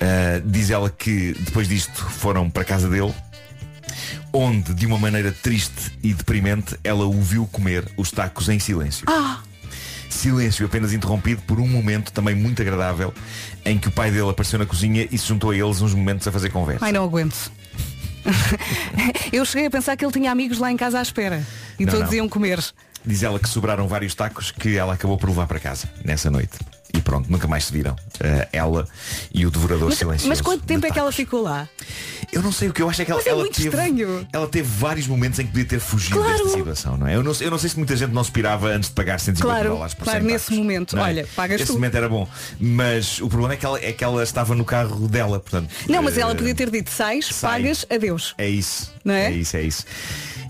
Uh, 0.00 0.40
diz 0.44 0.70
ela 0.70 0.90
que 0.90 1.34
depois 1.40 1.68
disto 1.68 2.04
foram 2.10 2.50
para 2.50 2.62
a 2.62 2.64
casa 2.64 2.88
dele, 2.88 3.14
onde 4.32 4.74
de 4.74 4.84
uma 4.86 4.98
maneira 4.98 5.32
triste 5.32 5.92
e 6.02 6.12
deprimente 6.12 6.76
ela 6.84 7.06
o 7.06 7.20
viu 7.22 7.46
comer 7.46 7.84
os 7.96 8.10
tacos 8.10 8.48
em 8.48 8.58
silêncio. 8.58 9.06
Silêncio 10.10 10.64
apenas 10.66 10.92
interrompido 10.92 11.42
por 11.42 11.58
um 11.60 11.66
momento 11.68 12.10
também 12.12 12.34
muito 12.34 12.60
agradável 12.62 13.12
em 13.64 13.78
que 13.78 13.88
o 13.88 13.90
pai 13.90 14.10
dele 14.10 14.28
apareceu 14.30 14.58
na 14.58 14.66
cozinha 14.66 15.06
e 15.10 15.16
se 15.18 15.26
juntou 15.26 15.50
a 15.50 15.56
eles 15.56 15.80
uns 15.80 15.94
momentos 15.94 16.26
a 16.28 16.32
fazer 16.32 16.50
conversa. 16.50 16.84
Ai, 16.84 16.92
não 16.92 17.04
aguento. 17.04 17.50
Eu 19.32 19.44
cheguei 19.44 19.66
a 19.66 19.70
pensar 19.70 19.96
que 19.96 20.04
ele 20.04 20.12
tinha 20.12 20.30
amigos 20.32 20.58
lá 20.58 20.70
em 20.70 20.76
casa 20.76 20.98
à 20.98 21.02
espera. 21.02 21.42
E 21.78 21.84
Não, 21.84 21.92
todos 21.92 22.08
não. 22.08 22.14
iam 22.16 22.28
comer. 22.28 22.58
Diz 23.06 23.22
ela 23.22 23.38
que 23.38 23.48
sobraram 23.48 23.86
vários 23.86 24.14
tacos 24.14 24.50
que 24.50 24.76
ela 24.76 24.94
acabou 24.94 25.16
por 25.16 25.28
levar 25.28 25.46
para 25.46 25.60
casa 25.60 25.88
nessa 26.04 26.30
noite. 26.30 26.58
E 26.94 27.00
pronto, 27.00 27.30
nunca 27.30 27.46
mais 27.46 27.64
se 27.66 27.72
viram. 27.72 27.94
Eh, 28.20 28.48
ela 28.52 28.88
e 29.34 29.44
o 29.44 29.50
devorador 29.50 29.88
Mas, 29.90 29.98
silencioso. 29.98 30.28
mas 30.28 30.40
quanto 30.40 30.64
tempo 30.64 30.86
é 30.86 30.90
que 30.90 30.98
ela 30.98 31.12
ficou 31.12 31.42
lá? 31.42 31.68
Eu 32.32 32.42
não 32.42 32.50
sei 32.50 32.68
o 32.68 32.72
que 32.72 32.80
eu 32.82 32.88
acho 32.88 33.02
é 33.02 33.04
que 33.04 33.10
ela, 33.10 33.20
Mas 33.20 33.26
é 33.26 33.30
ela 33.30 33.40
muito 33.42 33.54
teve, 33.54 33.68
estranho. 33.68 34.26
ela 34.32 34.48
teve 34.48 34.68
vários 34.68 35.06
momentos 35.06 35.38
em 35.38 35.44
que 35.44 35.50
podia 35.52 35.64
ter 35.66 35.78
fugido 35.80 36.16
Claro. 36.20 36.32
desta 36.44 36.48
situação, 36.58 36.96
não 36.96 37.06
é? 37.06 37.14
Eu 37.14 37.22
não, 37.22 37.32
eu 37.40 37.50
não 37.50 37.58
sei 37.58 37.70
se 37.70 37.76
muita 37.76 37.94
gente 37.96 38.12
não 38.12 38.24
se 38.24 38.30
pirava 38.32 38.68
antes 38.68 38.88
de 38.88 38.94
pagar 38.94 39.20
150 39.20 39.42
Claro, 39.54 39.70
dólares 39.74 39.94
por 39.94 40.04
claro, 40.04 40.20
100 40.20 40.26
nesse 40.32 40.44
tacos, 40.46 40.58
momento. 40.58 40.96
é? 40.96 41.00
Olha, 41.02 41.28
pagas 41.36 41.60
Esse 41.60 41.66
tu. 41.70 41.74
momento 41.74 41.94
era 41.96 42.08
bom. 42.08 42.26
Mas 42.58 43.20
o 43.20 43.28
problema 43.28 43.54
é 43.54 43.56
que 43.56 43.66
ela, 43.66 43.78
é 43.80 43.92
que 43.92 44.02
ela 44.04 44.22
estava 44.22 44.54
no 44.54 44.64
carro 44.64 45.06
dela, 45.08 45.38
portanto. 45.38 45.70
Não, 45.88 46.02
mas 46.02 46.16
ela 46.16 46.32
eh, 46.32 46.34
podia 46.36 46.54
ter 46.54 46.70
dito 46.70 46.90
sais, 46.90 47.26
sai. 47.26 47.62
pagas, 47.62 47.86
adeus. 47.90 48.34
É 48.38 48.48
isso. 48.48 48.92
Não 49.04 49.12
é? 49.14 49.26
É 49.26 49.30
isso, 49.32 49.56
é 49.56 49.62
isso. 49.62 49.84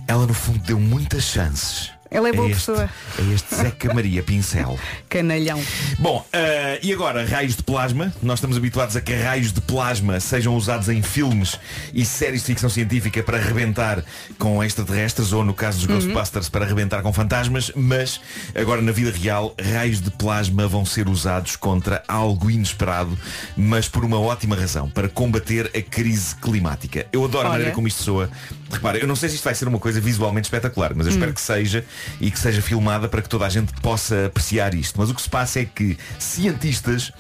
Ela 0.07 0.27
no 0.27 0.35
fundo 0.35 0.59
deu 0.61 0.79
muitas 0.79 1.25
chances. 1.25 1.90
Ela 2.11 2.29
é 2.29 2.33
boa 2.33 2.47
a 2.47 2.51
este, 2.51 2.66
pessoa. 2.66 2.90
A 3.19 3.35
este 3.35 3.55
Zeca 3.55 3.92
Maria 3.92 4.23
Pincel. 4.23 4.79
Canalhão. 5.09 5.61
Bom, 5.99 6.25
eh, 6.33 6.79
e 6.83 6.92
agora, 6.92 7.27
raios 7.27 7.57
de 7.57 7.62
plasma. 7.62 8.12
Nós 8.23 8.38
estamos 8.38 8.57
habituados 8.57 8.97
a 8.97 9.01
que 9.01 9.14
raios 9.14 9.53
de 9.53 9.61
plasma 9.61 10.21
sejam 10.21 10.57
usados 10.57 10.88
em 10.88 11.03
filmes 11.03 11.59
e 11.92 12.05
séries 12.05 12.40
de 12.40 12.47
ficção 12.47 12.71
científica 12.71 13.23
para 13.23 13.38
arrebentar 13.38 14.05
com 14.38 14.62
extraterrestres 14.62 15.33
ou, 15.33 15.45
no 15.45 15.55
caso 15.55 15.79
dos 15.79 15.87
Ghostbusters, 15.87 16.49
para 16.49 16.64
arrebentar 16.64 17.03
com 17.03 17.12
fantasmas, 17.12 17.73
mas 17.75 18.21
agora 18.55 18.81
na 18.81 18.92
vida 18.92 19.11
real, 19.11 19.55
raios 19.61 20.01
de 20.01 20.11
plasma 20.11 20.69
vão 20.69 20.85
ser 20.85 21.09
usados 21.09 21.57
contra 21.57 22.03
algo 22.07 22.51
inesperado, 22.51 23.19
mas 23.57 23.88
por 23.88 24.05
uma 24.05 24.21
ótima 24.21 24.55
razão, 24.55 24.88
para 24.88 25.09
combater 25.09 25.71
a 25.75 25.83
crise 25.83 26.35
climática. 26.37 27.07
Eu 27.12 27.25
adoro 27.25 27.47
a 27.47 27.51
Olha. 27.51 27.53
maneira 27.53 27.75
como 27.75 27.88
isto 27.88 28.03
soa. 28.03 28.31
Repara, 28.70 28.98
eu 28.98 29.07
não 29.07 29.14
sei 29.16 29.29
se 29.29 29.37
isto 29.37 29.44
vai 29.44 29.55
ser 29.55 29.68
uma 29.68 29.79
coisa 29.79 30.00
visualmente 30.00 30.46
espetacular, 30.46 30.92
mas 30.94 31.07
eu 31.07 31.12
espero 31.12 31.33
que 31.33 31.40
seja 31.40 31.85
e 32.20 32.31
que 32.31 32.38
seja 32.38 32.61
filmada 32.61 33.09
para 33.09 33.22
que 33.22 33.29
toda 33.29 33.46
a 33.46 33.48
gente 33.48 33.72
possa 33.81 34.26
apreciar 34.26 34.74
isto. 34.74 34.98
Mas 34.98 35.09
o 35.11 35.14
que 35.14 35.22
se 35.22 35.31
passa 35.31 35.61
é 35.61 35.64
que 35.64 35.96
cientistas 36.18 37.12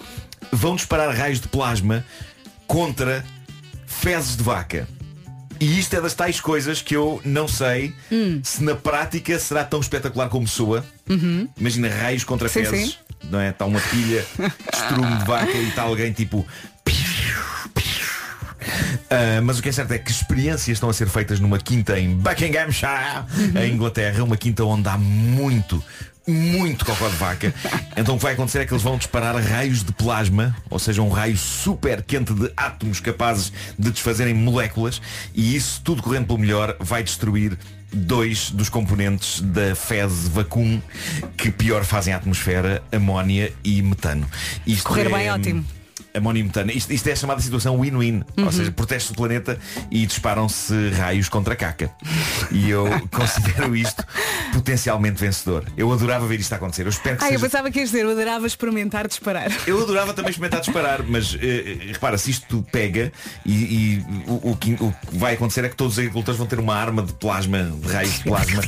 vão 0.52 0.74
disparar 0.76 1.14
raios 1.16 1.40
de 1.40 1.48
plasma 1.48 2.04
contra 2.66 3.24
fezes 3.86 4.36
de 4.36 4.42
vaca. 4.42 4.88
E 5.58 5.78
isto 5.78 5.94
é 5.96 6.00
das 6.00 6.12
tais 6.12 6.40
coisas 6.40 6.82
que 6.82 6.94
eu 6.94 7.20
não 7.24 7.48
sei 7.48 7.94
se 8.42 8.62
na 8.62 8.74
prática 8.74 9.38
será 9.38 9.64
tão 9.64 9.80
espetacular 9.80 10.28
como 10.28 10.46
soa. 10.46 10.84
Imagina 11.56 11.88
raios 11.88 12.24
contra 12.24 12.48
Sim, 12.48 12.64
fezes. 12.64 12.88
sim. 12.90 12.96
Não 13.30 13.40
é? 13.40 13.50
Está 13.50 13.64
uma 13.64 13.80
pilha 13.80 14.26
de 14.36 14.46
estrume 14.76 15.16
de 15.16 15.24
vaca 15.24 15.52
e 15.52 15.68
está 15.68 15.82
alguém 15.82 16.12
tipo. 16.12 16.46
Ah, 19.10 19.40
mas 19.42 19.58
o 19.58 19.62
que 19.62 19.68
é 19.68 19.72
certo 19.72 19.92
é 19.92 19.98
que 19.98 20.10
experiências 20.10 20.68
estão 20.68 20.88
a 20.88 20.92
ser 20.92 21.08
feitas 21.08 21.40
numa 21.40 21.58
quinta 21.58 21.98
em 21.98 22.14
Buckinghamshire, 22.16 23.24
em 23.62 23.72
Inglaterra, 23.72 24.24
uma 24.24 24.36
quinta 24.36 24.64
onde 24.64 24.88
há 24.88 24.98
muito, 24.98 25.82
muito 26.26 26.84
cocó 26.84 27.08
de 27.08 27.16
vaca. 27.16 27.54
Então 27.98 28.16
o 28.16 28.18
que 28.18 28.24
vai 28.24 28.34
acontecer 28.34 28.58
é 28.58 28.66
que 28.66 28.74
eles 28.74 28.82
vão 28.82 28.98
disparar 28.98 29.34
raios 29.36 29.82
de 29.82 29.90
plasma, 29.90 30.54
ou 30.68 30.78
seja, 30.78 31.00
um 31.00 31.08
raio 31.08 31.34
super 31.34 32.02
quente 32.02 32.34
de 32.34 32.52
átomos 32.54 33.00
capazes 33.00 33.50
de 33.78 33.90
desfazerem 33.90 34.34
moléculas, 34.34 35.00
e 35.34 35.56
isso, 35.56 35.80
tudo 35.82 36.02
correndo 36.02 36.26
pelo 36.26 36.38
melhor, 36.38 36.76
vai 36.78 37.02
destruir 37.02 37.56
dois 37.90 38.50
dos 38.50 38.68
componentes 38.68 39.40
da 39.40 39.74
fezes 39.74 40.28
vacum 40.28 40.78
que 41.38 41.50
pior 41.50 41.84
fazem 41.84 42.12
a 42.12 42.18
atmosfera, 42.18 42.82
amónia 42.92 43.50
e 43.64 43.80
metano. 43.80 44.28
Isto 44.66 44.88
Correr 44.88 45.06
é, 45.06 45.08
bem, 45.08 45.30
ótimo. 45.30 45.64
Amónia 46.16 46.40
e 46.40 46.44
metano. 46.44 46.70
Isto, 46.70 46.92
isto 46.92 47.06
é 47.08 47.12
a 47.12 47.16
chamada 47.16 47.40
situação 47.40 47.80
win-win. 47.80 48.22
Ou 48.36 48.52
seja, 48.52 48.70
protege 48.72 49.10
o 49.10 49.14
planeta 49.14 49.58
e 49.90 50.06
disparam-se 50.06 50.90
raios 50.90 51.28
contra 51.28 51.54
a 51.54 51.56
caca. 51.56 51.90
E 52.50 52.68
eu 52.70 52.86
considero 53.10 53.74
isto 53.76 54.04
potencialmente 54.52 55.20
vencedor. 55.20 55.64
Eu 55.76 55.92
adorava 55.92 56.26
ver 56.26 56.40
isto 56.40 56.52
acontecer. 56.54 56.82
Eu 56.82 56.88
espero 56.90 57.16
que 57.18 57.24
Ah, 57.24 57.28
eu 57.28 57.32
seja... 57.32 57.44
pensava 57.46 57.70
que 57.70 57.80
ias 57.80 57.90
dizer, 57.90 58.04
eu 58.04 58.10
adorava 58.10 58.46
experimentar 58.46 59.06
disparar. 59.08 59.50
Eu 59.66 59.82
adorava 59.82 60.12
também 60.14 60.30
experimentar 60.30 60.60
disparar, 60.60 61.02
mas 61.02 61.36
eh, 61.40 61.78
repara, 61.92 62.16
se 62.18 62.30
isto 62.30 62.64
pega 62.72 63.12
e, 63.44 63.52
e 63.52 64.04
o, 64.26 64.52
o 64.52 64.56
que, 64.56 64.74
o 64.74 64.92
que 64.92 65.16
vai 65.16 65.34
acontecer 65.34 65.64
é 65.64 65.68
que 65.68 65.76
todos 65.76 65.94
os 65.94 65.98
agricultores 65.98 66.38
vão 66.38 66.46
ter 66.46 66.58
uma 66.58 66.74
arma 66.74 67.02
de 67.02 67.12
plasma, 67.14 67.62
de 67.82 67.92
raios 67.92 68.14
de 68.14 68.24
plasma, 68.24 68.62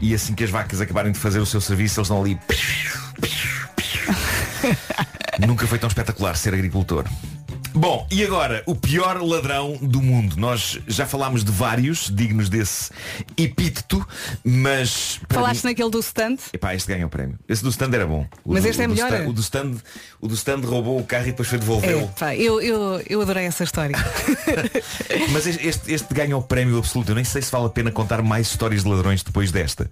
e 0.00 0.14
assim 0.14 0.34
que 0.34 0.44
as 0.44 0.50
vacas 0.50 0.80
acabarem 0.80 1.12
de 1.12 1.18
fazer 1.18 1.40
o 1.40 1.46
seu 1.46 1.60
serviço, 1.60 2.00
eles 2.00 2.06
estão 2.06 2.20
ali. 2.20 2.38
Nunca 5.38 5.66
foi 5.66 5.78
tão 5.78 5.88
espetacular 5.88 6.36
ser 6.36 6.54
agricultor. 6.54 7.04
Bom, 7.76 8.06
e 8.10 8.24
agora, 8.24 8.62
o 8.64 8.74
pior 8.74 9.20
ladrão 9.22 9.76
do 9.82 10.00
mundo. 10.00 10.36
Nós 10.38 10.78
já 10.88 11.04
falámos 11.06 11.44
de 11.44 11.52
vários 11.52 12.10
dignos 12.10 12.48
desse 12.48 12.90
epíteto, 13.36 14.06
mas. 14.42 15.20
Falaste 15.28 15.62
mim- 15.64 15.70
naquele 15.70 15.90
do 15.90 16.00
stand? 16.00 16.36
Epá, 16.54 16.74
este 16.74 16.88
ganha 16.90 17.06
o 17.06 17.10
prémio. 17.10 17.38
Esse 17.46 17.62
do 17.62 17.68
stand 17.68 17.92
era 17.92 18.06
bom. 18.06 18.26
O 18.44 18.54
Mas 18.54 18.62
do- 18.62 18.68
este 18.70 18.82
é 18.82 18.88
melhor? 18.88 19.10
stand- 19.12 19.28
o, 19.28 19.32
do 19.32 19.40
stand, 19.42 19.74
o 20.20 20.26
do 20.28 20.34
stand 20.34 20.60
roubou 20.64 20.98
o 20.98 21.04
carro 21.04 21.24
e 21.24 21.30
depois 21.32 21.48
foi 21.48 21.58
É, 21.58 21.60
devolvê-lo. 21.60 22.08
pá, 22.18 22.34
eu, 22.34 22.60
eu, 22.62 23.02
eu 23.08 23.20
adorei 23.20 23.44
essa 23.44 23.62
história. 23.64 23.96
Mas 25.32 25.46
este, 25.46 25.66
este, 25.66 25.92
este 25.92 26.14
ganha 26.14 26.36
o 26.36 26.42
prémio 26.42 26.78
absoluto. 26.78 27.10
Eu 27.10 27.14
nem 27.14 27.24
sei 27.24 27.42
se 27.42 27.50
vale 27.52 27.66
a 27.66 27.70
pena 27.70 27.90
contar 27.90 28.22
mais 28.22 28.46
histórias 28.48 28.84
de 28.84 28.88
ladrões 28.88 29.22
depois 29.22 29.52
desta. 29.52 29.90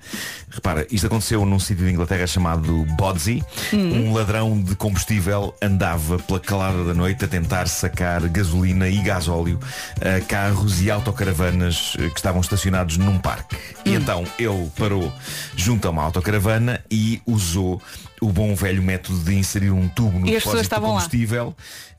Repara, 0.51 0.87
isto 0.91 1.07
aconteceu 1.07 1.45
num 1.45 1.59
sítio 1.59 1.85
de 1.85 1.93
Inglaterra 1.93 2.27
chamado 2.27 2.85
Bodsey. 2.97 3.43
Um 3.73 4.13
ladrão 4.15 4.59
de 4.61 4.75
combustível 4.75 5.55
andava 5.61 6.19
pela 6.19 6.41
calada 6.41 6.83
da 6.85 6.95
noite 6.95 7.25
a 7.25 7.29
tentar 7.29 7.67
sacar 7.75 8.27
gasolina 8.29 8.89
e 8.89 9.03
gasóleo 9.03 9.59
a 10.01 10.21
carros 10.25 10.81
e 10.81 10.91
autocaravanas 10.91 11.95
eh, 11.99 12.09
que 12.09 12.17
estavam 12.17 12.41
estacionados 12.41 12.97
num 12.97 13.19
parque. 13.19 13.57
E 13.85 13.95
então 13.95 14.25
ele 14.39 14.71
parou 14.79 15.13
junto 15.57 15.87
a 15.89 15.91
uma 15.91 16.03
autocaravana 16.03 16.81
e 16.91 17.21
usou 17.27 17.81
o 18.21 18.31
bom 18.33 18.55
velho 18.55 18.83
método 18.83 19.19
de 19.19 19.35
inserir 19.35 19.71
um 19.71 19.89
tubo 19.89 20.19
no 20.19 20.27
E 20.27 20.31
depósito 20.31 20.57
de 20.57 20.63
estavam 20.63 20.91
lá? 20.91 20.97
combustível. 20.97 21.55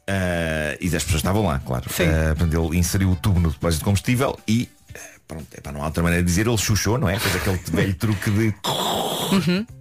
Ah, 0.08 0.78
e 0.80 0.86
as 0.88 1.04
pessoas 1.04 1.16
estavam 1.16 1.46
lá, 1.46 1.60
claro. 1.60 1.86
Sim. 1.92 2.06
Portanto, 2.38 2.66
ele 2.72 2.78
inseriu 2.78 3.10
o 3.12 3.16
tubo 3.16 3.40
no 3.40 3.50
depósito 3.50 3.80
de 3.80 3.86
combustível 3.86 4.40
e 4.48 4.70
pronto, 5.28 5.48
epá, 5.58 5.72
não 5.72 5.82
há 5.82 5.86
outra 5.86 6.04
maneira 6.04 6.24
de 6.24 6.30
dizer, 6.30 6.48
ele 6.48 6.58
chuchou, 6.58 6.98
não 6.98 7.10
é? 7.10 7.20
Fez 7.20 7.36
aquele 7.36 7.60
velho 7.72 7.94
truque 7.96 8.32
de 8.32 8.54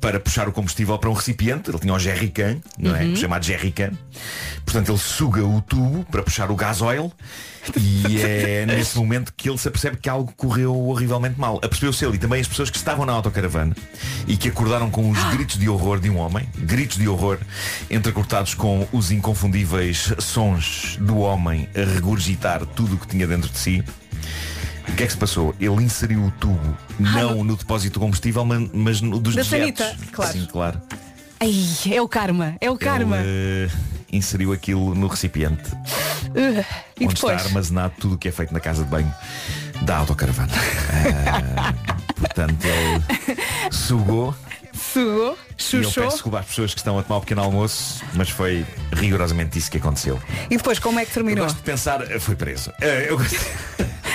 para 0.00 0.18
puxar 0.18 0.48
o 0.48 0.52
combustível 0.52 0.98
para 0.98 1.10
um 1.10 1.12
recipiente, 1.12 1.70
ele 1.70 1.78
tinha 1.78 1.92
o 1.92 1.98
jerrycan, 1.98 2.58
não 2.78 2.94
é? 2.94 3.14
Chamado 3.14 3.44
jerrycan. 3.44 3.92
Portanto, 4.64 4.90
ele 4.90 4.98
suga 4.98 5.44
o 5.44 5.60
tubo 5.60 6.04
para 6.04 6.22
puxar 6.22 6.50
o 6.50 6.56
gasóleo 6.56 7.12
e 7.78 8.20
é 8.20 8.66
nesse 8.66 8.96
momento 8.96 9.32
que 9.36 9.48
ele 9.48 9.58
se 9.58 9.68
apercebe 9.68 9.96
que 9.98 10.08
algo 10.08 10.32
correu 10.36 10.74
horrivelmente 10.74 11.38
mal. 11.38 11.60
Apercebeu-se 11.62 12.04
ele 12.04 12.16
e 12.16 12.18
também 12.18 12.40
as 12.40 12.48
pessoas 12.48 12.70
que 12.70 12.76
estavam 12.76 13.04
na 13.04 13.12
autocaravana 13.12 13.76
e 14.26 14.36
que 14.36 14.48
acordaram 14.48 14.90
com 14.90 15.10
os 15.10 15.22
gritos 15.24 15.58
de 15.58 15.68
horror 15.68 16.00
de 16.00 16.10
um 16.10 16.16
homem, 16.18 16.48
gritos 16.56 16.96
de 16.96 17.08
horror, 17.08 17.38
entrecortados 17.90 18.54
com 18.54 18.86
os 18.92 19.10
inconfundíveis 19.10 20.12
sons 20.18 20.96
do 21.00 21.18
homem 21.18 21.68
a 21.74 21.84
regurgitar 21.94 22.64
tudo 22.66 22.94
o 22.94 22.98
que 22.98 23.06
tinha 23.06 23.26
dentro 23.26 23.50
de 23.50 23.58
si. 23.58 23.84
O 24.88 24.92
que 24.96 25.02
é 25.02 25.06
que 25.06 25.12
se 25.12 25.18
passou? 25.18 25.54
Ele 25.58 25.82
inseriu 25.82 26.24
o 26.24 26.30
tubo 26.32 26.76
não 27.00 27.42
no 27.42 27.56
depósito 27.56 27.94
de 27.94 28.04
combustível, 28.04 28.44
mas, 28.72 29.00
no 29.00 29.18
dos 29.18 29.34
Da 29.34 29.42
dejetos. 29.42 29.84
sanita, 29.86 29.96
claro. 30.12 30.32
Sim, 30.32 30.46
claro. 30.50 30.82
Ai, 31.40 31.52
é 31.92 32.00
o 32.00 32.08
karma, 32.08 32.56
é 32.60 32.70
o 32.70 32.76
karma. 32.78 33.18
Ele 33.18 33.26
eh, 33.66 33.70
inseriu 34.12 34.52
aquilo 34.52 34.94
no 34.94 35.06
recipiente 35.08 35.62
Uh, 36.34 36.64
e 36.98 37.04
onde 37.04 37.14
depois? 37.14 37.36
está 37.36 37.48
armazenado 37.48 37.94
tudo 38.00 38.14
o 38.14 38.18
que 38.18 38.28
é 38.28 38.32
feito 38.32 38.52
na 38.52 38.58
casa 38.60 38.82
de 38.82 38.90
banho 38.90 39.12
da 39.82 39.98
autocaravana. 39.98 40.52
Ah, 40.90 41.74
portanto, 42.16 42.64
ele 42.64 43.72
sugou 43.72 44.34
Sugou, 44.72 45.36
e 45.38 45.76
eu 45.76 45.84
chuchou. 45.84 46.02
peço 46.02 46.16
desculpa 46.16 46.40
às 46.40 46.46
pessoas 46.46 46.72
que 46.74 46.80
estão 46.80 46.98
a 46.98 47.02
tomar 47.04 47.18
o 47.18 47.20
pequeno 47.20 47.42
almoço, 47.42 48.02
mas 48.14 48.28
foi 48.30 48.66
rigorosamente 48.92 49.56
isso 49.58 49.70
que 49.70 49.78
aconteceu. 49.78 50.20
E 50.50 50.56
depois 50.56 50.78
como 50.80 50.98
é 50.98 51.04
que 51.04 51.10
Eu 51.10 51.14
terminou? 51.14 51.44
gosto 51.44 51.56
de 51.58 51.62
pensar, 51.62 52.00
foi 52.20 52.34
preso. 52.34 52.72
Eh, 52.80 53.06
eu 53.08 53.16
gosto- 53.18 53.36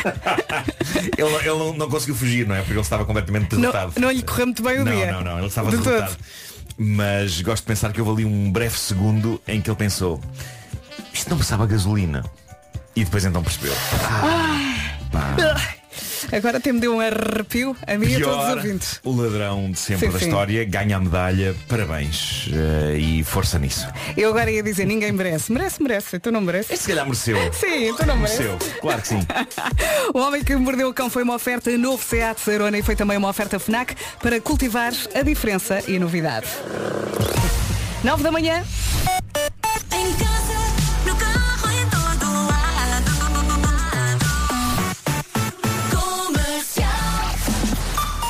ele 1.17 1.29
não- 1.29 1.39
ele 1.39 1.49
não, 1.49 1.73
não 1.73 1.89
conseguiu 1.89 2.15
fugir, 2.15 2.45
não 2.47 2.55
é? 2.55 2.59
Porque 2.59 2.73
ele 2.73 2.79
estava 2.81 3.05
completamente 3.05 3.53
Não, 3.55 3.61
derrotado. 3.61 3.93
não 3.99 4.11
lhe 4.11 4.21
correu 4.23 4.45
muito 4.47 4.63
bem 4.63 4.79
o 4.79 4.85
não, 4.85 4.91
dia. 4.91 5.11
Não, 5.11 5.21
não, 5.23 5.37
ele 5.37 5.47
estava 5.47 5.69
De 5.71 5.77
derrotado. 5.77 6.11
todo. 6.15 6.25
Mas 6.77 7.41
gosto 7.41 7.63
de 7.63 7.67
pensar 7.67 7.91
que 7.91 7.99
houve 8.01 8.23
ali 8.23 8.25
um 8.25 8.51
breve 8.51 8.77
segundo 8.77 9.41
em 9.47 9.59
que 9.61 9.69
ele 9.69 9.77
pensou 9.77 10.21
isto 11.13 11.29
não 11.29 11.37
me 11.37 11.43
sabe 11.43 11.63
a 11.63 11.65
gasolina. 11.65 12.23
E 12.95 13.03
depois 13.03 13.25
então 13.25 13.43
percebeu. 13.43 13.73
Agora 16.31 16.57
até 16.57 16.71
me 16.71 16.79
deu 16.79 16.95
um 16.95 16.99
arrepio 16.99 17.75
a 17.87 17.97
mim 17.97 18.07
e 18.07 18.15
a 18.15 18.19
todos 18.19 18.35
os 18.37 18.43
Pior, 18.45 18.57
ouvintes. 18.57 18.99
o 19.03 19.15
ladrão 19.15 19.71
de 19.71 19.79
sempre 19.79 20.07
Sim, 20.07 20.13
da 20.13 20.19
sim. 20.19 20.25
história 20.25 20.65
ganha 20.65 20.97
a 20.97 20.99
medalha. 20.99 21.55
Parabéns. 21.67 22.49
eh, 22.53 22.97
e 22.97 23.23
força 23.23 23.57
nisso. 23.59 23.87
Eu 24.17 24.29
agora 24.29 24.51
ia 24.51 24.61
dizer, 24.63 24.85
ninguém 24.85 25.11
merece. 25.11 25.51
Merece, 25.51 25.81
merece. 25.81 26.19
Tu 26.19 26.31
não 26.31 26.41
mereces? 26.41 26.71
Este 26.71 26.83
se 26.83 26.87
calhar 26.89 27.05
mereceu. 27.05 27.37
Sim, 27.53 27.93
tu 27.95 28.05
não 28.05 28.15
mereces. 28.17 28.39
Mereceu. 28.39 28.57
Claro 28.81 29.01
que 29.01 29.07
sim. 29.07 29.19
O 30.13 30.19
Homem 30.19 30.43
que 30.43 30.55
Mordeu 30.55 30.89
o 30.89 30.93
Cão 30.93 31.09
foi 31.09 31.23
uma 31.23 31.35
oferta 31.35 31.69
novo 31.77 32.03
Seat 32.03 32.39
Sarona 32.41 32.77
e 32.77 32.83
foi 32.83 32.95
também 32.95 33.17
uma 33.17 33.29
oferta 33.29 33.59
FNAC 33.59 33.95
para 34.21 34.39
cultivar 34.41 34.91
a 35.15 35.21
diferença 35.21 35.83
e 35.87 35.95
a 35.97 35.99
novidade. 35.99 36.47
9 38.03 38.23
da 38.23 38.31
manhã. 38.31 38.63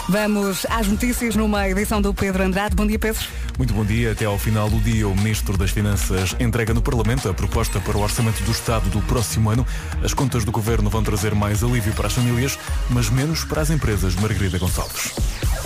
Vamos 0.09 0.65
às 0.71 0.87
notícias 0.87 1.35
numa 1.35 1.69
edição 1.69 2.01
do 2.01 2.11
Pedro 2.11 2.41
Andrade. 2.41 2.75
Bom 2.75 2.87
dia, 2.87 2.97
Pedro. 2.97 3.23
Muito 3.59 3.75
bom 3.75 3.85
dia. 3.85 4.11
Até 4.11 4.25
ao 4.25 4.39
final 4.39 4.67
do 4.67 4.79
dia, 4.79 5.07
o 5.07 5.15
Ministro 5.15 5.55
das 5.55 5.69
Finanças 5.69 6.35
entrega 6.39 6.73
no 6.73 6.81
Parlamento 6.81 7.29
a 7.29 7.33
proposta 7.33 7.79
para 7.79 7.95
o 7.95 8.01
Orçamento 8.01 8.41
do 8.41 8.49
Estado 8.49 8.89
do 8.89 9.03
próximo 9.03 9.51
ano. 9.51 9.67
As 10.03 10.11
contas 10.11 10.43
do 10.43 10.51
Governo 10.51 10.89
vão 10.89 11.03
trazer 11.03 11.35
mais 11.35 11.63
alívio 11.63 11.93
para 11.93 12.07
as 12.07 12.13
famílias, 12.13 12.57
mas 12.89 13.07
menos 13.07 13.43
para 13.43 13.61
as 13.61 13.69
empresas. 13.69 14.15
Margarida 14.15 14.57
Gonçalves. 14.57 15.13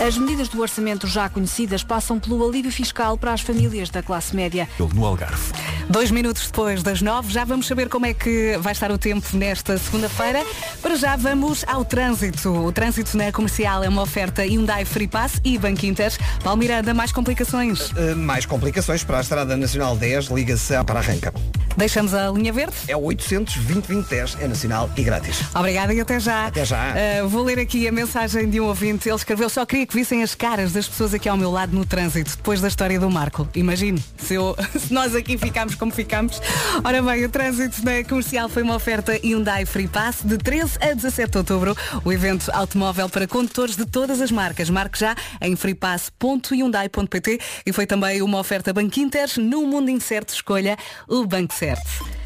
As 0.00 0.18
medidas 0.18 0.48
do 0.48 0.60
orçamento 0.60 1.06
já 1.06 1.28
conhecidas 1.28 1.84
passam 1.84 2.18
pelo 2.18 2.46
alívio 2.46 2.70
fiscal 2.72 3.16
para 3.16 3.32
as 3.32 3.40
famílias 3.40 3.90
da 3.90 4.02
classe 4.02 4.34
média. 4.34 4.68
No 4.78 5.06
Algarve. 5.06 5.52
Dois 5.88 6.10
minutos 6.10 6.46
depois 6.46 6.82
das 6.82 7.00
nove, 7.00 7.32
já 7.32 7.44
vamos 7.44 7.66
saber 7.66 7.88
como 7.88 8.06
é 8.06 8.12
que 8.12 8.58
vai 8.58 8.72
estar 8.72 8.90
o 8.90 8.98
tempo 8.98 9.24
nesta 9.36 9.78
segunda-feira. 9.78 10.44
Para 10.82 10.96
já 10.96 11.14
vamos 11.14 11.64
ao 11.68 11.84
trânsito. 11.84 12.50
O 12.50 12.72
trânsito 12.72 13.16
na 13.16 13.30
comercial 13.30 13.84
é 13.84 13.88
uma 13.88 14.02
oferta 14.02 14.42
Hyundai 14.42 14.84
Free 14.84 15.06
Pass 15.06 15.40
e 15.44 15.56
Banco 15.58 15.86
Inter. 15.86 16.12
Palmiranda, 16.42 16.92
mais 16.92 17.12
complicações? 17.12 17.90
Uh, 17.90 18.16
mais 18.16 18.46
complicações 18.46 19.04
para 19.04 19.18
a 19.18 19.20
Estrada 19.20 19.56
Nacional 19.56 19.96
10, 19.96 20.26
ligação 20.26 20.84
para 20.84 21.00
Arranca. 21.00 21.32
Deixamos 21.76 22.14
a 22.14 22.30
linha 22.30 22.52
verde? 22.52 22.74
É 22.86 22.96
o 22.96 23.02
800 23.02 23.56
2010 23.56 24.38
é 24.40 24.48
nacional 24.48 24.88
e 24.96 25.02
grátis. 25.02 25.42
Obrigada 25.54 25.92
e 25.92 26.00
até 26.00 26.20
já. 26.20 26.46
Até 26.46 26.64
já. 26.64 26.94
Uh, 27.22 27.28
vou 27.28 27.42
ler 27.42 27.58
aqui 27.58 27.88
a 27.88 27.92
mensagem 27.92 28.48
de 28.48 28.60
um 28.60 28.66
ouvinte. 28.66 29.08
Ele 29.08 29.16
escreveu, 29.16 29.48
só 29.48 29.66
queria 29.66 29.83
que 29.86 29.94
vissem 29.94 30.22
as 30.22 30.34
caras 30.34 30.72
das 30.72 30.88
pessoas 30.88 31.14
aqui 31.14 31.28
ao 31.28 31.36
meu 31.36 31.50
lado 31.50 31.74
no 31.74 31.84
trânsito, 31.84 32.36
depois 32.36 32.60
da 32.60 32.68
história 32.68 32.98
do 32.98 33.10
Marco. 33.10 33.48
Imagine, 33.54 34.02
se, 34.16 34.34
eu, 34.34 34.56
se 34.78 34.92
nós 34.92 35.14
aqui 35.14 35.36
ficamos 35.38 35.74
como 35.74 35.92
ficamos. 35.92 36.40
Ora 36.82 37.02
bem, 37.02 37.24
o 37.24 37.28
trânsito 37.28 37.84
na 37.84 38.04
comercial 38.04 38.48
foi 38.48 38.62
uma 38.62 38.74
oferta 38.74 39.12
Hyundai 39.22 39.64
Free 39.66 39.88
Pass 39.88 40.22
de 40.24 40.38
13 40.38 40.78
a 40.80 40.94
17 40.94 41.30
de 41.30 41.38
outubro. 41.38 41.76
O 42.04 42.12
evento 42.12 42.50
automóvel 42.52 43.08
para 43.08 43.26
condutores 43.26 43.76
de 43.76 43.86
todas 43.86 44.20
as 44.20 44.30
marcas. 44.30 44.70
Marque 44.70 44.98
já 44.98 45.14
em 45.40 45.56
freepass.hyundai.pt 45.56 47.40
e 47.66 47.72
foi 47.72 47.86
também 47.86 48.22
uma 48.22 48.38
oferta 48.38 48.72
Banco 48.72 48.98
Inter. 49.00 49.28
No 49.38 49.66
mundo 49.66 49.90
incerto, 49.90 50.34
escolha 50.34 50.76
o 51.08 51.26
Banco 51.26 51.54
Certo. 51.54 52.23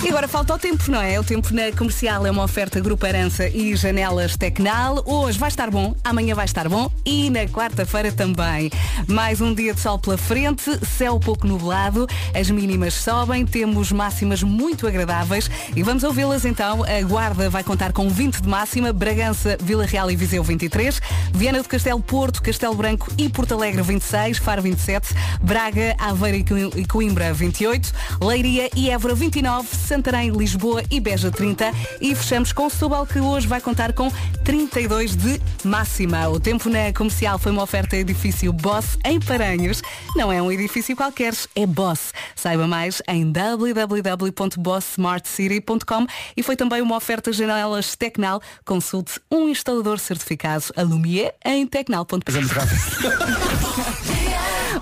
E 0.00 0.08
agora 0.10 0.28
falta 0.28 0.54
o 0.54 0.58
tempo, 0.58 0.88
não 0.92 1.02
é? 1.02 1.18
O 1.18 1.24
tempo 1.24 1.52
na 1.52 1.72
comercial 1.76 2.24
é 2.24 2.30
uma 2.30 2.44
oferta 2.44 2.78
Grupo 2.78 3.04
Arança 3.04 3.48
e 3.48 3.74
Janelas 3.74 4.36
Tecnal. 4.36 5.02
Hoje 5.04 5.36
vai 5.36 5.48
estar 5.48 5.68
bom, 5.70 5.94
amanhã 6.04 6.36
vai 6.36 6.44
estar 6.44 6.68
bom 6.68 6.88
e 7.04 7.28
na 7.30 7.46
quarta-feira 7.46 8.12
também. 8.12 8.70
Mais 9.08 9.40
um 9.40 9.52
dia 9.52 9.74
de 9.74 9.80
sol 9.80 9.98
pela 9.98 10.16
frente, 10.16 10.70
céu 10.86 11.18
pouco 11.18 11.48
nublado, 11.48 12.06
as 12.32 12.48
mínimas 12.48 12.94
sobem, 12.94 13.44
temos 13.44 13.90
máximas 13.90 14.40
muito 14.40 14.86
agradáveis 14.86 15.50
e 15.74 15.82
vamos 15.82 16.04
ouvi-las 16.04 16.44
então. 16.44 16.84
A 16.84 17.02
Guarda 17.02 17.50
vai 17.50 17.64
contar 17.64 17.92
com 17.92 18.08
20 18.08 18.40
de 18.40 18.48
máxima, 18.48 18.92
Bragança, 18.92 19.58
Vila 19.60 19.84
Real 19.84 20.08
e 20.12 20.16
Viseu 20.16 20.44
23, 20.44 21.02
Viana 21.34 21.60
do 21.60 21.68
Castelo, 21.68 22.00
Porto, 22.00 22.40
Castelo 22.40 22.74
Branco 22.76 23.10
e 23.18 23.28
Porto 23.28 23.52
Alegre 23.52 23.82
26, 23.82 24.38
Faro 24.38 24.62
27, 24.62 25.08
Braga, 25.42 25.96
Aveira 25.98 26.36
e 26.76 26.86
Coimbra 26.86 27.32
28, 27.34 27.92
Leiria 28.22 28.70
e 28.76 28.90
Évora 28.90 29.16
29, 29.16 29.68
Santarém, 29.88 30.30
Lisboa 30.30 30.84
e 30.90 31.00
Beja 31.00 31.30
30 31.30 31.72
e 31.98 32.14
fechamos 32.14 32.52
com 32.52 32.68
Setúbal 32.68 33.06
que 33.06 33.20
hoje 33.20 33.46
vai 33.46 33.58
contar 33.58 33.94
com 33.94 34.12
32 34.44 35.16
de 35.16 35.40
máxima. 35.64 36.28
O 36.28 36.38
tempo 36.38 36.68
na 36.68 36.92
comercial 36.92 37.38
foi 37.38 37.50
uma 37.50 37.62
oferta 37.62 37.96
edifício 37.96 38.52
Boss 38.52 38.98
em 39.02 39.18
Paranhos. 39.18 39.80
Não 40.14 40.30
é 40.30 40.42
um 40.42 40.52
edifício 40.52 40.94
qualquer, 40.94 41.32
é 41.56 41.64
Boss. 41.64 42.12
Saiba 42.36 42.66
mais 42.66 43.00
em 43.08 43.32
www.bosssmartcity.com 43.32 46.06
e 46.36 46.42
foi 46.42 46.54
também 46.54 46.82
uma 46.82 46.96
oferta 46.96 47.32
janelas 47.32 47.96
Tecnal. 47.96 48.42
Consulte 48.66 49.18
um 49.30 49.48
instalador 49.48 49.98
certificado 49.98 50.64
Alumier 50.76 51.34
em 51.42 51.66
tecnal.pt. 51.66 52.28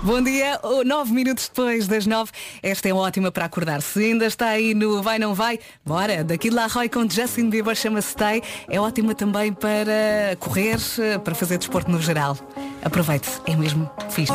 Bom 0.03 0.21
dia, 0.21 0.59
nove 0.85 1.11
minutos 1.11 1.47
depois 1.47 1.87
das 1.87 2.05
nove. 2.05 2.31
Esta 2.61 2.89
é 2.89 2.93
ótima 2.93 3.31
para 3.31 3.45
acordar. 3.45 3.81
Se 3.81 4.03
ainda 4.05 4.25
está 4.25 4.47
aí 4.47 4.73
no 4.73 5.01
Vai 5.01 5.17
Não 5.19 5.33
Vai, 5.33 5.59
bora. 5.85 6.23
Daqui 6.23 6.49
de 6.49 6.55
La 6.55 6.67
Roy 6.67 6.89
com 6.89 7.09
Justin 7.09 7.49
Bieber 7.49 7.75
chama-se 7.75 8.09
Stay. 8.09 8.41
É 8.69 8.79
ótima 8.79 9.15
também 9.15 9.53
para 9.53 10.35
correr, 10.39 10.77
para 11.23 11.35
fazer 11.35 11.57
desporto 11.57 11.91
no 11.91 12.01
geral. 12.01 12.37
Aproveite, 12.83 13.29
é 13.45 13.55
mesmo 13.55 13.89
fixe. 14.09 14.31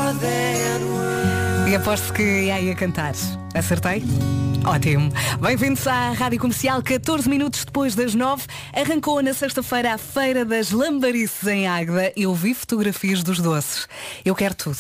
E 1.73 1.75
aposto 1.75 2.13
que 2.13 2.23
ia 2.23 2.57
aí 2.57 2.71
a 2.71 2.75
cantar. 2.75 3.15
Acertei? 3.55 4.03
Ótimo. 4.63 5.11
Bem-vindos 5.41 5.87
à 5.87 6.11
Rádio 6.13 6.39
Comercial, 6.39 6.83
14 6.83 7.29
minutos 7.31 7.65
depois 7.65 7.95
das 7.95 8.15
9. 8.15 8.45
Arrancou 8.75 9.23
na 9.23 9.33
sexta-feira 9.33 9.95
a 9.95 9.99
Feira 9.99 10.45
das 10.45 10.71
Lambarices 10.71 11.49
em 11.49 11.67
Águeda. 11.67 12.13
Eu 12.15 12.35
vi 12.35 12.53
fotografias 12.55 13.23
dos 13.23 13.41
doces. 13.41 13.89
Eu 14.23 14.35
quero 14.35 14.55
tudo. 14.55 14.77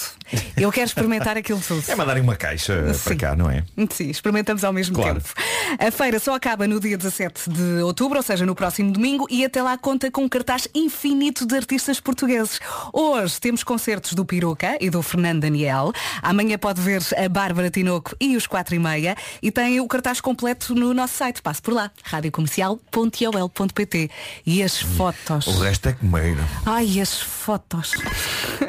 Eu 0.57 0.71
quero 0.71 0.87
experimentar 0.87 1.37
aquilo 1.37 1.61
tudo. 1.61 1.83
É 1.89 1.97
mandarem 1.97 2.23
uma 2.23 2.37
caixa 2.37 2.95
Sim. 2.95 3.03
para 3.03 3.17
cá, 3.17 3.37
não 3.37 3.51
é? 3.51 3.65
Sim, 3.91 4.09
experimentamos 4.09 4.63
ao 4.63 4.73
mesmo 4.73 4.95
Claro. 4.95 5.21
tempo. 5.21 5.35
A 5.79 5.91
feira 5.91 6.19
só 6.21 6.35
acaba 6.35 6.67
no 6.69 6.79
dia 6.79 6.97
17 6.97 7.51
de 7.51 7.83
outubro, 7.83 8.19
ou 8.19 8.23
seja, 8.23 8.47
no 8.47 8.55
próximo 8.55 8.93
domingo, 8.93 9.27
e 9.29 9.45
até 9.45 9.61
lá 9.63 9.77
conta 9.77 10.11
com 10.11 10.23
um 10.23 10.29
cartaz 10.29 10.69
infinito 10.75 11.45
de 11.45 11.57
artistas 11.57 11.99
portugueses. 11.99 12.61
Hoje 12.93 13.41
temos 13.41 13.65
concertos 13.65 14.13
do 14.15 14.25
Piroca 14.25 14.79
e 14.81 14.89
do 14.89 15.03
Fernando 15.03 15.41
Daniel. 15.41 15.93
Amanhã 16.23 16.57
pode 16.57 16.81
ver 16.83 17.03
a 17.17 17.29
Bárbara 17.29 17.71
Tinoco 17.71 18.15
e 18.21 18.37
os 18.37 18.47
4 18.47 18.75
e 18.75 18.79
meia. 18.79 19.17
E 19.41 19.51
tem 19.51 19.81
o 19.81 19.89
cartaz 19.89 20.21
completo 20.21 20.75
no 20.75 20.93
nosso 20.93 21.15
site. 21.15 21.41
Passe 21.41 21.63
por 21.63 21.73
lá, 21.73 21.91
radiocomercial.ol.pt. 22.03 24.11
E 24.45 24.63
as 24.63 24.81
fotos. 24.81 25.47
O 25.47 25.61
resto 25.61 25.89
é 25.89 25.93
comer. 25.93 26.37
Ai, 26.67 27.01
as 27.01 27.21
fotos. 27.21 27.93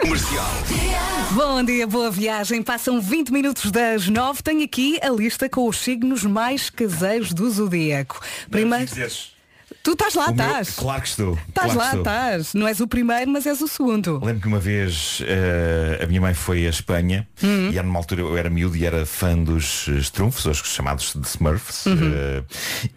Comercial. 0.02 0.52
Bom 1.32 1.64
dia, 1.64 1.88
boa 1.88 2.12
viagem. 2.12 2.62
Passam 2.62 3.02
20 3.02 3.32
minutos 3.32 3.72
das 3.72 4.08
9. 4.08 4.44
Tenho 4.44 4.64
aqui 4.64 5.00
a 5.02 5.10
lista 5.10 5.50
com 5.50 5.68
os 5.68 5.78
signos 5.78 6.24
mais 6.24 6.70
caseiros 6.70 7.34
do 7.34 7.50
zodíaco. 7.50 8.20
Primeiro. 8.50 8.86
Tu 9.84 9.92
estás 9.92 10.14
lá, 10.16 10.30
O 10.30 10.34
meu- 10.34 10.46
estás. 10.46 10.70
Claro 10.78 11.02
que 11.02 11.08
estou. 11.10 11.38
Estás 11.50 11.74
claro 11.74 11.78
lá, 11.78 11.98
estás. 11.98 12.54
Não 12.54 12.66
és 12.66 12.80
o 12.80 12.88
primeiro, 12.88 13.30
mas 13.30 13.46
és 13.46 13.60
o 13.60 13.68
segundo. 13.68 14.18
Lembro 14.24 14.42
que 14.42 14.48
uma 14.48 14.58
vez 14.60 15.22
eh, 15.28 16.00
a 16.02 16.08
minha 16.08 16.22
mãe 16.22 16.34
foi 16.34 16.66
a 16.66 16.70
Espanha 16.70 17.28
Uhum. 17.44 17.70
e 17.70 17.78
era 17.78 17.86
numa 17.86 18.00
altura 18.00 18.22
eu 18.22 18.38
era 18.38 18.50
miúdo 18.50 18.78
e 18.78 18.86
era 18.86 19.06
fã 19.06 19.38
dos 19.38 19.90
Strumfs, 19.90 20.46
os 20.46 20.58
chamados 20.60 21.14
de 21.14 21.28
Smurfs, 21.28 21.86
Uhum. 21.86 22.14
eh, 22.16 22.44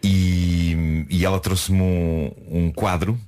e, 0.01 1.07
e 1.11 1.24
ela 1.24 1.41
trouxe-me 1.41 1.80
um, 1.82 2.32
um 2.49 2.70
quadro 2.70 3.18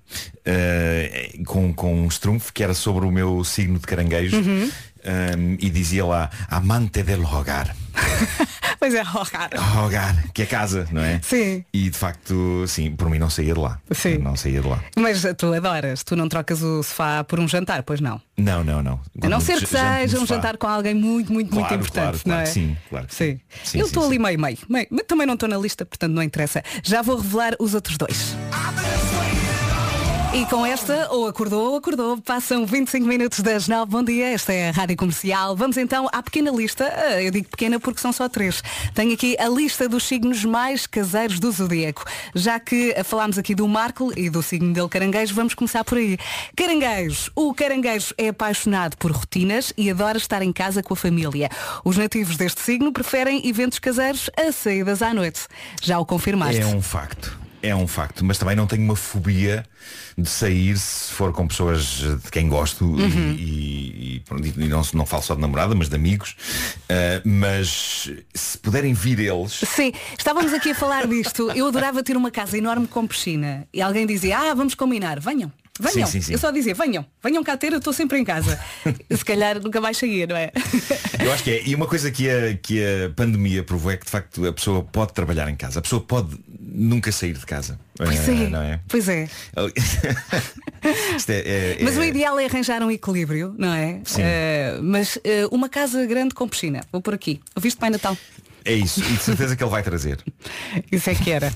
eh, 0.45 1.33
com, 1.45 1.75
com 1.75 2.03
um 2.05 2.07
Strumpf 2.07 2.53
que 2.53 2.63
era 2.63 2.75
sobre 2.75 3.05
o 3.07 3.11
meu 3.11 3.43
signo 3.43 3.77
de 3.81 3.87
caranguejo 3.87 4.37
Uhum. 4.37 4.71
Eh, 5.09 5.57
e 5.59 5.71
dizia 5.71 6.05
lá 6.05 6.31
Amante 6.51 7.03
del 7.03 7.25
hogar. 7.25 7.75
Pois 8.79 8.95
é, 8.95 9.03
cara. 9.29 9.61
Hogar, 9.85 10.31
que 10.33 10.43
é 10.43 10.47
casa, 10.47 10.87
não 10.93 11.03
é? 11.03 11.21
Sim. 11.21 11.65
E 11.73 11.91
de 11.91 11.99
facto, 11.99 12.65
sim, 12.69 12.95
por 12.95 13.11
mim 13.11 13.19
não 13.19 13.29
saía 13.29 13.53
de 13.53 13.59
lá. 13.59 13.81
Sim. 13.91 14.19
Não 14.19 14.37
saía 14.37 14.61
de 14.61 14.69
lá. 14.69 14.79
Mas 14.97 15.25
tu 15.37 15.53
adoras. 15.53 16.05
Tu 16.05 16.15
não 16.15 16.29
trocas 16.29 16.63
o 16.63 16.81
sofá 16.85 17.25
por 17.25 17.41
um 17.41 17.49
jantar, 17.49 17.83
pois 17.83 18.01
não? 18.01 18.21
Não, 18.37 18.63
não, 18.63 18.81
não. 18.81 18.93
A 18.93 19.29
não 19.29 19.39
Quando 19.39 19.43
ser 19.43 19.59
que 19.59 19.67
seja 19.67 20.21
um 20.21 20.27
jantar 20.27 20.57
com 20.57 20.69
alguém 20.69 20.95
muito, 20.95 21.33
muito, 21.33 21.53
muito 21.53 21.67
Claro, 21.67 21.75
importante, 21.75 22.23
claro, 22.23 22.23
não 22.25 22.35
claro 22.35 22.41
é? 22.43 22.45
que 22.45 22.51
sim, 22.51 22.77
claro 22.89 23.07
sim. 23.09 23.41
Sim, 23.65 23.81
Eu 23.81 23.87
estou 23.87 24.07
ali 24.07 24.17
meio, 24.17 24.39
meio, 24.39 24.59
meio. 24.69 24.87
Mas 24.93 25.03
também 25.09 25.27
não 25.27 25.35
estou 25.35 25.49
na 25.49 25.59
lista, 25.59 25.85
portanto 25.85 26.13
não 26.13 26.23
interessa. 26.23 26.63
Já 26.85 27.03
vou 27.03 27.17
revelar 27.17 27.55
os 27.59 27.75
outros 27.75 27.99
dois. 27.99 28.37
E 30.35 30.45
com 30.45 30.65
esta, 30.65 31.09
ou 31.11 31.27
acordou 31.27 31.71
ou 31.71 31.77
acordou, 31.79 32.19
passam 32.21 32.67
25 32.67 33.07
minutos 33.07 33.41
das 33.41 33.67
9. 33.67 33.91
Bom 33.91 34.05
dia, 34.05 34.27
esta 34.29 34.53
é 34.53 34.69
a 34.69 34.73
Rádio 34.73 34.95
Comercial. 34.97 35.57
Vamos 35.57 35.79
então 35.79 36.07
à 36.13 36.23
pequena 36.23 36.51
lista. 36.51 36.85
Ah, 36.95 37.23
Eu 37.23 37.31
digo 37.31 37.49
pequena 37.49 37.81
porque 37.81 37.99
são 37.99 38.13
só 38.13 38.29
três. 38.29 38.63
Tenho 38.95 39.15
aqui 39.15 39.37
a 39.39 39.49
lista 39.49 39.89
dos 39.89 40.05
signos 40.05 40.45
mais 40.45 40.87
caseiros 40.87 41.41
do 41.41 41.51
zodíaco. 41.51 42.05
Já 42.35 42.61
que 42.61 42.95
falámos 43.05 43.39
aqui 43.39 43.55
do 43.55 43.67
Marco 43.67 44.13
e 44.19 44.29
do 44.29 44.43
signo 44.43 44.73
dele 44.73 44.89
caranguejo, 44.89 45.35
vamos 45.35 45.55
começar 45.55 45.83
por 45.83 45.97
aí. 45.97 46.19
Caranguejo. 46.55 47.33
O 47.35 47.55
caranguejo 47.55 48.15
é 48.19 48.29
apaixonado 48.29 48.99
por 48.99 49.11
rotinas 49.11 49.73
e 49.79 49.91
adora 49.91 50.19
estar 50.19 50.43
em 50.43 50.53
casa 50.53 50.83
com 50.83 50.93
a 50.93 50.97
família. 50.97 51.49
Os 51.85 51.97
nativos 51.97 52.37
deste 52.37 52.61
signo 52.61 52.93
preferem 52.93 53.49
eventos 53.49 53.79
caseiros 53.79 54.29
a 54.37 54.53
saídas 54.53 55.01
à 55.01 55.15
noite. 55.15 55.47
Já 55.83 55.99
o 55.99 56.05
confirmaste? 56.05 56.61
É 56.61 56.67
um 56.67 56.83
facto. 56.83 57.48
É 57.63 57.75
um 57.75 57.89
facto, 57.89 58.25
mas 58.25 58.39
também 58.39 58.55
não 58.55 58.67
tenho 58.67 58.83
uma 58.83 58.95
fobia 58.95 59.65
de 60.17 60.29
sair 60.29 60.77
se 60.79 61.13
for 61.13 61.33
com 61.33 61.47
pessoas 61.49 61.85
de 62.23 62.31
quem 62.31 62.49
gosto 62.49 62.85
e- 62.85 63.03
Uhum. 63.03 63.33
e, 63.39 64.23
e 64.27 64.59
e 64.59 64.69
não, 64.69 64.83
não 64.95 65.07
falo 65.07 65.23
só 65.23 65.35
de 65.35 65.41
namorada, 65.41 65.75
mas 65.75 65.89
de 65.89 65.97
amigos. 65.97 66.37
Ah, 66.89 67.21
mas 67.25 68.11
se 68.35 68.59
puderem 68.59 68.93
vir 68.95 69.19
eles, 69.21 69.61
Sim, 69.75 69.93
estávamos 70.17 70.53
aqui 70.53 70.71
a 70.71 70.75
falar 70.75 71.07
disto. 71.07 71.51
Eu 71.53 71.67
adorava 71.67 72.03
ter 72.03 72.17
uma 72.17 72.31
casa 72.31 72.57
enorme 72.59 72.87
com 72.87 73.07
piscina. 73.07 73.67
E 73.73 73.81
alguém 73.83 74.07
dizia, 74.07 74.39
ah, 74.39 74.55
vamos 74.55 74.75
combinar, 74.75 75.19
venham. 75.21 75.51
Venham. 75.81 76.07
Sim, 76.07 76.13
sim, 76.13 76.21
sim. 76.23 76.33
Eu 76.33 76.39
só 76.39 76.51
dizia, 76.51 76.75
venham, 76.75 77.05
venham 77.23 77.43
cá 77.45 77.57
ter, 77.57 77.73
eu 77.73 77.79
estou 77.79 77.93
sempre 77.93 78.19
em 78.19 78.25
casa. 78.25 78.59
Se 79.11 79.25
calhar 79.25 79.61
nunca 79.61 79.81
mais 79.81 79.97
saía, 79.97 80.27
não 80.27 80.37
é? 80.37 80.51
eu 81.25 81.33
acho 81.33 81.45
que 81.45 81.51
é. 81.51 81.63
E 81.69 81.75
uma 81.75 81.87
coisa 81.87 82.11
que 82.11 82.29
a, 82.29 82.55
que 82.57 82.83
a 82.85 83.11
pandemia 83.11 83.63
provou 83.63 83.91
é 83.93 83.97
que 83.97 84.05
de 84.05 84.11
facto 84.11 84.47
a 84.47 84.53
pessoa 84.53 84.83
pode 84.83 85.13
trabalhar 85.13 85.49
em 85.49 85.57
casa. 85.57 85.79
A 85.79 85.83
pessoa 85.83 86.01
pode 86.03 86.37
nunca 86.61 87.11
sair 87.13 87.35
de 87.35 87.47
casa. 87.47 87.79
Pois 87.97 88.29
Eh, 88.29 88.33
é. 88.45 88.49
Não 88.49 88.63
é? 88.63 88.81
Pois 88.89 89.09
é. 89.09 89.29
Isto 91.17 91.31
é- 91.31 91.39
é- 91.41 91.79
Mas 91.83 91.97
é- 91.97 92.01
o 92.01 92.05
ideal 92.05 92.39
é 92.39 92.47
arranjar 92.47 92.83
um 92.83 92.91
equilíbrio, 92.91 93.55
não 93.59 93.73
é? 93.73 94.01
Sim. 94.05 94.23
Eh, 94.23 94.79
mas 94.83 95.19
eh, 95.25 95.47
uma 95.51 95.69
casa 95.69 96.05
grande 96.07 96.35
com 96.35 96.49
piscina. 96.49 96.81
Vou 96.93 97.01
por 97.01 97.15
aqui. 97.15 97.41
Ouviste 97.57 97.79
Pai 97.79 97.91
Natal? 97.91 98.17
É 98.69 98.75
isso, 98.75 99.01
e 99.01 99.15
de 99.15 99.23
certeza 99.23 99.57
que 99.57 99.65
ele 99.65 99.71
vai 99.71 99.83
trazer. 99.83 100.23
Isso 100.93 101.09
é 101.09 101.15
que 101.15 101.31
era. 101.31 101.51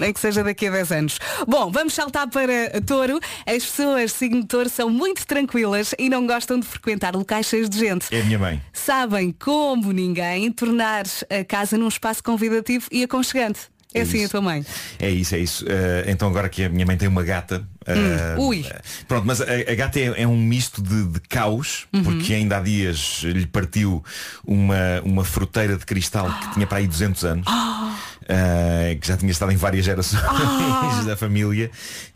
Nem 0.00 0.12
que 0.12 0.18
seja 0.18 0.42
daqui 0.42 0.66
a 0.66 0.70
10 0.72 0.90
anos. 0.90 1.18
Bom, 1.46 1.70
vamos 1.70 1.94
saltar 1.94 2.28
para 2.28 2.80
Touro. 2.84 3.20
As 3.46 3.64
pessoas 3.64 4.10
signo 4.10 4.40
de 4.40 4.48
Touro 4.48 4.68
são 4.68 4.90
muito 4.90 5.24
tranquilas 5.28 5.94
e 5.96 6.10
não 6.10 6.26
gostam 6.26 6.58
de 6.58 6.66
frequentar 6.66 7.14
locais 7.14 7.46
cheios 7.46 7.70
de 7.70 7.78
gente. 7.78 8.12
É 8.12 8.20
a 8.20 8.24
minha 8.24 8.38
mãe. 8.40 8.60
Sabem 8.72 9.30
como 9.30 9.92
ninguém 9.92 10.50
tornar 10.50 11.04
a 11.30 11.44
casa 11.44 11.78
num 11.78 11.86
espaço 11.86 12.20
convidativo 12.20 12.88
e 12.90 13.04
aconchegante. 13.04 13.60
É, 13.94 14.00
É 14.00 14.02
assim 14.02 14.18
isso. 14.18 14.26
a 14.26 14.28
tua 14.30 14.40
mãe. 14.42 14.64
É 14.98 15.08
isso, 15.10 15.34
é 15.34 15.38
isso. 15.38 15.64
Eh, 15.66 16.04
então 16.08 16.28
agora 16.28 16.48
que 16.48 16.64
a 16.64 16.68
minha 16.68 16.84
mãe 16.84 16.96
tem 16.96 17.08
uma 17.08 17.22
gata. 17.22 17.66
eh, 17.86 18.36
Hum, 18.38 18.46
ui. 18.48 18.66
Pronto, 19.08 19.24
mas 19.26 19.40
a, 19.40 19.44
a 19.44 19.74
gata 19.74 19.98
é, 19.98 20.22
é 20.22 20.26
um 20.28 20.36
misto 20.36 20.82
de, 20.82 21.04
de 21.06 21.20
caos, 21.20 21.86
Uhum. 21.92 22.02
porque 22.04 22.34
ainda 22.34 22.58
há 22.58 22.60
dias 22.60 23.20
lhe 23.24 23.46
partiu 23.46 24.04
uma, 24.44 25.00
uma 25.04 25.24
fruteira 25.24 25.76
de 25.76 25.86
cristal 25.86 26.30
que 26.40 26.54
tinha 26.54 26.66
para 26.66 26.78
aí 26.78 26.86
200 26.86 27.24
anos. 27.24 27.46
eh, 28.28 28.98
que 29.00 29.06
já 29.06 29.16
tinha 29.16 29.30
estado 29.30 29.52
em 29.52 29.56
várias 29.56 29.84
gerações 29.84 30.22
Ah. 30.24 31.02
da 31.06 31.16
família 31.16 31.70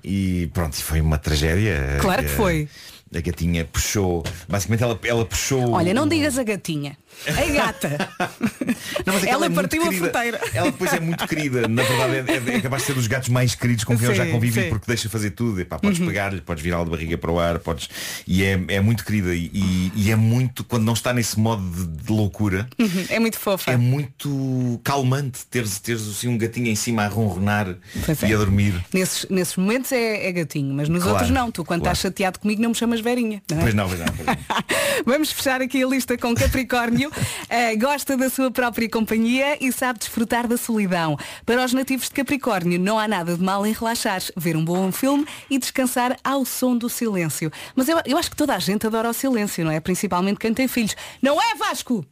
e 0.04 0.50
pronto, 0.52 0.74
foi 0.76 1.00
uma 1.00 1.18
tragédia. 1.18 1.98
Claro 2.00 2.22
que 2.22 2.28
foi. 2.28 2.68
A 3.14 3.20
gatinha 3.20 3.64
puxou, 3.64 4.22
basicamente 4.48 4.82
ela, 4.84 4.98
ela 5.02 5.24
puxou. 5.24 5.72
Olha, 5.72 5.92
não 5.92 6.06
digas 6.06 6.38
a 6.38 6.44
gatinha. 6.44 6.96
A 7.26 7.52
gata. 7.52 8.08
Não, 9.06 9.14
é 9.16 9.20
que 9.20 9.28
Ela 9.28 9.46
é 9.46 9.50
partiu 9.50 9.82
a 9.86 9.92
fruteira. 9.92 10.40
Ela 10.54 10.70
depois 10.70 10.92
é 10.92 11.00
muito 11.00 11.26
querida. 11.26 11.68
Na 11.68 11.82
verdade 11.82 12.30
é, 12.32 12.52
é, 12.52 12.56
é 12.56 12.60
capaz 12.60 12.82
de 12.82 12.86
ser 12.86 12.94
dos 12.94 13.06
gatos 13.06 13.28
mais 13.28 13.54
queridos 13.54 13.84
com 13.84 13.96
quem 13.96 14.06
eu 14.08 14.14
já 14.14 14.24
Sim, 14.24 14.32
convivi 14.32 14.62
sim. 14.62 14.68
porque 14.70 14.84
deixa 14.86 15.08
fazer 15.08 15.30
tudo. 15.30 15.64
Podes 15.66 16.00
Uhum. 16.00 16.06
pegar-lhe, 16.06 16.40
podes 16.40 16.62
virá-lo 16.62 16.84
de 16.84 16.90
barriga 16.90 17.18
para 17.18 17.30
o 17.30 17.38
ar, 17.38 17.58
podes. 17.58 17.88
E 18.26 18.42
é, 18.42 18.58
é 18.68 18.80
muito 18.80 19.04
querida. 19.04 19.34
E, 19.34 19.50
e- 19.94 20.10
é 20.10 20.16
muito, 20.16 20.64
quando 20.64 20.84
não 20.84 20.92
está 20.94 21.12
nesse 21.12 21.38
modo 21.38 21.62
de, 21.70 22.04
de 22.04 22.12
loucura, 22.12 22.68
Uhum, 22.78 23.04
É 23.08 23.18
muito 23.18 23.38
fofa. 23.38 23.70
é 23.70 23.76
muito 23.76 24.80
calmante 24.82 25.40
teres, 25.50 25.78
teres 25.78 26.08
assim, 26.08 26.28
um 26.28 26.38
gatinho 26.38 26.68
em 26.68 26.74
cima 26.74 27.02
a 27.04 27.08
ronronar 27.08 27.76
Pois 28.04 28.22
é. 28.22 28.28
e 28.28 28.34
a 28.34 28.36
dormir. 28.38 28.74
Nesses, 28.92 29.26
nesses 29.30 29.56
momentos 29.56 29.92
é, 29.92 30.26
é 30.26 30.32
gatinho, 30.32 30.74
mas 30.74 30.88
nos 30.88 31.02
Claro, 31.02 31.16
outros 31.18 31.30
não. 31.30 31.50
Tu 31.50 31.64
quando 31.64 31.80
claro. 31.82 31.92
estás 31.94 31.98
chateado 32.00 32.38
comigo 32.38 32.60
não 32.62 32.70
me 32.70 32.74
chamas 32.74 33.00
Verinha. 33.00 33.42
Não 33.50 33.58
é? 33.58 33.60
Pois 33.62 33.74
não, 33.74 33.88
pois 33.88 34.00
não. 34.00 34.06
Pois 34.06 34.26
não. 34.26 34.36
Vamos 35.06 35.32
fechar 35.32 35.60
aqui 35.60 35.82
a 35.82 35.86
lista 35.86 36.16
com 36.18 36.34
Capricórnio. 36.34 37.09
Eh, 37.52 37.74
gosta 37.74 38.16
da 38.16 38.30
sua 38.30 38.48
própria 38.48 38.88
companhia 38.88 39.58
e 39.60 39.72
sabe 39.72 39.98
desfrutar 39.98 40.46
da 40.46 40.56
solidão. 40.56 41.18
Para 41.44 41.64
os 41.64 41.72
nativos 41.72 42.08
de 42.08 42.14
Capricórnio, 42.14 42.78
não 42.78 42.96
há 42.96 43.08
nada 43.08 43.36
de 43.36 43.42
mal 43.42 43.66
em 43.66 43.72
relaxar, 43.72 44.22
ver 44.36 44.56
um 44.56 44.64
bom 44.64 44.92
filme 44.92 45.26
e 45.48 45.58
descansar 45.58 46.16
ao 46.22 46.44
som 46.44 46.76
do 46.76 46.88
silêncio. 46.88 47.50
Mas 47.74 47.88
eu, 47.88 48.00
eu 48.06 48.16
acho 48.16 48.30
que 48.30 48.36
toda 48.36 48.54
a 48.54 48.58
gente 48.60 48.86
adora 48.86 49.10
o 49.10 49.12
silêncio, 49.12 49.64
não 49.64 49.72
é? 49.72 49.80
Principalmente 49.80 50.38
quem 50.38 50.54
tem 50.54 50.68
filhos. 50.68 50.94
Não 51.20 51.42
é 51.42 51.56
Vasco? 51.56 52.06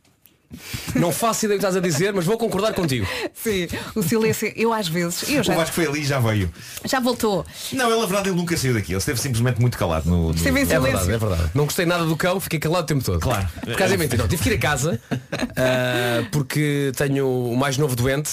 Não 0.95 1.13
faço 1.13 1.45
ideia 1.45 1.59
do 1.59 1.61
que 1.61 1.67
estás 1.67 1.77
a 1.77 1.81
dizer, 1.81 2.13
mas 2.13 2.25
vou 2.25 2.39
concordar 2.39 2.73
contigo. 2.73 3.07
Sim, 3.35 3.69
o 3.95 4.03
silêncio, 4.03 4.51
eu 4.57 4.73
às 4.73 4.89
vezes, 4.89 5.29
eu 5.29 5.41
O 5.41 5.45
já, 5.45 5.55
Vasco 5.55 5.75
foi 5.75 5.87
ali 5.87 6.01
e 6.01 6.05
já 6.05 6.19
veio. 6.19 6.51
já 6.85 7.01
voltou. 7.01 7.45
Não, 7.73 7.91
ele 7.91 8.01
na 8.01 8.07
verdade 8.07 8.29
ele 8.31 8.37
nunca 8.37 8.57
saiu 8.57 8.73
daqui. 8.75 8.93
Ele 8.93 8.99
esteve 8.99 9.21
simplesmente 9.21 9.61
muito 9.61 9.77
calado 9.77 10.09
no. 10.09 10.29
no- 10.29 10.35
Esteve 10.35 10.61
em 10.61 10.63
É 10.63 10.67
silêncio. 10.67 10.83
verdade, 10.93 11.13
é 11.13 11.19
verdade. 11.19 11.51
Não 11.55 11.65
gostei 11.65 11.85
nada 11.85 12.05
do 12.05 12.17
cão, 12.17 12.41
fiquei 12.41 12.59
calado 12.59 12.85
o 12.85 12.87
tempo 12.87 13.05
todo. 13.05 13.21
Claro. 13.21 13.47
Por 13.63 13.77
causa 13.77 13.95
é 13.95 13.97
mentira. 13.99 14.23
Não, 14.23 14.29
tive 14.29 14.43
que 14.43 14.49
ir 14.51 14.55
a 14.55 14.59
casa 14.59 15.01
ah, 15.57 16.27
porque 16.33 16.93
tenho 16.97 17.29
o 17.29 17.57
mais 17.57 17.77
novo 17.77 17.95
doente, 17.95 18.31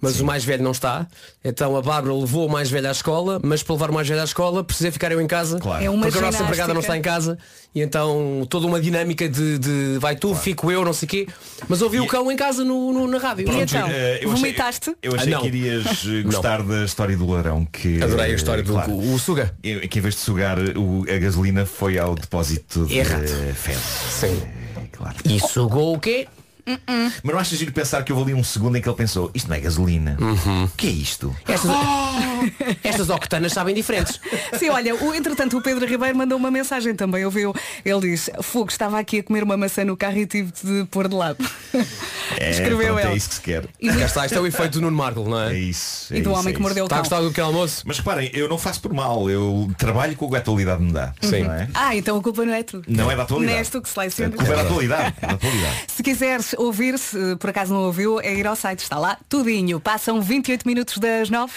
mas 0.00 0.20
o 0.20 0.24
mais 0.24 0.44
velho 0.44 0.62
não 0.62 0.70
está. 0.72 1.06
Então 1.44 1.76
a 1.76 1.82
Bárbara 1.82 2.14
levou 2.14 2.46
o 2.46 2.50
mais 2.50 2.70
velho 2.70 2.88
à 2.88 2.92
escola, 2.92 3.40
mas 3.42 3.62
para 3.62 3.74
levar 3.74 3.90
o 3.90 3.94
mais 3.94 4.08
velho 4.08 4.20
à 4.20 4.24
escola 4.24 4.62
precisei 4.62 4.90
ficar 4.90 5.10
eu 5.12 5.20
em 5.20 5.26
casa. 5.26 5.58
Claro. 5.58 5.84
É 5.84 5.90
uma 5.90 6.02
porque 6.02 6.18
a 6.18 6.22
nossa 6.22 6.42
empregada 6.42 6.72
não 6.72 6.80
está 6.80 6.96
em 6.96 7.02
casa. 7.02 7.36
E 7.74 7.82
então 7.82 8.46
toda 8.48 8.66
uma 8.66 8.80
dinâmica 8.80 9.28
de, 9.28 9.58
de 9.58 9.98
vai 10.00 10.16
tu, 10.16 10.34
fico 10.34 10.70
eu, 10.70 10.84
não 10.84 10.92
sei 10.94 11.06
o 11.06 11.08
quê. 11.10 11.26
Mas 11.68 11.80
ouvi 11.82 12.00
o 12.00 12.06
cão 12.06 12.30
em 12.30 12.36
casa 12.36 12.64
no, 12.64 12.92
no- 12.92 13.06
na 13.06 13.18
rádio. 13.18 13.42
E 13.42 13.44
Pronto, 13.44 13.62
então, 13.62 13.88
eh, 13.88 14.18
eu 14.22 14.30
achei- 14.30 14.42
vomitaste? 14.42 14.96
Eu 15.02 15.14
achei 15.14 15.32
Ah, 15.34 15.38
que 15.40 15.46
irias 15.46 15.86
eh, 16.06 16.08
Não. 16.22 16.22
gostar 16.24 16.62
da 16.62 16.84
história 16.84 17.16
do 17.16 17.26
ladrão 17.28 17.64
que 17.64 18.02
Adorei 18.02 18.32
a 18.32 18.34
história 18.34 18.62
do 18.62 18.72
claro, 18.72 18.92
o, 18.92 19.14
o 19.14 19.18
Suga. 19.18 19.54
que 19.62 19.98
em 19.98 20.02
vez 20.02 20.14
de 20.14 20.20
sugar 20.20 20.58
o- 20.76 21.04
a 21.08 21.18
gasolina 21.18 21.64
foi 21.66 21.98
ao 21.98 22.14
depósito 22.14 22.84
de 22.86 22.98
Errado. 22.98 23.24
eh, 23.24 23.52
fezes. 23.54 23.82
Sim. 24.10 24.42
É, 24.76 24.80
claro. 24.92 25.16
E 25.24 25.40
sugou 25.40 25.94
o 25.96 25.98
quê? 26.00 26.28
Mas 27.22 27.32
não 27.34 27.40
achas 27.40 27.58
giro 27.58 27.72
pensar 27.72 28.02
que 28.04 28.12
houve 28.12 28.32
ali 28.32 28.40
um 28.40 28.44
segundo 28.44 28.76
em 28.76 28.82
que 28.82 28.88
ele 28.88 28.96
pensou, 28.96 29.30
isto 29.34 29.48
não 29.48 29.56
é 29.56 29.60
gasolina. 29.60 30.16
Uhum. 30.20 30.64
O 30.64 30.68
que 30.76 30.86
é 30.88 30.90
isto? 30.90 31.34
Estas, 31.46 31.70
estas 32.82 33.10
octanas 33.10 33.52
sabem 33.52 33.74
diferentes. 33.74 34.20
Sim, 34.58 34.70
olha, 34.70 34.94
o, 34.94 35.14
entretanto 35.14 35.56
o 35.58 35.62
Pedro 35.62 35.86
Ribeiro 35.86 36.16
mandou 36.16 36.36
uma 36.38 36.50
mensagem 36.50 36.94
também, 36.94 37.24
ouviu? 37.24 37.54
Ele 37.84 38.00
diz, 38.00 38.30
Fogo, 38.42 38.70
estava 38.70 38.98
aqui 38.98 39.20
a 39.20 39.22
comer 39.22 39.42
uma 39.44 39.56
maçã 39.56 39.84
no 39.84 39.96
carro 39.96 40.18
e 40.18 40.26
tive 40.26 40.52
de 40.62 40.84
pôr 40.90 41.08
de 41.08 41.14
lado. 41.14 41.38
É, 42.38 42.50
Escreveu 42.50 42.78
pronto, 42.94 42.98
ele. 43.00 43.12
é 43.12 43.16
isso 43.16 43.28
que 43.28 43.34
se 43.36 43.40
quer. 43.40 43.66
E, 43.80 43.88
Cá 43.88 44.04
está, 44.04 44.26
isto 44.26 44.36
é 44.36 44.40
o 44.40 44.46
efeito 44.46 44.72
do 44.72 44.80
Nuno 44.82 44.96
Marco, 44.96 45.22
não 45.22 45.40
É 45.40 45.54
é? 45.54 45.58
isso. 45.58 46.12
é 46.12 46.18
e 46.18 46.22
do 46.22 46.30
isso, 46.30 46.38
homem 46.40 46.52
é 46.52 46.56
que 46.56 46.60
mordeu 46.60 46.84
o 46.84 46.86
Está 46.86 46.96
a 46.96 46.98
gostar 46.98 47.20
do 47.20 47.28
pequeno 47.28 47.46
almoço? 47.46 47.82
Mas 47.86 47.98
reparem, 47.98 48.30
eu 48.34 48.48
não 48.48 48.58
faço 48.58 48.80
por 48.80 48.92
mal, 48.92 49.30
eu 49.30 49.70
trabalho 49.78 50.14
com 50.16 50.26
o 50.26 50.30
que 50.30 50.36
a 50.36 50.40
atualidade 50.40 50.82
me 50.82 50.92
dá. 50.92 51.14
Sim. 51.20 51.44
Não 51.44 51.52
é? 51.54 51.68
Ah, 51.72 51.94
então 51.96 52.18
a 52.18 52.22
culpa 52.22 52.44
não 52.44 52.52
é 52.52 52.62
tu. 52.64 52.82
Não 52.88 53.10
é 53.10 53.16
da 53.16 53.22
atualidade. 53.22 53.52
Não 53.52 53.58
és 53.60 53.68
tu 53.70 53.80
que 53.80 53.88
seleciona. 53.88 54.34
A 54.34 54.36
culpa 54.38 54.52
é 54.52 54.56
da 54.56 54.62
atualidade. 54.62 55.14
é 55.22 55.26
da 55.26 55.32
atualidade. 55.34 55.76
Se 55.96 56.02
quiseres 56.02 56.54
ouvir, 56.56 56.98
se 56.98 57.36
por 57.36 57.50
acaso 57.50 57.72
não 57.72 57.82
ouviu, 57.82 58.20
é 58.20 58.34
ir 58.34 58.46
ao 58.46 58.56
site, 58.56 58.80
está 58.80 58.98
lá, 58.98 59.18
tudinho. 59.28 59.80
Passam 59.80 60.20
28 60.20 60.66
minutos 60.66 60.98
das 60.98 61.30
9. 61.30 61.52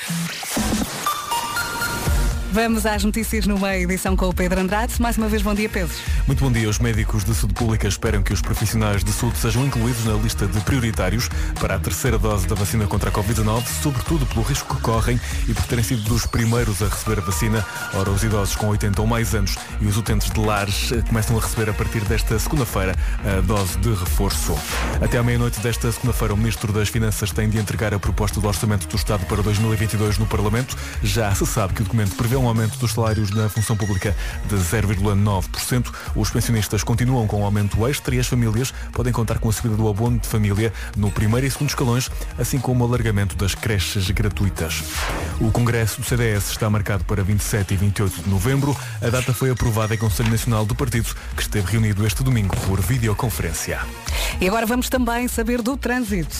Vamos 2.51 2.83
às 2.83 3.03
notícias 3.03 3.45
no 3.45 3.59
meio, 3.59 3.83
edição 3.83 4.15
com 4.15 4.27
o 4.27 4.33
Pedro 4.33 4.59
Andrade. 4.59 4.99
Mais 4.99 5.15
uma 5.19 5.27
vez, 5.27 5.43
bom 5.43 5.53
dia, 5.53 5.69
Pedro. 5.69 5.93
Muito 6.25 6.43
bom 6.43 6.51
dia. 6.51 6.67
Os 6.67 6.79
médicos 6.79 7.23
de 7.23 7.35
saúde 7.35 7.53
pública 7.53 7.87
esperam 7.87 8.23
que 8.23 8.33
os 8.33 8.41
profissionais 8.41 9.03
de 9.03 9.11
saúde 9.11 9.37
sejam 9.37 9.63
incluídos 9.67 10.03
na 10.03 10.13
lista 10.13 10.47
de 10.47 10.59
prioritários 10.61 11.29
para 11.59 11.75
a 11.75 11.79
terceira 11.79 12.17
dose 12.17 12.47
da 12.47 12.55
vacina 12.55 12.87
contra 12.87 13.11
a 13.11 13.13
Covid-19, 13.13 13.63
sobretudo 13.83 14.25
pelo 14.25 14.41
risco 14.41 14.75
que 14.75 14.81
correm 14.81 15.21
e 15.47 15.53
por 15.53 15.63
terem 15.65 15.83
sido 15.83 16.01
dos 16.05 16.25
primeiros 16.25 16.81
a 16.81 16.87
receber 16.87 17.19
a 17.19 17.21
vacina. 17.21 17.63
Ora, 17.93 18.09
os 18.09 18.23
idosos 18.23 18.55
com 18.55 18.67
80 18.69 18.99
ou 18.99 19.07
mais 19.07 19.35
anos 19.35 19.55
e 19.79 19.85
os 19.85 19.95
utentes 19.95 20.31
de 20.31 20.39
lares 20.39 20.91
eh, 20.91 21.03
começam 21.07 21.37
a 21.37 21.41
receber 21.41 21.69
a 21.69 21.73
partir 21.73 22.03
desta 22.05 22.39
segunda-feira 22.39 22.95
a 23.23 23.41
dose 23.41 23.77
de 23.77 23.89
reforço. 23.89 24.57
Até 24.99 25.19
à 25.19 25.23
meia-noite 25.23 25.59
desta 25.59 25.91
segunda-feira, 25.91 26.33
o 26.33 26.37
Ministro 26.37 26.73
das 26.73 26.89
Finanças 26.89 27.31
tem 27.31 27.47
de 27.47 27.59
entregar 27.59 27.93
a 27.93 27.99
proposta 27.99 28.41
do 28.41 28.47
Orçamento 28.47 28.87
do 28.87 28.95
Estado 28.95 29.23
para 29.27 29.43
2022 29.43 30.17
no 30.17 30.25
Parlamento. 30.25 30.75
Já 31.03 31.33
se 31.35 31.45
sabe 31.45 31.75
que 31.75 31.81
o 31.81 31.83
documento 31.83 32.15
prevê 32.15 32.38
um 32.39 32.47
aumento 32.47 32.77
dos 32.77 32.93
salários 32.93 33.29
na 33.31 33.49
função 33.49 33.75
pública 33.75 34.15
de 34.47 34.55
0,9%. 34.55 35.93
Os 36.15 36.29
pensionistas 36.29 36.83
continuam 36.83 37.27
com 37.27 37.41
o 37.41 37.45
aumento 37.45 37.87
extra 37.87 38.15
e 38.15 38.19
as 38.19 38.27
famílias 38.27 38.73
podem 38.93 39.11
contar 39.11 39.39
com 39.39 39.49
a 39.49 39.51
subida 39.51 39.75
do 39.75 39.87
abono 39.87 40.19
de 40.19 40.27
família 40.27 40.73
no 40.95 41.11
primeiro 41.11 41.45
e 41.45 41.51
segundo 41.51 41.69
escalões, 41.69 42.09
assim 42.37 42.59
como 42.59 42.83
o 42.83 42.87
alargamento 42.87 43.35
das 43.35 43.53
creches 43.53 44.09
gratuitas. 44.11 44.83
O 45.39 45.51
Congresso 45.51 46.01
do 46.01 46.07
CDS 46.07 46.51
está 46.51 46.69
marcado 46.69 47.03
para 47.05 47.23
27 47.23 47.73
e 47.73 47.77
28 47.77 48.23
de 48.23 48.29
novembro. 48.29 48.75
A 49.01 49.09
data 49.09 49.33
foi 49.33 49.49
aprovada 49.49 49.93
em 49.93 49.97
Conselho 49.97 50.29
Nacional 50.29 50.65
do 50.65 50.75
Partido, 50.75 51.09
que 51.35 51.41
esteve 51.41 51.71
reunido 51.71 52.05
este 52.05 52.23
domingo 52.23 52.55
por 52.67 52.81
videoconferência. 52.81 53.79
E 54.39 54.47
agora 54.47 54.65
vamos 54.65 54.89
também 54.89 55.27
saber 55.27 55.61
do 55.61 55.75
trânsito. 55.75 56.35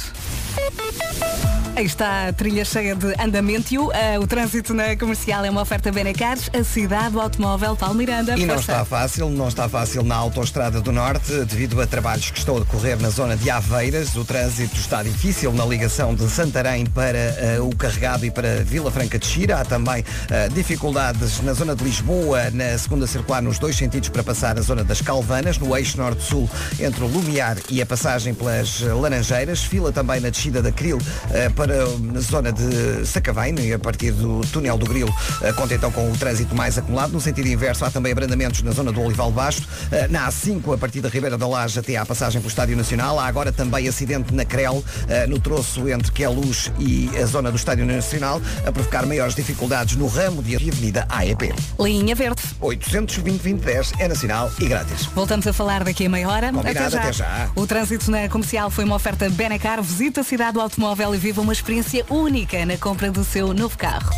Aí 1.76 1.86
está 1.86 2.28
a 2.28 2.34
trilha 2.34 2.66
cheia 2.66 2.94
de 2.94 3.16
andamento. 3.22 3.90
Ah, 3.92 4.20
o 4.20 4.28
trânsito 4.28 4.74
na 4.74 4.98
comercial 4.98 5.46
é 5.46 5.50
uma 5.50 5.62
oferta 5.62 5.89
Benecares, 5.92 6.50
a 6.54 6.64
cidade 6.64 7.12
do 7.12 7.22
automóvel 7.22 7.76
Paulo 7.76 7.96
Miranda. 7.96 8.38
E 8.38 8.46
não 8.46 8.56
Força. 8.56 8.72
está 8.72 8.86
fácil, 8.86 9.30
não 9.30 9.48
está 9.48 9.68
fácil 9.68 10.04
na 10.04 10.16
Autostrada 10.16 10.82
do 10.82 10.92
Norte, 10.92 11.32
devido 11.46 11.82
a 11.82 11.88
trabalhos 11.88 12.32
que 12.32 12.38
estão 12.40 12.58
a 12.58 12.60
decorrer 12.60 13.00
na 13.00 13.10
zona 13.10 13.36
de 13.36 13.50
Aveiras. 13.50 14.16
O 14.16 14.24
trânsito 14.24 14.76
está 14.76 15.02
difícil 15.04 15.52
na 15.54 15.66
ligação 15.66 16.14
de 16.14 16.30
Santarém 16.30 16.86
para 16.86 17.18
eh, 17.18 17.60
o 17.62 17.70
Carregado 17.76 18.26
e 18.26 18.32
para 18.32 18.64
Vila 18.64 18.92
Franca 18.92 19.18
de 19.18 19.26
Xira. 19.26 19.60
Há 19.60 19.66
também 19.66 20.04
eh, 20.30 20.50
dificuldades 20.50 21.42
na 21.42 21.54
zona 21.54 21.76
de 21.76 21.84
Lisboa, 21.84 22.50
na 22.52 22.78
segunda 22.78 23.08
circular, 23.08 23.42
nos 23.42 23.60
dois 23.60 23.76
sentidos 23.76 24.10
para 24.10 24.24
passar 24.24 24.58
a 24.58 24.62
zona 24.62 24.84
das 24.84 25.02
Calvanas, 25.02 25.58
no 25.58 25.76
eixo 25.78 25.98
norte-sul, 25.98 26.50
entre 26.80 27.04
o 27.04 27.08
Lumiar 27.08 27.58
e 27.70 27.82
a 27.82 27.86
passagem 27.86 28.34
pelas 28.34 28.82
eh, 28.82 28.94
Laranjeiras. 28.94 29.64
Fila 29.64 29.92
também 29.92 30.20
na 30.20 30.30
descida 30.30 30.62
da 30.62 30.72
Cril 30.72 30.98
eh, 31.32 31.50
para 31.50 31.84
a 31.84 32.20
zona 32.20 32.52
de 32.52 33.06
Sacavém, 33.06 33.56
e 33.60 33.74
a 33.74 33.80
partir 33.80 34.12
do 34.12 34.42
túnel 34.52 34.78
do 34.78 34.86
Grilo, 34.86 35.14
eh, 35.42 35.54
conta 35.54 35.74
então 35.80 35.92
com 35.94 36.12
o 36.12 36.18
trânsito 36.18 36.54
mais 36.54 36.78
acumulado. 36.78 37.14
No 37.14 37.22
sentido 37.22 37.48
inverso, 37.48 37.86
há 37.86 37.90
também 37.90 38.12
abrandamentos 38.12 38.62
na 38.62 38.72
zona 38.72 38.92
do 38.92 39.02
Olival 39.02 39.32
Basto, 39.32 39.66
eh, 39.92 40.10
na 40.10 40.28
A5, 40.28 40.74
a 40.74 40.78
partir 40.78 41.00
da 41.00 41.08
Ribeira 41.08 41.38
da 41.38 41.48
Laje 41.48 41.80
até 41.80 41.96
à 41.96 42.06
passagem 42.06 42.42
pelo 42.42 42.50
Estádio 42.50 42.76
Nacional. 42.76 43.18
Há 43.18 43.26
agora 43.26 43.50
também 43.50 43.88
acidente 43.88 44.34
na 44.34 44.44
Crel, 44.44 44.84
eh, 45.08 45.26
no 45.26 45.40
troço 45.40 45.88
entre 45.88 46.12
Queluz 46.12 46.70
e 46.78 47.10
a 47.18 47.26
zona 47.26 47.50
do 47.50 47.56
Estádio 47.56 47.86
Nacional, 47.86 48.42
a 48.68 48.72
provocar 48.74 49.06
maiores 49.06 49.34
dificuldades 49.36 49.96
no 49.96 50.08
ramo 50.08 50.44
de 50.44 50.54
Avenida 50.54 51.08
AEP. 51.08 51.54
Linha 51.80 52.14
Verde. 52.14 52.42
820-2010 52.62 53.94
é 54.00 54.08
nacional 54.10 54.52
e 54.60 54.68
grátis. 54.68 55.06
Voltamos 55.06 55.48
a 55.48 55.54
falar 55.54 55.86
daqui 55.86 56.08
a 56.08 56.10
meia 56.10 56.28
hora. 56.28 56.52
Combinado, 56.52 56.98
até 56.98 57.14
já. 57.14 57.50
O 57.56 57.66
trânsito 57.66 58.12
na 58.12 58.28
comercial 58.28 58.70
foi 58.70 58.84
uma 58.84 58.96
oferta 58.96 59.30
Benacar. 59.30 59.82
Visita 59.82 60.24
cidade 60.24 60.54
do 60.54 60.62
automóvel 60.62 61.16
e 61.16 61.18
viva 61.18 61.40
uma 61.40 61.54
experiência 61.54 62.06
única 62.10 62.66
na 62.66 62.78
compra 62.78 63.10
do 63.10 63.24
seu 63.24 63.54
novo 63.54 63.78
carro. 63.78 64.14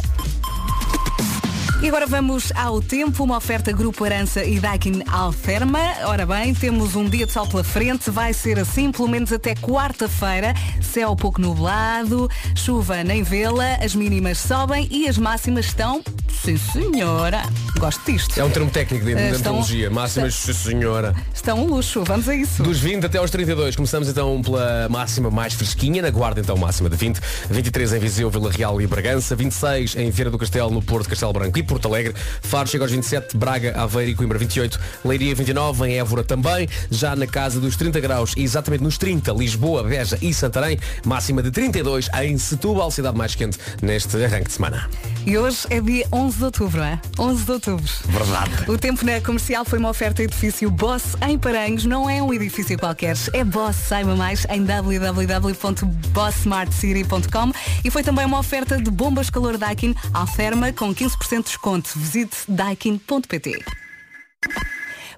E 1.82 1.88
agora 1.88 2.06
vamos 2.06 2.52
ao 2.56 2.80
tempo, 2.80 3.24
uma 3.24 3.38
oferta 3.38 3.72
Grupo 3.72 4.04
Arança 4.06 4.44
e 4.46 4.60
Daikin 4.60 5.02
Alferma. 5.12 5.80
Ora 6.06 6.28
bem, 6.28 6.54
temos 6.54 6.96
um 6.96 7.10
dia 7.10 7.26
de 7.26 7.32
sol 7.32 7.48
pela 7.48 7.64
frente, 7.64 8.12
vai 8.12 8.34
ser 8.34 8.60
assim 8.60 8.92
pelo 8.92 9.08
menos 9.08 9.34
até 9.34 9.56
quarta-feira. 9.56 10.54
Céu 10.80 11.16
pouco 11.16 11.42
nublado, 11.42 12.30
chuva 12.54 13.04
nem 13.04 13.24
vê-la, 13.24 13.76
as 13.84 13.96
mínimas 13.96 14.38
sobem 14.38 14.88
e 14.92 15.08
as 15.08 15.18
máximas 15.18 15.66
estão, 15.66 16.04
sim 16.44 16.56
senhora, 16.56 17.42
gosto 17.80 18.12
disto. 18.12 18.40
É 18.40 18.44
um 18.44 18.52
termo 18.52 18.70
técnico 18.70 19.04
de 19.04 19.14
Eh, 19.14 19.32
estão- 19.32 19.54
dentologia. 19.54 19.90
Máximas, 19.90 20.36
sim, 20.36 20.54
senhora. 20.54 21.16
Estão 21.34 21.64
um 21.64 21.66
luxo, 21.66 22.04
vamos 22.04 22.30
a 22.30 22.36
isso. 22.36 22.62
Dos 22.62 22.80
20 22.80 23.08
até 23.08 23.18
aos 23.18 23.32
32. 23.32 23.76
Começamos 23.76 24.08
então 24.08 24.40
pela 24.44 24.88
máxima 24.88 25.32
mais 25.32 25.54
fresquinha. 25.56 26.04
Na 26.04 26.12
Guarda 26.12 26.42
então 26.42 26.56
máxima 26.58 26.92
de 26.92 26.96
20. 26.96 27.20
23 27.50 27.94
em 27.94 28.00
Viseu, 28.00 28.30
Vila 28.30 28.52
Real 28.52 28.80
e 28.80 28.86
Bragança. 28.86 29.36
26 29.36 29.96
em 29.96 30.12
Feira 30.12 30.30
do 30.30 30.38
Castelo, 30.38 30.70
no 30.70 30.82
Porto, 30.84 31.10
Castelo 31.10 31.34
Branco 31.34 31.58
e 31.58 31.64
Porto 31.72 31.88
Alegre. 31.88 32.14
Faro 32.42 32.68
chega 32.68 32.84
aos 32.84 32.92
27. 32.92 33.38
Braga, 33.38 33.82
Aveiro 33.82 34.12
e 34.12 34.16
Coimbra 34.16 34.38
28. 34.38 34.78
Leiria 35.06 35.34
29. 35.34 35.88
Em 35.88 36.00
Évora 36.00 36.22
também. 36.22 36.68
Já 36.90 37.16
na 37.16 37.26
casa 37.26 37.62
dos 37.62 37.78
30 37.78 37.98
graus 38.02 38.34
e 38.36 38.44
exatamente 38.44 38.84
nos 38.84 38.98
30. 38.98 39.32
Lisboa, 39.32 39.82
Beja 39.82 40.18
e 40.22 40.34
Santarém. 40.34 40.78
Máxima 41.06 41.42
de 41.42 41.50
32 41.50 42.10
em 42.22 42.38
Setúbal, 42.38 42.92
cidade 42.92 43.18
mais 43.18 43.36
quente 43.36 43.58
neste 43.82 44.22
arranque 44.22 44.48
de 44.48 44.54
semana. 44.54 44.90
E 45.26 45.38
hoje 45.38 45.60
é 45.70 45.80
dia 45.80 46.06
11 46.12 46.38
de 46.38 46.44
outubro, 46.44 46.82
é? 46.82 47.00
11 47.18 47.46
de 47.46 47.52
outubro. 47.52 47.90
Verdade. 48.06 48.70
O 48.70 48.78
tempo 48.78 49.06
na 49.06 49.22
comercial 49.22 49.64
foi 49.64 49.80
uma 49.80 49.88
oferta 49.90 50.22
edifício 50.22 50.70
Boss 50.70 51.16
em 51.26 51.40
Paranhos. 51.40 51.86
Não 51.86 52.10
é 52.10 52.22
um 52.22 52.34
edifício 52.34 52.78
qualquer, 52.78 53.16
é 53.32 53.46
Boss. 53.46 53.78
Saiba 53.78 54.14
mais 54.14 54.46
em 54.50 54.66
www.bosssmartcity.com 54.66 57.54
e 57.86 57.90
foi 57.90 58.04
também 58.04 58.26
uma 58.26 58.40
oferta 58.40 58.78
de 58.78 58.92
bombas 58.92 59.30
calor 59.30 59.58
Daikin 59.58 59.96
Alferma 60.14 60.74
com 60.74 60.94
15% 60.94 61.38
de 61.38 61.44
desconto. 61.44 61.61
Visite 61.96 62.36
daikin.pt. 62.48 63.48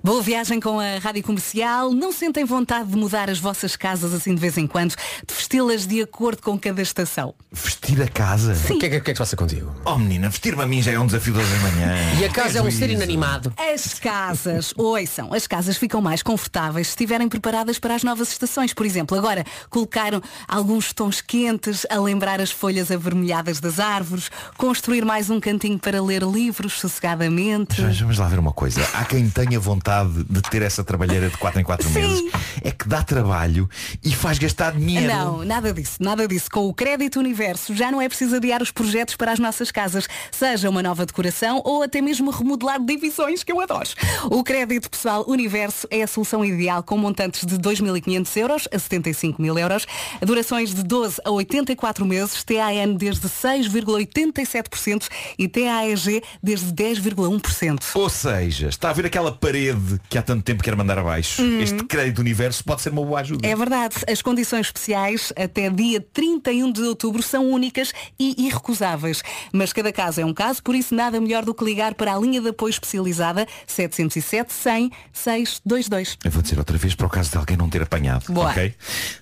Boa 0.06 0.22
viagem 0.22 0.60
com 0.60 0.82
a 0.82 0.98
Rádio 1.02 1.24
Comercial. 1.24 1.94
Não 1.94 2.12
sentem 2.12 2.44
vontade 2.44 2.90
de 2.90 2.98
mudar 2.98 3.30
as 3.30 3.40
vossas 3.40 3.78
casas 3.78 4.14
assim 4.14 4.36
de 4.36 4.42
vez 4.42 4.58
em 4.58 4.68
quando, 4.68 4.90
de 5.26 5.34
vesti-las 5.34 5.88
de 5.88 6.02
acordo 6.02 6.42
com 6.42 6.60
cada 6.60 6.82
estação? 6.82 7.34
Vestir 7.50 8.02
a 8.02 8.08
casa? 8.10 8.52
O 8.52 8.78
que 8.80 8.86
é 8.86 8.90
que, 8.90 8.98
o 8.98 9.02
que 9.02 9.12
é 9.12 9.14
que 9.14 9.14
se 9.14 9.20
passa 9.20 9.38
contigo? 9.38 9.74
Oh 9.86 9.98
menina, 9.98 10.28
vestir-me 10.28 10.62
a 10.62 10.68
mim 10.68 10.82
já 10.82 10.92
é 10.92 11.00
um 11.00 11.06
desafio 11.06 11.34
das 11.34 11.48
da 11.48 11.56
manhã. 11.60 11.96
E 12.20 12.26
a 12.26 12.30
casa 12.30 12.60
é 12.60 12.62
um 12.62 12.70
ser 12.70 12.90
inanimado. 12.90 13.54
As 13.56 13.98
casas, 13.98 14.74
ouçam, 14.76 15.34
as 15.34 15.48
casas 15.48 15.78
ficam 15.78 16.02
mais 16.02 16.22
confortáveis 16.22 16.88
se 16.88 16.92
estiverem 16.92 17.30
preparadas 17.30 17.80
para 17.80 17.96
as 17.96 18.04
novas 18.04 18.30
estações. 18.30 18.74
Por 18.74 18.86
exemplo, 18.86 19.18
agora 19.18 19.46
colocaram 19.70 20.22
alguns 20.50 20.92
tons 20.92 21.22
quentes 21.22 21.86
a 21.90 21.98
lembrar 21.98 22.42
as 22.42 22.52
folhas 22.52 22.92
avermelhadas 22.92 23.62
das 23.62 23.80
árvores, 23.80 24.30
construir 24.58 25.06
mais 25.06 25.30
um 25.30 25.40
cantinho 25.40 25.80
para 25.80 26.04
ler 26.04 26.24
livros 26.24 26.74
sossegadamente. 26.74 27.82
Mas 27.82 27.98
Vamos 28.02 28.18
lá 28.18 28.28
ver 28.28 28.40
uma 28.40 28.52
coisa. 28.52 28.86
Há 28.94 29.06
quem 29.06 29.30
tenha 29.30 29.58
vontade 29.58 29.93
de 30.04 30.42
ter 30.44 30.62
essa 30.62 30.84
trabalheira 30.84 31.30
de 31.30 31.38
4 31.38 31.60
em 31.60 31.64
4 31.64 31.88
Sim. 31.88 31.94
meses. 31.94 32.32
É 32.64 32.72
que 32.72 32.88
dá 32.88 33.04
trabalho 33.04 33.70
e 34.04 34.12
faz 34.12 34.40
gastar 34.40 34.72
dinheiro. 34.74 35.08
Não, 35.08 35.44
nada 35.46 35.74
disso, 35.74 35.98
nada 36.00 36.28
disso. 36.28 36.50
Com 36.50 36.68
o 36.68 36.74
Crédito 36.74 37.20
Universo 37.20 37.76
já 37.76 37.92
não 37.92 38.02
é 38.02 38.08
preciso 38.08 38.38
adiar 38.38 38.62
os 38.62 38.72
projetos 38.72 39.16
para 39.16 39.32
as 39.32 39.40
nossas 39.40 39.72
casas, 39.72 40.08
seja 40.32 40.70
uma 40.70 40.82
nova 40.82 41.06
decoração 41.06 41.62
ou 41.66 41.84
até 41.84 42.02
mesmo 42.02 42.32
remodelar 42.32 42.80
divisões, 42.84 43.44
que 43.44 43.52
eu 43.52 43.60
adoro. 43.60 43.90
O 44.26 44.44
Crédito 44.44 44.90
Pessoal 44.90 45.26
Universo 45.28 45.88
é 45.92 46.04
a 46.04 46.08
solução 46.08 46.46
ideal 46.46 46.82
com 46.84 46.98
montantes 46.98 47.46
de 47.46 47.58
2.500 47.58 48.38
euros 48.38 48.68
a 48.72 48.80
75 48.80 49.42
mil 49.42 49.58
euros, 49.58 49.86
durações 50.22 50.74
de 50.74 50.84
12 50.84 51.22
a 51.26 51.32
84 51.32 52.06
meses, 52.06 52.44
TAN 52.44 52.94
desde 52.98 53.28
6,87% 53.28 55.08
e 55.38 55.48
TAEG 55.48 56.24
desde 56.42 56.72
10,1%. 56.72 57.84
Ou 57.96 58.10
seja, 58.10 58.70
está 58.70 58.90
a 58.90 58.94
ver 58.94 59.06
aquela 59.06 59.32
parede 59.32 59.83
que 60.10 60.18
há 60.18 60.22
tanto 60.22 60.44
tempo 60.44 60.64
quer 60.64 60.76
mandar 60.76 60.98
abaixo. 60.98 61.42
Este 61.62 61.84
crédito 61.86 62.20
universo 62.20 62.64
pode 62.64 62.82
ser 62.82 62.90
uma 62.90 63.04
boa 63.04 63.20
ajuda. 63.20 63.48
É 63.48 63.56
verdade, 63.56 63.96
as 64.08 64.22
condições 64.22 64.68
especiais 64.68 65.34
até 65.36 65.70
dia 65.70 66.02
31 66.14 66.72
de 66.72 66.82
outubro 66.82 67.22
são 67.22 67.50
únicas 67.50 67.94
e 68.20 68.46
irrecusáveis. 68.46 69.22
Mas 69.52 69.74
cada 69.74 69.92
caso 69.92 70.22
é 70.22 70.26
um 70.26 70.34
caso, 70.34 70.62
por 70.62 70.76
isso 70.76 70.94
nada 70.94 71.20
melhor 71.20 71.44
do 71.46 71.54
que 71.54 71.64
ligar 71.64 71.94
para 71.96 72.14
a 72.14 72.20
linha 72.20 72.42
de 72.42 72.50
apoio 72.50 72.72
especializada 72.72 73.48
707 73.68 74.54
100 74.54 74.92
622. 75.12 76.18
Eu 76.24 76.32
vou 76.32 76.42
dizer 76.42 76.58
outra 76.58 76.78
vez 76.78 76.96
para 76.96 77.08
o 77.08 77.10
caso 77.10 77.32
de 77.32 77.38
alguém 77.38 77.58
não 77.58 77.70
ter 77.70 77.82
apanhado. 77.82 78.32
Boa. 78.32 78.50
Ok? 78.50 78.74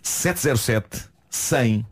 707 0.02 1.06
100 1.30 1.86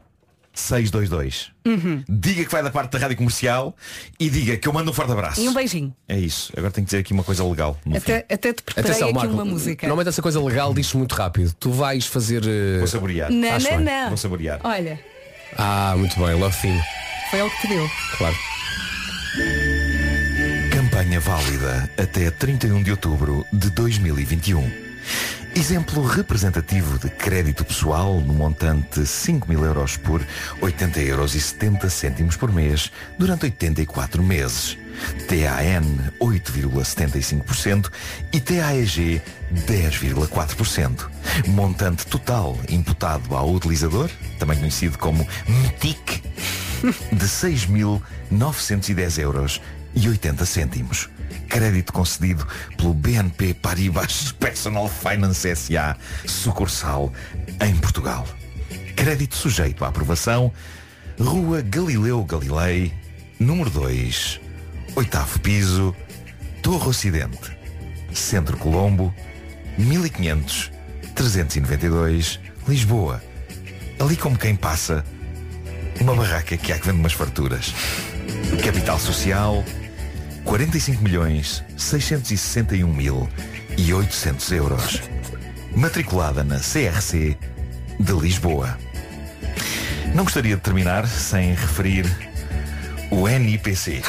622. 0.53 1.51
Uhum. 1.65 2.03
Diga 2.09 2.43
que 2.45 2.51
vai 2.51 2.61
da 2.63 2.69
parte 2.71 2.91
da 2.91 2.99
rádio 2.99 3.15
comercial 3.17 3.75
e 4.19 4.29
diga 4.29 4.57
que 4.57 4.67
eu 4.67 4.73
mando 4.73 4.91
um 4.91 4.93
forte 4.93 5.11
abraço. 5.11 5.39
E 5.41 5.47
um 5.47 5.53
beijinho. 5.53 5.93
É 6.07 6.17
isso. 6.19 6.51
Agora 6.57 6.71
tenho 6.71 6.85
que 6.85 6.89
dizer 6.91 7.01
aqui 7.01 7.13
uma 7.13 7.23
coisa 7.23 7.43
legal. 7.45 7.77
fim. 7.83 7.95
Até, 7.95 8.25
até 8.29 8.53
te 8.53 8.61
preparei 8.63 8.89
Atenção, 8.91 9.09
aqui 9.09 9.17
Marco. 9.17 9.33
uma 9.33 9.45
música. 9.45 9.87
Normalmente 9.87 10.09
essa 10.09 10.21
coisa 10.21 10.41
legal 10.41 10.73
diz 10.73 10.93
muito 10.93 11.13
rápido. 11.15 11.53
Tu 11.59 11.71
vais 11.71 12.05
fazer. 12.05 12.41
eh, 12.45 12.79
Vou 12.79 12.87
saborear. 12.87 13.31
Não, 13.31 13.51
Acho 13.51 13.69
não, 13.69 13.77
bem. 13.77 13.85
não. 13.85 14.07
Vou 14.09 14.17
saborear. 14.17 14.59
Olha, 14.63 14.99
Ah, 15.57 15.93
muito 15.97 16.19
bem, 16.19 16.35
love 16.35 16.55
theme. 16.61 16.81
foi 17.31 17.39
ele 17.39 17.49
que 17.49 17.61
te 17.61 17.67
deu. 17.67 17.89
Claro. 18.17 18.35
Campanha 20.71 21.19
válida 21.19 21.89
até 21.97 22.29
31 22.31 22.83
de 22.83 22.91
outubro 22.91 23.45
de 23.53 23.69
2021. 23.71 24.89
Exemplo 25.55 26.03
representativo 26.03 26.99
de 26.99 27.09
crédito 27.09 27.65
pessoal 27.65 28.21
no 28.21 28.33
montante 28.33 29.05
5 29.05 29.49
mil 29.49 29.65
euros 29.65 29.97
por 29.97 30.25
80 30.61 30.99
euros 31.01 31.35
e 31.35 31.41
70 31.41 31.89
cêntimos 31.89 32.37
por 32.37 32.51
mês 32.51 32.91
durante 33.17 33.45
84 33.45 34.23
meses. 34.23 34.77
TAN 35.27 36.11
8,75% 36.19 37.89
e 38.31 38.39
TAEG 38.39 39.21
10,4%. 39.67 41.09
Montante 41.47 42.05
total 42.05 42.57
imputado 42.69 43.35
ao 43.35 43.51
utilizador, 43.51 44.09
também 44.37 44.57
conhecido 44.59 44.97
como 44.97 45.27
METIC, 45.47 46.21
de 47.11 47.25
6.910 47.25 49.19
euros 49.19 49.61
e 49.95 50.07
80 50.07 50.45
cêntimos. 50.45 51.09
Crédito 51.47 51.93
concedido 51.93 52.47
pelo 52.77 52.93
BNP 52.93 53.53
Paribas 53.55 54.31
Personal 54.33 54.89
Finance 54.89 55.55
SA, 55.55 55.95
sucursal 56.25 57.11
em 57.61 57.75
Portugal. 57.75 58.27
Crédito 58.95 59.35
sujeito 59.35 59.83
à 59.83 59.89
aprovação. 59.89 60.51
Rua 61.19 61.61
Galileu 61.61 62.23
Galilei, 62.23 62.93
número 63.39 63.69
2, 63.69 64.39
oitavo 64.95 65.39
piso, 65.39 65.93
Torre 66.61 66.87
Ocidente, 66.87 67.57
Centro 68.13 68.55
Colombo, 68.57 69.13
1500 69.77 70.79
392, 71.19 72.39
Lisboa. 72.65 73.21
Ali 73.99 74.15
como 74.15 74.37
quem 74.37 74.55
passa, 74.55 75.03
uma 75.99 76.15
barraca 76.15 76.55
que 76.55 76.71
há 76.71 76.79
que 76.79 76.85
vende 76.85 77.01
umas 77.01 77.11
farturas. 77.11 77.73
Capital 78.63 78.97
Social, 78.97 79.65
45 80.49 81.03
milhões 81.03 81.63
661 81.77 82.91
mil 82.91 83.29
e 83.77 83.93
800 83.93 84.51
euros. 84.51 85.01
Matriculada 85.75 86.43
na 86.43 86.57
CRC 86.57 87.37
de 87.99 88.13
Lisboa. 88.13 88.75
Não 90.15 90.23
gostaria 90.23 90.55
de 90.55 90.61
terminar 90.63 91.07
sem 91.07 91.51
referir 91.51 92.03
o 93.11 93.27
NIPC. 93.27 94.01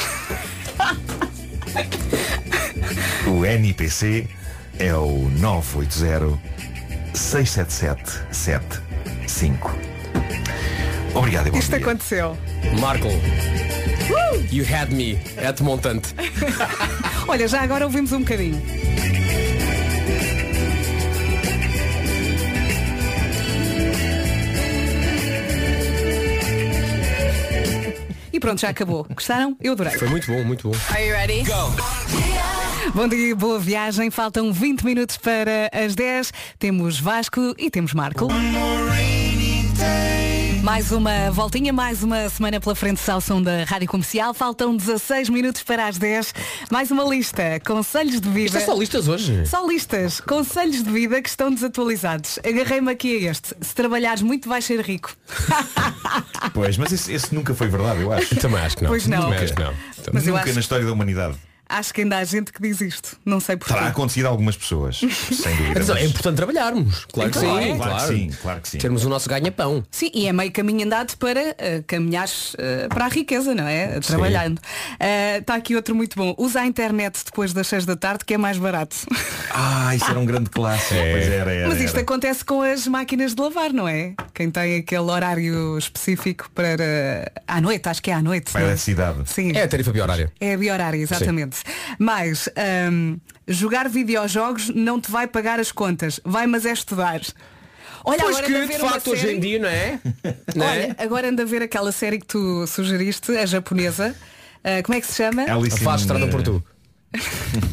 O 3.27 3.45
NIPC 3.45 4.27
é 4.79 4.95
o 4.95 5.29
980 5.29 6.39
677 7.13 8.19
75. 8.31 9.77
Obrigado 11.13 11.49
e 11.49 11.51
bom 11.51 11.59
Isto 11.59 11.77
dia. 11.77 11.85
aconteceu. 11.85 12.35
Marco. 12.79 13.09
You 14.51 14.63
had 14.63 14.91
me 14.91 15.17
at 15.37 15.61
montante. 15.61 16.13
Olha, 17.27 17.47
já 17.47 17.61
agora 17.61 17.85
ouvimos 17.85 18.11
um 18.11 18.19
bocadinho. 18.19 18.61
E 28.33 28.39
pronto, 28.39 28.61
já 28.61 28.69
acabou. 28.69 29.05
Gostaram? 29.13 29.55
Eu 29.61 29.73
adorei. 29.73 29.93
Foi 29.93 30.07
muito 30.09 30.27
bom, 30.27 30.43
muito 30.43 30.69
bom. 30.69 30.75
Are 30.89 31.05
you 31.05 31.13
ready? 31.13 31.43
Bom 32.93 33.07
dia, 33.07 33.35
boa 33.35 33.59
viagem. 33.59 34.09
Faltam 34.09 34.51
20 34.51 34.83
minutos 34.83 35.17
para 35.17 35.69
as 35.71 35.95
10. 35.95 36.33
Temos 36.57 36.99
Vasco 36.99 37.53
e 37.57 37.69
temos 37.69 37.93
Marco. 37.93 38.27
Mais 40.63 40.91
uma 40.91 41.31
voltinha, 41.31 41.73
mais 41.73 42.03
uma 42.03 42.29
semana 42.29 42.59
pela 42.59 42.75
frente 42.75 42.99
som 42.99 43.41
da 43.41 43.63
Rádio 43.63 43.87
Comercial. 43.87 44.31
Faltam 44.33 44.75
16 44.75 45.29
minutos 45.29 45.63
para 45.63 45.87
as 45.87 45.97
10. 45.97 46.33
Mais 46.71 46.91
uma 46.91 47.03
lista. 47.03 47.59
Conselhos 47.65 48.21
de 48.21 48.29
vida. 48.29 48.45
Isto 48.45 48.57
é 48.57 48.61
só 48.61 48.73
listas 48.77 49.07
hoje. 49.07 49.45
Só 49.47 49.65
listas. 49.67 50.21
Conselhos 50.21 50.83
de 50.83 50.91
vida 50.91 51.19
que 51.21 51.27
estão 51.29 51.51
desatualizados. 51.51 52.37
Agarrei-me 52.45 52.91
aqui 52.91 53.25
a 53.27 53.31
este. 53.31 53.55
Se 53.59 53.73
trabalhares 53.73 54.21
muito 54.21 54.47
vais 54.47 54.63
ser 54.63 54.81
rico. 54.81 55.15
Pois, 56.53 56.77
mas 56.77 56.91
esse, 56.91 57.11
esse 57.11 57.33
nunca 57.33 57.55
foi 57.55 57.67
verdade, 57.67 58.01
eu 58.01 58.13
acho. 58.13 58.35
Também 58.35 58.59
acho 58.61 58.77
que 58.77 58.83
não. 58.83 58.89
Pois 58.91 59.07
não. 59.07 59.21
Também 59.23 59.39
acho 59.39 59.53
que 59.53 59.61
não. 59.63 59.73
Nunca 60.13 60.43
acho- 60.43 60.53
na 60.53 60.59
história 60.59 60.85
da 60.85 60.91
humanidade. 60.91 61.35
Acho 61.71 61.93
que 61.93 62.01
ainda 62.01 62.17
há 62.17 62.23
gente 62.23 62.51
que 62.51 62.61
diz 62.61 62.81
isto. 62.81 63.17
Não 63.25 63.39
sei 63.39 63.55
porquê. 63.57 63.73
Terá 63.73 63.87
acontecido 63.87 64.25
a 64.25 64.29
algumas 64.29 64.55
pessoas, 64.57 64.97
sem 64.99 65.55
dúvida. 65.55 65.71
Atenção, 65.71 65.95
é 65.95 66.01
mas- 66.01 66.09
importante 66.09 66.35
trabalharmos. 66.35 67.05
Claro 67.05 67.31
que 67.31 67.39
Claro, 67.39 67.63
sim. 67.63 67.77
claro 67.77 67.95
que 67.95 68.07
sim, 68.07 68.29
claro 68.41 68.61
que 68.61 68.69
sim. 68.69 68.77
Termos 68.77 69.05
o 69.05 69.09
nosso 69.09 69.29
ganha-pão. 69.29 69.83
Sim, 69.89 70.11
e 70.13 70.27
é 70.27 70.33
meio 70.33 70.51
caminho 70.51 70.85
andado 70.85 71.15
para 71.17 71.39
uh, 71.39 71.83
caminhares 71.87 72.53
uh, 72.55 72.89
para 72.89 73.05
a 73.05 73.07
riqueza, 73.07 73.55
não 73.55 73.67
é? 73.67 73.99
Trabalhando. 73.99 74.59
Está 75.39 75.55
aqui 75.55 75.75
outro 75.75 75.95
muito 75.95 76.15
bom. 76.15 76.35
Usa 76.37 76.61
a 76.61 76.65
internet 76.65 77.19
depois 77.25 77.53
das 77.53 77.67
6 77.67 77.85
da 77.85 77.95
tarde, 77.95 78.25
que 78.25 78.33
é 78.33 78.37
mais 78.37 78.57
barato. 78.57 78.95
Ah, 79.53 79.93
isso 79.93 80.05
era 80.09 80.17
um 80.17 80.25
grande 80.25 80.49
clássico. 80.49 80.93
É. 80.93 81.11
Pois 81.11 81.27
era, 81.27 81.51
era, 81.53 81.67
Mas 81.67 81.81
isto 81.81 81.95
era. 81.95 82.03
acontece 82.03 82.45
com 82.45 82.61
as 82.61 82.87
máquinas 82.87 83.35
de 83.35 83.41
lavar, 83.41 83.73
não 83.73 83.85
é? 83.85 84.13
Quem 84.33 84.49
tem 84.49 84.77
aquele 84.77 85.01
horário 85.01 85.77
específico 85.77 86.49
para 86.55 87.29
à 87.45 87.59
noite, 87.59 87.89
acho 87.89 88.01
que 88.01 88.09
é 88.09 88.13
à 88.13 88.21
noite. 88.21 88.49
Para 88.49 88.61
a 88.61 88.63
é? 88.63 88.67
eletricidade. 88.67 89.29
Sim. 89.29 89.51
É 89.53 89.63
a 89.63 89.67
tarifa 89.67 89.91
biorária. 89.91 90.31
É 90.39 90.53
a 90.53 90.57
biorária, 90.57 90.97
exatamente. 90.97 91.57
Mas 91.99 92.49
hum, 92.91 93.19
jogar 93.47 93.89
videojogos 93.89 94.69
não 94.69 94.99
te 94.99 95.11
vai 95.11 95.27
pagar 95.27 95.59
as 95.59 95.71
contas. 95.71 96.19
Vai, 96.23 96.47
mas 96.47 96.65
é 96.65 96.71
estudar. 96.71 97.21
Olha, 98.03 98.19
Pois 98.23 98.37
agora 98.37 98.47
que, 98.47 98.53
anda 98.53 98.63
a 98.63 98.77
de 98.77 98.77
facto, 98.79 99.11
hoje 99.11 99.31
em 99.31 99.39
dia, 99.39 99.59
não 99.59 99.69
é? 99.69 99.99
Não 100.55 100.65
é? 100.65 100.69
Olha, 100.69 100.95
agora 100.97 101.29
anda 101.29 101.43
a 101.43 101.45
ver 101.45 101.61
aquela 101.61 101.91
série 101.91 102.19
que 102.19 102.25
tu 102.25 102.65
sugeriste, 102.65 103.31
a 103.37 103.45
japonesa. 103.45 104.15
Ah, 104.63 104.81
como 104.83 104.97
é 104.97 105.01
que 105.01 105.07
se 105.07 105.15
chama? 105.15 105.43
Alice 105.43 105.77
A 105.77 105.83
faz 105.83 106.01
estrada 106.01 106.27
por 106.27 106.41
tu. 106.41 106.63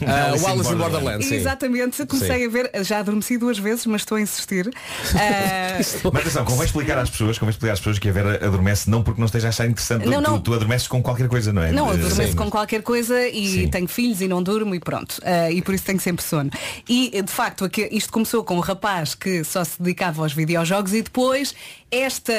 Ah, 0.06 0.30
Alice 0.30 0.44
o 0.44 0.48
in 0.48 0.50
Alice 0.50 0.72
in 0.72 0.76
Borderland. 0.76 0.78
Borderland, 0.78 1.24
sim. 1.24 1.34
Exatamente, 1.36 2.06
comecei 2.06 2.38
Sim. 2.40 2.46
a 2.46 2.48
ver, 2.48 2.70
já 2.84 2.98
adormeci 2.98 3.38
duas 3.38 3.58
vezes, 3.58 3.86
mas 3.86 4.02
estou 4.02 4.16
a 4.16 4.20
insistir. 4.20 4.68
Ah, 5.14 5.78
Mas 5.78 6.22
atenção, 6.22 6.44
convém 6.44 6.64
explicar 6.66 6.98
às 6.98 7.08
pessoas, 7.08 7.38
convém 7.38 7.50
explicar 7.50 7.72
às 7.74 7.78
pessoas 7.78 7.98
que 7.98 8.08
a 8.08 8.12
Vera 8.12 8.44
adormece 8.44 8.90
não 8.90 9.02
porque 9.02 9.20
não 9.20 9.26
esteja 9.26 9.46
a 9.46 9.50
achar 9.50 9.66
interessante. 9.66 10.06
Não, 10.06 10.20
tu, 10.22 10.30
não. 10.30 10.40
tu 10.40 10.54
adormeces 10.54 10.88
com 10.88 11.00
qualquer 11.02 11.28
coisa, 11.28 11.52
não 11.52 11.62
é? 11.62 11.70
Não, 11.70 11.88
Eh, 11.90 11.94
adormeço 11.94 12.30
sim. 12.32 12.36
com 12.36 12.50
qualquer 12.50 12.82
coisa 12.82 13.28
e 13.28 13.46
Sim. 13.62 13.68
tenho 13.68 13.86
filhos 13.88 14.20
e 14.20 14.26
não 14.28 14.42
durmo 14.42 14.74
e 14.74 14.80
pronto. 14.80 15.20
Ah, 15.22 15.50
e 15.50 15.62
por 15.62 15.74
isso 15.74 15.84
tenho 15.84 16.00
sempre 16.00 16.24
sono. 16.24 16.50
E 16.88 17.22
de 17.22 17.32
facto 17.32 17.68
isto 17.92 18.12
começou 18.12 18.42
com 18.42 18.56
um 18.56 18.60
rapaz 18.60 19.14
que 19.14 19.44
só 19.44 19.62
se 19.64 19.80
dedicava 19.80 20.22
aos 20.22 20.32
videojogos 20.32 20.92
e 20.92 21.02
depois 21.02 21.54
esta, 21.90 22.34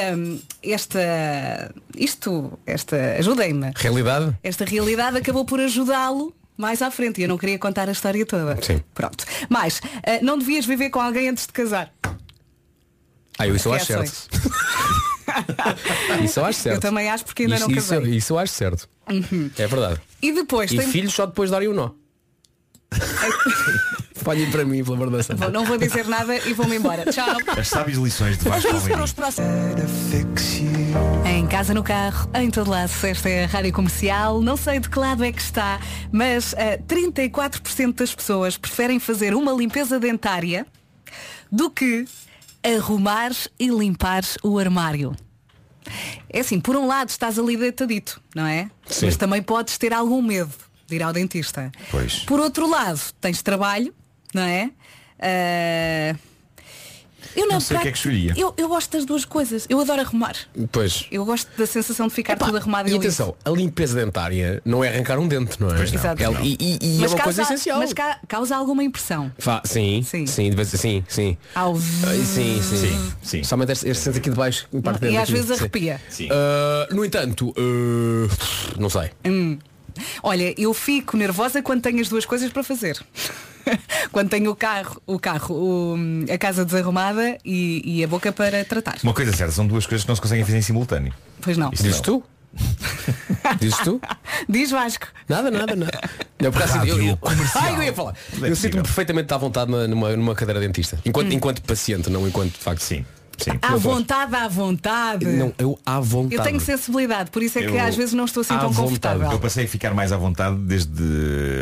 esta, 0.62 1.72
isto, 1.96 2.60
esta, 2.66 3.16
ajudem-me. 3.20 3.72
Realidade? 3.76 4.36
Esta 4.44 4.66
realidade 4.66 5.18
acabou 5.18 5.46
por 5.46 5.60
ajudá-lo 5.60 6.34
mais 6.60 6.82
à 6.82 6.92
frente 6.92 7.20
e 7.20 7.24
eu 7.24 7.30
não 7.30 7.38
queria 7.38 7.58
contar 7.58 7.88
a 7.88 7.92
história 7.94 8.26
toda. 8.26 8.62
Sim. 8.62 8.84
Pronto. 8.94 9.24
Mas 9.48 9.82
ah, 10.06 10.20
não 10.22 10.38
devias 10.38 10.66
viver 10.66 10.90
com 10.90 11.00
alguém 11.00 11.30
antes 11.30 11.48
de 11.48 11.54
casar. 11.54 11.94
Ah, 13.38 13.48
eu 13.48 13.56
isso 13.56 13.70
eu 13.70 13.74
acho 13.74 13.86
certo. 13.86 14.28
Isso 16.24 16.40
eu 16.40 16.46
acho 16.46 16.60
certo. 16.60 16.76
Eu 16.76 16.82
também 16.82 17.08
acho 17.10 17.24
porque 17.24 17.44
ainda 17.44 17.56
isso, 17.56 17.70
não 17.70 17.78
isso, 17.78 17.90
casei. 17.94 18.16
isso 18.16 18.34
eu 18.34 18.40
acho 18.40 18.52
certo. 18.52 18.90
É 19.58 19.68
verdade. 19.68 20.02
E 20.22 20.32
depois 20.34 20.72
E 20.72 20.78
tem- 20.78 20.88
filhos 20.88 21.14
só 21.14 21.26
depois 21.28 21.50
darem 21.52 21.68
o 21.68 21.74
nó. 21.74 21.92
Olhem 24.30 24.52
para 24.52 24.64
mim, 24.64 24.84
pelo 24.84 24.94
amor 24.96 25.08
de 25.10 25.14
Deus. 25.14 25.28
Vou- 25.40 25.50
não 25.52 25.66
vou 25.66 25.76
dizer 25.76 26.08
nada 26.08 26.36
e 26.48 26.54
vou-me 26.54 26.76
embora. 26.76 27.04
Tchau. 27.12 27.36
As 27.58 27.68
sábias 27.68 27.98
lições 27.98 28.38
de 28.38 28.48
Vasco. 28.48 28.70
Em 31.26 31.48
casa, 31.48 31.74
no 31.74 31.82
carro, 31.84 32.30
em 32.36 32.52
todo 32.52 32.70
lado, 32.70 32.92
esta 33.04 33.28
é 33.28 33.46
a 33.46 33.48
rádio 33.48 33.74
comercial. 33.74 34.40
Não 34.42 34.56
sei 34.56 34.80
de 34.80 34.88
que 34.88 35.00
lado 35.00 35.24
é 35.24 35.32
que 35.32 35.42
está, 35.42 35.80
mas 36.12 36.54
eh, 36.58 36.78
34% 36.88 37.96
das 37.96 38.14
pessoas 38.14 38.56
preferem 38.56 39.00
fazer 39.00 39.34
uma 39.34 39.52
limpeza 39.52 40.00
dentária 40.00 40.68
do 41.52 41.72
que 41.72 42.06
arrumar 42.64 43.32
e 43.60 43.70
limpar 43.70 44.22
o 44.44 44.60
armário. 44.60 45.16
É 46.30 46.42
assim, 46.42 46.60
por 46.60 46.76
um 46.76 46.86
lado 46.86 47.10
estás 47.10 47.40
ali 47.40 47.58
deitadito, 47.58 48.22
não 48.36 48.46
é? 48.46 48.70
Sim. 48.86 49.08
Mas 49.08 49.18
também 49.18 49.42
podes 49.42 49.76
ter 49.80 49.92
algum 49.92 50.22
medo 50.22 50.52
de 50.88 50.96
ir 50.98 51.02
ao 51.04 51.12
dentista. 51.12 51.72
Pois. 51.90 52.20
Por 52.20 52.40
outro 52.40 52.70
lado, 52.70 53.00
tens 53.20 53.42
trabalho, 53.42 53.94
não 54.34 54.42
é? 54.44 54.70
Ah, 55.22 56.16
eu 57.36 57.46
Não 57.48 57.56
na 57.56 57.60
sei 57.60 57.78
o 57.78 57.82
que 57.82 57.88
é 57.90 57.92
que 57.92 57.98
escolhia. 57.98 58.34
Eu, 58.36 58.54
eu 58.58 58.68
gosto 58.68 58.92
das 58.92 59.06
duas 59.06 59.24
coisas. 59.24 59.66
Eu 59.70 59.80
adoro 59.80 60.02
arrumar. 60.02 60.36
Pois. 60.72 61.06
Eu 61.12 61.24
gosto 61.26 61.50
da 61.58 61.66
sensação 61.68 62.08
de 62.08 62.14
ficar 62.14 62.36
tudo 62.38 62.58
arrumado 62.58 62.90
e, 62.90 62.94
E 62.94 62.96
atenção, 62.98 63.36
a 63.46 63.50
limpeza 63.52 63.94
dentária 64.04 64.62
não 64.66 64.84
é 64.84 64.90
arrancar 64.90 65.20
um 65.20 65.28
dente, 65.28 65.60
não 65.62 65.70
é? 65.70 65.76
Pois 65.76 65.92
não. 65.92 66.00
Exato. 66.00 66.24
É- 66.24 66.32
e 66.44 66.58
e- 66.60 66.80
e 66.82 66.96
é 67.04 67.08
uma 67.08 67.10
causa, 67.10 67.24
coisa 67.24 67.42
essencial. 67.44 67.80
Mas 67.80 67.94
ca- 67.94 68.20
causa 68.28 68.56
alguma 68.56 68.84
impressão. 68.84 69.32
Fa- 69.38 69.62
sim, 69.66 70.02
Sim. 70.02 70.26
sim, 70.26 70.50
de 70.50 70.56
vez 70.56 70.70
sim, 70.70 71.04
sim. 71.08 71.38
Ao... 71.54 71.76
Sim, 71.76 72.24
sim. 72.26 72.62
Sim, 72.64 73.14
sim. 73.22 73.44
Somente 73.44 73.74
este, 73.74 73.88
este 73.90 74.04
sente 74.04 74.18
aqui 74.18 74.30
de 74.30 74.36
baixo, 74.36 74.68
em 74.74 74.82
parte 74.82 75.06
E 75.06 75.16
às 75.18 75.24
aqui, 75.24 75.34
vezes 75.34 75.52
arrepia. 75.52 76.02
Sim. 76.10 76.30
Ah, 76.32 76.88
no 76.92 77.06
entanto, 77.06 77.54
ah, 77.58 78.76
não 78.80 78.90
sei. 78.90 79.12
Olha, 80.24 80.56
eu 80.60 80.74
fico 80.74 81.16
nervosa 81.18 81.62
quando 81.62 81.82
tenho 81.82 82.00
as 82.00 82.08
duas 82.10 82.26
coisas 82.26 82.50
para 82.52 82.64
fazer. 82.64 82.98
quando 84.12 84.30
tenho 84.30 84.52
o 84.52 84.56
carro, 84.56 85.02
o 85.06 85.20
carro, 85.20 85.56
o- 85.56 85.98
a 86.34 86.38
casa 86.38 86.66
desarrumada 86.66 87.38
e, 87.44 87.82
e 87.86 88.04
a 88.04 88.08
boca 88.08 88.32
para 88.32 88.64
tratar. 88.66 88.98
Uma 89.04 89.14
coisa 89.14 89.32
certa, 89.34 89.54
são 89.54 89.66
duas 89.68 89.86
coisas 89.86 90.04
que 90.04 90.10
não 90.10 90.16
se 90.16 90.22
conseguem 90.22 90.44
fazer 90.46 90.58
em 90.58 90.62
simultâneo. 90.62 91.14
Pois 91.42 91.58
não. 91.58 91.72
Isso 91.72 91.84
Dizes 91.84 91.98
não. 91.98 92.20
tu? 92.20 92.24
Dizes 93.60 93.78
tu? 93.80 94.02
Diz 94.48 94.72
Vasco. 94.72 95.08
Nada, 95.28 95.52
nada, 95.52 95.76
nada. 95.76 96.00
Não, 96.42 96.54
por 96.54 96.64
acaso, 96.64 96.88
eu, 96.88 97.04
eu, 97.04 97.20
Ai, 97.56 97.76
eu 97.76 97.84
ia 97.84 97.94
falar. 97.94 98.16
É 98.42 98.50
Eu 98.50 98.56
sinto-me 98.56 98.82
perfeitamente 98.82 99.34
à 99.34 99.38
vontade 99.38 99.70
numa, 99.70 100.16
numa, 100.16 100.34
cadeira 100.34 100.62
dentista. 100.62 100.98
Enquanto, 101.06 101.34
enquanto 101.34 101.62
paciente, 101.62 102.10
não 102.10 102.26
enquanto 102.26 102.54
de 102.54 102.60
facto. 102.60 102.80
Sim, 102.80 103.06
sim. 103.40 103.52
À 103.62 103.76
vontade, 103.76 104.36
à 104.36 104.48
vontade. 104.48 105.26
Não, 105.26 105.54
eu 105.58 105.80
à 105.86 106.00
vontade. 106.00 106.36
Eu 106.36 106.44
tenho 106.44 106.60
sensibilidade, 106.60 107.32
por 107.32 107.42
isso 107.44 107.58
é 107.60 107.64
que 107.64 107.70
Eu- 107.70 107.80
às 107.82 107.96
vezes 107.96 108.14
não 108.14 108.26
estou 108.26 108.42
assim 108.42 108.50
tão 108.58 108.70
vontade. 108.70 108.84
confortável. 108.84 109.32
Eu 109.32 109.40
passei 109.40 109.66
a 109.66 109.68
ficar 109.68 109.94
mais 109.94 110.12
à 110.12 110.18
vontade 110.18 110.56
desde 110.58 111.04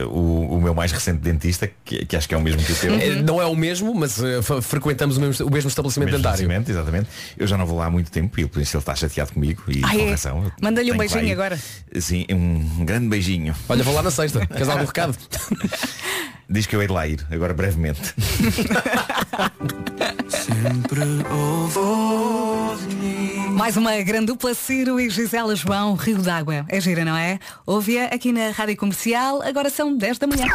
o, 0.10 0.56
o 0.58 0.62
meu 0.62 0.74
mais 0.74 0.92
recente 0.92 1.20
dentista, 1.20 1.70
que, 1.86 2.06
que 2.06 2.16
acho 2.16 2.28
que 2.28 2.34
é 2.36 2.38
o 2.38 2.42
mesmo 2.42 2.62
que 2.64 2.72
o 2.72 2.76
teu. 2.76 2.94
Eh, 2.96 3.22
Não 3.22 3.42
é 3.42 3.46
o 3.46 3.56
mesmo, 3.56 3.94
mas 3.94 4.18
fa- 4.44 4.62
frequentamos 4.62 5.18
o 5.18 5.22
mesmo, 5.22 5.46
o 5.48 5.52
mesmo 5.52 5.68
estabelecimento 5.70 6.08
Mesmo 6.08 6.18
dentário. 6.20 6.36
estabelecimento, 6.42 6.70
exatamente. 6.72 7.10
Eu 7.38 7.48
já 7.48 7.58
não 7.58 7.66
vou 7.66 7.78
lá 7.78 7.86
há 7.86 7.90
muito 7.90 8.12
tempo 8.12 8.40
e 8.40 8.46
por 8.48 8.62
isso 8.62 8.76
ele 8.78 8.82
está 8.82 8.96
chateado 8.96 9.34
comigo 9.34 9.64
e 9.68 9.82
Ah, 9.84 9.90
com 9.92 10.46
é? 10.48 10.52
Manda-lhe 10.62 10.92
um 10.92 10.98
beijinho 10.98 11.32
agora. 11.34 11.60
Sim, 12.00 12.26
um 12.32 12.84
grande 12.86 13.08
beijinho. 13.08 13.56
Olha, 13.70 13.84
vou 13.84 13.94
lá 13.94 14.02
na 14.04 14.12
sexta. 14.12 14.46
Queres 14.46 14.68
algum 14.70 14.86
recado? 14.86 15.16
Diz 16.50 16.66
que 16.66 16.76
eu 16.76 16.82
hei 16.82 16.88
de 16.88 16.94
lá 16.94 17.06
ir, 17.08 17.26
agora 17.30 17.54
brevemente. 17.54 18.00
Mais 23.51 23.76
uma 23.76 23.97
grande 24.01 24.28
dupla 24.28 24.53
Ciro 24.53 24.99
e 24.99 25.09
Gisela 25.09 25.55
João, 25.55 25.95
Rio 25.95 26.20
d'Água. 26.20 26.65
É 26.70 26.80
gira, 26.80 27.03
não 27.03 27.15
é? 27.18 27.39
Ouve-a 27.65 28.05
aqui 28.05 28.32
na 28.32 28.51
Rádio 28.51 28.78
Comercial, 28.78 29.41
agora 29.41 29.70
são 29.70 29.95
10 29.97 30.18
da 30.18 30.28
manhã. 30.28 30.45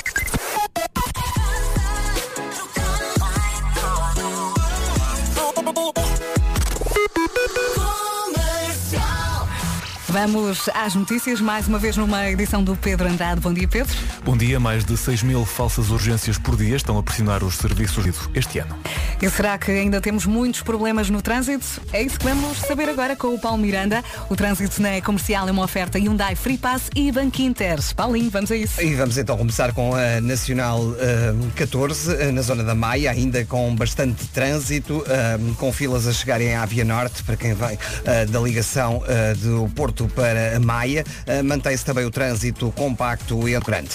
Vamos 10.13 10.69
às 10.75 10.95
notícias, 10.95 11.41
mais 11.41 11.67
uma 11.67 11.79
vez 11.79 11.97
numa 11.97 12.29
edição 12.29 12.63
do 12.63 12.77
Pedro 12.77 13.09
Andrade. 13.09 13.41
Bom 13.41 13.51
dia, 13.51 13.67
Pedro. 13.67 13.97
Bom 14.23 14.37
dia, 14.37 14.61
mais 14.61 14.85
de 14.85 14.95
6 14.95 15.23
mil 15.23 15.47
falsas 15.47 15.89
urgências 15.89 16.37
por 16.37 16.55
dia 16.55 16.77
estão 16.77 16.99
a 16.99 17.03
pressionar 17.03 17.43
os 17.43 17.55
serviços 17.55 18.05
este 18.35 18.59
ano. 18.59 18.77
E 19.23 19.31
será 19.31 19.57
que 19.57 19.71
ainda 19.71 20.03
temos 20.03 20.27
muitos 20.27 20.61
problemas 20.61 21.09
no 21.09 21.23
trânsito? 21.23 21.65
É 21.95 22.03
isso 22.03 22.19
que 22.19 22.27
vamos 22.27 22.59
saber 22.59 22.91
agora 22.91 23.17
com 23.17 23.29
o 23.29 23.39
Paulo 23.39 23.57
Miranda. 23.57 24.05
O 24.29 24.37
trânsito 24.37 24.83
na 24.83 25.01
comercial 25.01 25.49
é 25.49 25.51
uma 25.51 25.65
oferta 25.65 25.99
Hyundai 25.99 26.37
Free 26.37 26.59
Pass 26.59 26.91
e 26.95 27.11
Banco 27.11 27.41
Inter. 27.41 27.79
Paulinho, 27.97 28.31
vamos 28.31 28.51
a 28.53 28.57
isso. 28.57 28.83
E 28.83 28.95
vamos 28.95 29.17
então 29.17 29.39
começar 29.39 29.73
com 29.73 29.95
a 29.95 30.21
Nacional 30.21 30.95
eh, 30.99 31.33
14, 31.57 32.17
eh, 32.17 32.31
na 32.33 32.43
zona 32.43 32.63
da 32.63 32.75
Maia, 32.75 33.13
ainda 33.13 33.43
com 33.47 33.75
bastante 33.75 34.27
trânsito, 34.27 35.03
eh, 35.09 35.39
com 35.57 35.73
filas 35.73 36.07
a 36.07 36.13
chegarem 36.13 36.55
à 36.55 36.67
Via 36.67 36.85
Norte, 36.85 37.23
para 37.23 37.37
quem 37.37 37.55
vem 37.55 37.79
eh, 38.05 38.27
da 38.27 38.41
ligação 38.41 39.03
eh, 39.07 39.35
do 39.37 39.71
Porto 39.75 40.02
para 40.09 40.59
Maia. 40.61 41.05
Eh, 41.27 41.43
Mantém-se 41.43 41.85
também 41.85 42.05
o 42.05 42.11
trânsito 42.11 42.71
compacto 42.73 43.49
e 43.49 43.59
grande. 43.61 43.91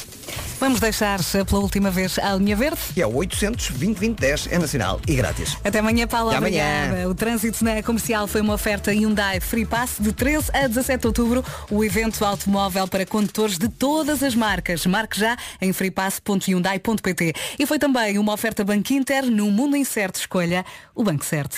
Vamos 0.60 0.80
deixar 0.80 1.20
pela 1.48 1.62
última 1.62 1.92
vez 1.92 2.18
a 2.18 2.34
linha 2.36 2.56
verde. 2.56 2.80
E 2.96 3.02
é 3.02 3.06
o 3.06 3.14
800 3.16 3.70
2010 3.72 4.48
é 4.52 4.58
nacional 4.58 5.00
e 5.08 5.16
grátis. 5.16 5.56
Até 5.64 5.80
amanhã, 5.80 6.08
Paula. 6.08 6.32
Até 6.32 6.38
amanhã. 6.38 7.08
O 7.08 7.14
trânsito 7.14 7.64
na 7.64 7.84
comercial 7.84 8.28
foi 8.28 8.42
uma 8.42 8.56
oferta 8.56 8.92
Hyundai 8.92 9.40
Free 9.40 9.66
Pass 9.66 9.98
de 10.00 10.12
13 10.12 10.50
a 10.54 10.68
17 10.68 11.02
de 11.02 11.08
outubro. 11.08 11.46
O 11.70 11.84
evento 11.84 12.26
automóvel 12.26 12.88
para 12.88 13.06
condutores 13.06 13.58
de 13.58 13.70
todas 13.70 14.24
as 14.24 14.34
marcas. 14.34 14.86
Marque 14.86 15.20
já 15.20 15.38
em 15.62 15.72
freepass.hyundai.pt. 15.72 17.34
E 17.60 17.66
foi 17.66 17.78
também 17.78 18.18
uma 18.18 18.34
oferta 18.34 18.64
Banco 18.64 18.94
Inter 18.94 19.30
no 19.30 19.52
mundo 19.52 19.76
incerto. 19.78 20.20
Escolha 20.20 20.66
o 20.96 21.04
banco 21.04 21.24
certo. 21.24 21.58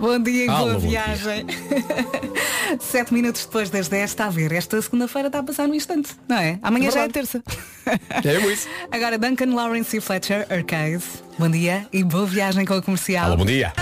Bom 0.00 0.18
dia 0.18 0.46
e 0.46 0.48
Alô, 0.48 0.64
boa 0.64 0.74
bom 0.74 0.80
dia. 0.80 0.88
viagem. 1.04 1.46
Sete 2.80 3.14
minutos 3.14 3.44
depois 3.44 3.70
das 3.70 3.86
10 3.88 4.10
está 4.10 4.26
a 4.26 4.30
ver. 4.30 4.50
Esta 4.52 4.80
segunda-feira 4.82 5.28
está 5.28 5.38
a 5.38 5.42
passar 5.42 5.68
no 5.68 5.74
instante, 5.74 6.16
não 6.28 6.36
é? 6.36 6.58
Amanhã 6.62 6.88
já 6.94 7.04
é 7.04 7.08
terça. 7.08 7.42
É 8.24 8.38
isso. 8.50 8.66
Agora 8.90 9.18
Duncan 9.18 9.54
Lawrence 9.54 9.94
e 9.94 10.00
Fletcher, 10.00 10.46
Arcade. 10.50 11.04
Bom 11.38 11.50
dia 11.50 11.86
e 11.92 12.02
boa 12.02 12.24
viagem 12.24 12.64
com 12.64 12.72
a 12.72 12.80
comercial. 12.80 13.26
Alô, 13.26 13.36
bom 13.36 13.44
dia. 13.44 13.74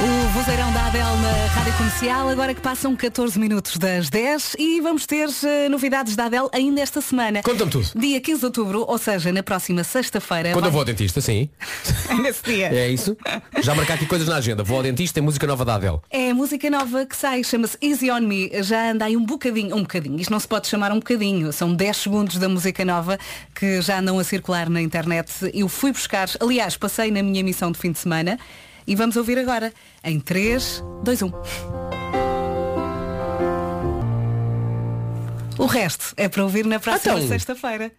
O 0.00 0.28
vozeirão 0.30 0.72
da 0.72 0.86
Adele 0.86 1.04
na 1.04 1.46
Rádio 1.54 1.72
Comercial, 1.74 2.28
agora 2.28 2.52
que 2.54 2.60
passam 2.60 2.96
14 2.96 3.38
minutos 3.38 3.76
das 3.78 4.10
10 4.10 4.56
e 4.58 4.80
vamos 4.80 5.06
ter 5.06 5.28
eh, 5.44 5.68
novidades 5.68 6.16
da 6.16 6.24
Adele 6.26 6.48
ainda 6.52 6.80
esta 6.80 7.00
semana. 7.00 7.40
Conta-me 7.42 7.70
tudo. 7.70 7.86
Dia 7.94 8.20
15 8.20 8.40
de 8.40 8.46
outubro, 8.46 8.84
ou 8.88 8.98
seja, 8.98 9.30
na 9.32 9.42
próxima 9.44 9.84
sexta-feira. 9.84 10.52
Quando 10.52 10.62
vai- 10.62 10.68
eu 10.68 10.72
vou 10.72 10.80
ao 10.80 10.84
dentista, 10.84 11.20
sim. 11.20 11.48
Nesse 12.20 12.42
dia. 12.42 12.66
É 12.74 12.88
isso. 12.88 13.16
Já 13.60 13.74
marcar 13.76 13.94
aqui 13.94 14.06
coisas 14.06 14.26
na 14.26 14.36
agenda. 14.36 14.64
Vou 14.64 14.78
ao 14.78 14.82
dentista 14.82 15.20
e 15.20 15.22
música 15.22 15.46
nova 15.46 15.64
da 15.64 15.76
Adele. 15.76 15.98
É 16.10 16.30
a 16.30 16.34
música 16.34 16.68
nova 16.68 17.06
que 17.06 17.16
sai, 17.16 17.44
chama-se 17.44 17.76
Easy 17.80 18.10
On 18.10 18.20
Me. 18.20 18.50
Já 18.62 18.90
anda 18.90 19.04
aí 19.04 19.16
um 19.16 19.24
bocadinho, 19.24 19.76
um 19.76 19.82
bocadinho, 19.82 20.18
isto 20.18 20.30
não 20.32 20.40
se 20.40 20.48
pode 20.48 20.66
chamar 20.66 20.90
um 20.90 20.96
bocadinho, 20.98 21.52
são 21.52 21.72
10 21.72 21.96
segundos 21.96 22.38
da 22.38 22.48
música 22.48 22.84
nova 22.84 23.18
que 23.54 23.80
já 23.80 23.98
andam 24.00 24.18
a 24.18 24.24
circular 24.24 24.68
na 24.68 24.80
internet. 24.82 25.30
Eu 25.54 25.68
fui 25.68 25.92
buscar, 25.92 26.28
aliás, 26.40 26.76
passei 26.76 27.10
na 27.12 27.22
minha 27.22 27.44
missão 27.44 27.70
de 27.70 27.78
fim 27.78 27.92
de 27.92 27.98
semana 28.00 28.36
e 28.86 28.94
vamos 28.94 29.16
ouvir 29.16 29.38
agora 29.38 29.72
em 30.04 30.18
um. 30.18 30.20
3, 30.20 30.84
2, 31.02 31.22
1. 31.22 32.21
O 35.62 35.66
resto 35.66 36.12
é 36.16 36.28
para 36.28 36.42
ouvir 36.42 36.64
na 36.66 36.78
próxima 36.80 37.14
Então. 37.16 37.28
sexta-feira. 37.28 37.92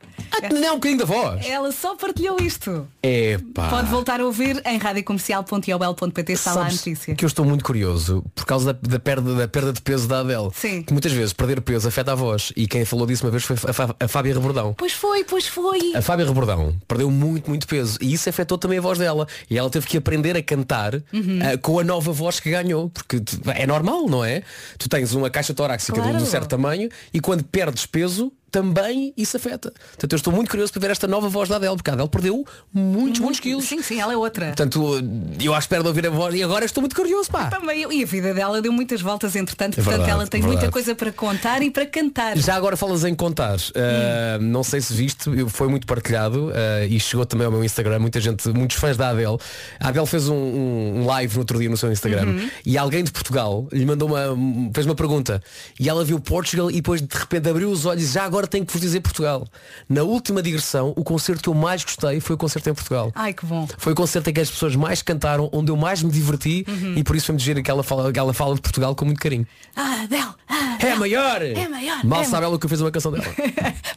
Não, 0.53 0.71
um 0.73 0.75
bocadinho 0.75 0.99
da 0.99 1.05
voz. 1.05 1.45
Ela 1.45 1.71
só 1.71 1.95
partilhou 1.95 2.37
isto. 2.41 2.87
Epá. 3.01 3.69
Pode 3.69 3.89
voltar 3.89 4.19
a 4.19 4.25
ouvir 4.25 4.61
em 4.65 4.77
radiocomercial.iobel.pt 4.77 6.33
está 6.33 6.53
lá 6.53 6.67
a 6.67 6.71
notícia. 6.71 7.15
que 7.15 7.23
eu 7.23 7.27
estou 7.27 7.45
muito 7.45 7.63
curioso 7.63 8.23
por 8.35 8.45
causa 8.45 8.73
da, 8.73 8.79
da 8.89 8.99
perda, 8.99 9.33
da 9.35 9.47
perda 9.47 9.71
de 9.73 9.81
peso 9.81 10.07
da 10.07 10.19
Adele. 10.19 10.49
Sim. 10.53 10.83
Que 10.83 10.91
muitas 10.93 11.11
vezes 11.11 11.33
perder 11.33 11.61
peso 11.61 11.87
afeta 11.87 12.11
a 12.11 12.15
voz. 12.15 12.51
E 12.55 12.67
quem 12.67 12.85
falou 12.85 13.05
disso 13.05 13.25
uma 13.25 13.31
vez 13.31 13.43
foi 13.43 13.55
a, 13.67 13.73
Fá- 13.73 13.95
a 13.99 14.07
Fábia 14.07 14.33
Rebordão. 14.33 14.73
Pois 14.77 14.93
foi, 14.93 15.23
pois 15.23 15.47
foi. 15.47 15.93
A 15.95 16.01
Fábia 16.01 16.25
Rebordão 16.25 16.75
perdeu 16.87 17.09
muito, 17.09 17.49
muito 17.49 17.67
peso 17.67 17.97
e 18.01 18.13
isso 18.13 18.27
afetou 18.29 18.57
também 18.57 18.77
a 18.79 18.81
voz 18.81 18.97
dela. 18.99 19.27
E 19.49 19.57
ela 19.57 19.69
teve 19.69 19.85
que 19.87 19.97
aprender 19.97 20.35
a 20.37 20.43
cantar 20.43 20.95
Uhum. 21.13 21.39
ah, 21.41 21.57
com 21.57 21.79
a 21.79 21.83
nova 21.83 22.11
voz 22.11 22.39
que 22.39 22.49
ganhou. 22.49 22.89
Porque 22.89 23.21
é 23.55 23.65
normal, 23.65 24.07
não 24.07 24.23
é? 24.23 24.43
Tu 24.77 24.89
tens 24.89 25.13
uma 25.13 25.29
caixa 25.29 25.53
torácica 25.53 25.93
de 26.01 26.07
um 26.07 26.11
Claro. 26.11 26.25
certo 26.25 26.47
tamanho 26.49 26.89
e 27.13 27.19
quando 27.19 27.43
perdes 27.53 27.85
peso 27.85 28.33
também 28.53 29.11
isso 29.17 29.35
afeta. 29.35 29.73
Portanto, 29.89 30.13
eu 30.13 30.15
estou 30.15 30.31
muito 30.31 30.47
curioso 30.49 30.71
para 30.71 30.81
ver 30.83 30.91
esta 30.91 31.07
nova 31.07 31.27
voz 31.27 31.49
da 31.49 31.55
Adele, 31.55 31.75
porque 31.75 31.89
a 31.89 31.93
Adele 31.93 32.07
perdeu 32.07 32.45
muitos, 32.71 33.19
muitos 33.19 33.39
quilos. 33.39 33.65
Sim, 33.65 33.81
sim, 33.81 33.99
ela 33.99 34.13
é 34.13 34.15
outra. 34.17 34.45
Portanto, 34.47 35.01
eu 35.41 35.55
à 35.55 35.57
espera 35.57 35.81
de 35.81 35.87
ouvir 35.87 36.05
a 36.05 36.11
voz 36.11 36.35
e 36.35 36.43
agora 36.43 36.63
estou 36.63 36.81
muito 36.81 36.95
curioso, 36.95 37.31
pá. 37.31 37.47
Também 37.49 37.81
eu. 37.81 37.91
E 37.91 38.03
a 38.03 38.05
vida 38.05 38.31
dela 38.31 38.61
deu 38.61 38.71
muitas 38.71 39.01
voltas, 39.01 39.35
entretanto, 39.35 39.73
É 39.73 39.75
portanto 39.77 39.97
verdade, 39.97 40.11
ela 40.11 40.27
tem 40.27 40.39
verdade. 40.41 40.61
muita 40.61 40.71
coisa 40.71 40.93
para 40.93 41.11
contar 41.11 41.63
e 41.63 41.71
para 41.71 41.85
cantar. 41.87 42.37
Já 42.37 42.55
agora 42.55 42.77
falas 42.77 43.03
em 43.03 43.15
contar. 43.15 43.57
Uh, 43.57 44.39
não 44.41 44.63
sei 44.63 44.79
se 44.81 44.93
viste, 44.93 45.29
foi 45.49 45.67
muito 45.67 45.87
partilhado 45.87 46.49
uh, 46.49 46.53
e 46.87 46.99
chegou 46.99 47.25
também 47.25 47.45
ao 47.47 47.51
meu 47.51 47.63
Instagram. 47.63 47.97
Muita 47.99 48.21
gente, 48.21 48.47
muitos 48.49 48.77
fãs 48.77 48.95
da 48.95 49.09
Adele. 49.09 49.37
A 49.79 49.87
Adele 49.87 50.05
fez 50.05 50.29
um, 50.29 50.35
um- 50.35 51.05
live 51.07 51.33
no 51.33 51.39
outro 51.41 51.57
dia 51.59 51.69
no 51.69 51.75
seu 51.77 51.91
Instagram 51.91 52.27
Uhum. 52.27 52.49
e 52.65 52.77
alguém 52.77 53.03
de 53.03 53.11
Portugal 53.11 53.67
lhe 53.71 53.85
mandou 53.85 54.07
uma, 54.07 54.71
fez 54.73 54.85
uma 54.85 54.93
pergunta 54.95 55.41
e 55.79 55.89
ela 55.89 56.03
viu 56.05 56.19
Portugal 56.19 56.69
e 56.69 56.75
depois 56.75 57.01
de 57.01 57.07
repente 57.17 57.49
abriu 57.49 57.69
os 57.71 57.85
olhos 57.85 58.03
e 58.03 58.07
já 58.13 58.23
agora 58.23 58.42
tenho 58.47 58.65
que 58.65 58.71
vos 58.73 58.81
dizer 58.81 58.99
Portugal. 59.01 59.47
Na 59.89 60.03
última 60.03 60.41
digressão, 60.41 60.93
o 60.95 61.03
concerto 61.03 61.41
que 61.43 61.49
eu 61.49 61.53
mais 61.53 61.83
gostei 61.83 62.19
foi 62.19 62.35
o 62.35 62.37
concerto 62.37 62.69
em 62.69 62.73
Portugal. 62.73 63.11
Ai, 63.15 63.33
que 63.33 63.45
bom. 63.45 63.67
Foi 63.77 63.93
o 63.93 63.95
concerto 63.95 64.29
em 64.29 64.33
que 64.33 64.41
as 64.41 64.49
pessoas 64.49 64.75
mais 64.75 65.01
cantaram, 65.01 65.49
onde 65.51 65.71
eu 65.71 65.75
mais 65.77 66.01
me 66.03 66.11
diverti 66.11 66.65
Uhum. 66.67 66.93
e 66.97 67.03
por 67.03 67.15
isso 67.15 67.27
foi-me 67.27 67.39
dizer 67.39 67.61
que 67.61 67.69
ela 67.71 67.83
fala, 67.83 68.11
que 68.11 68.19
ela 68.19 68.33
fala 68.33 68.55
de 68.55 68.61
Portugal 68.61 68.95
com 68.95 69.05
muito 69.05 69.19
carinho. 69.19 69.47
Ah, 69.75 70.01
Adele, 70.03 70.23
ah, 70.49 70.77
É 70.79 70.91
a 70.91 70.95
maior! 70.97 71.41
É 71.41 71.67
maior, 71.67 72.03
Mal 72.03 72.21
é 72.21 72.25
sabe 72.25 72.45
ela 72.45 72.57
que 72.59 72.65
eu 72.65 72.69
fiz 72.69 72.81
uma 72.81 72.91
canção 72.91 73.11
dela. 73.11 73.25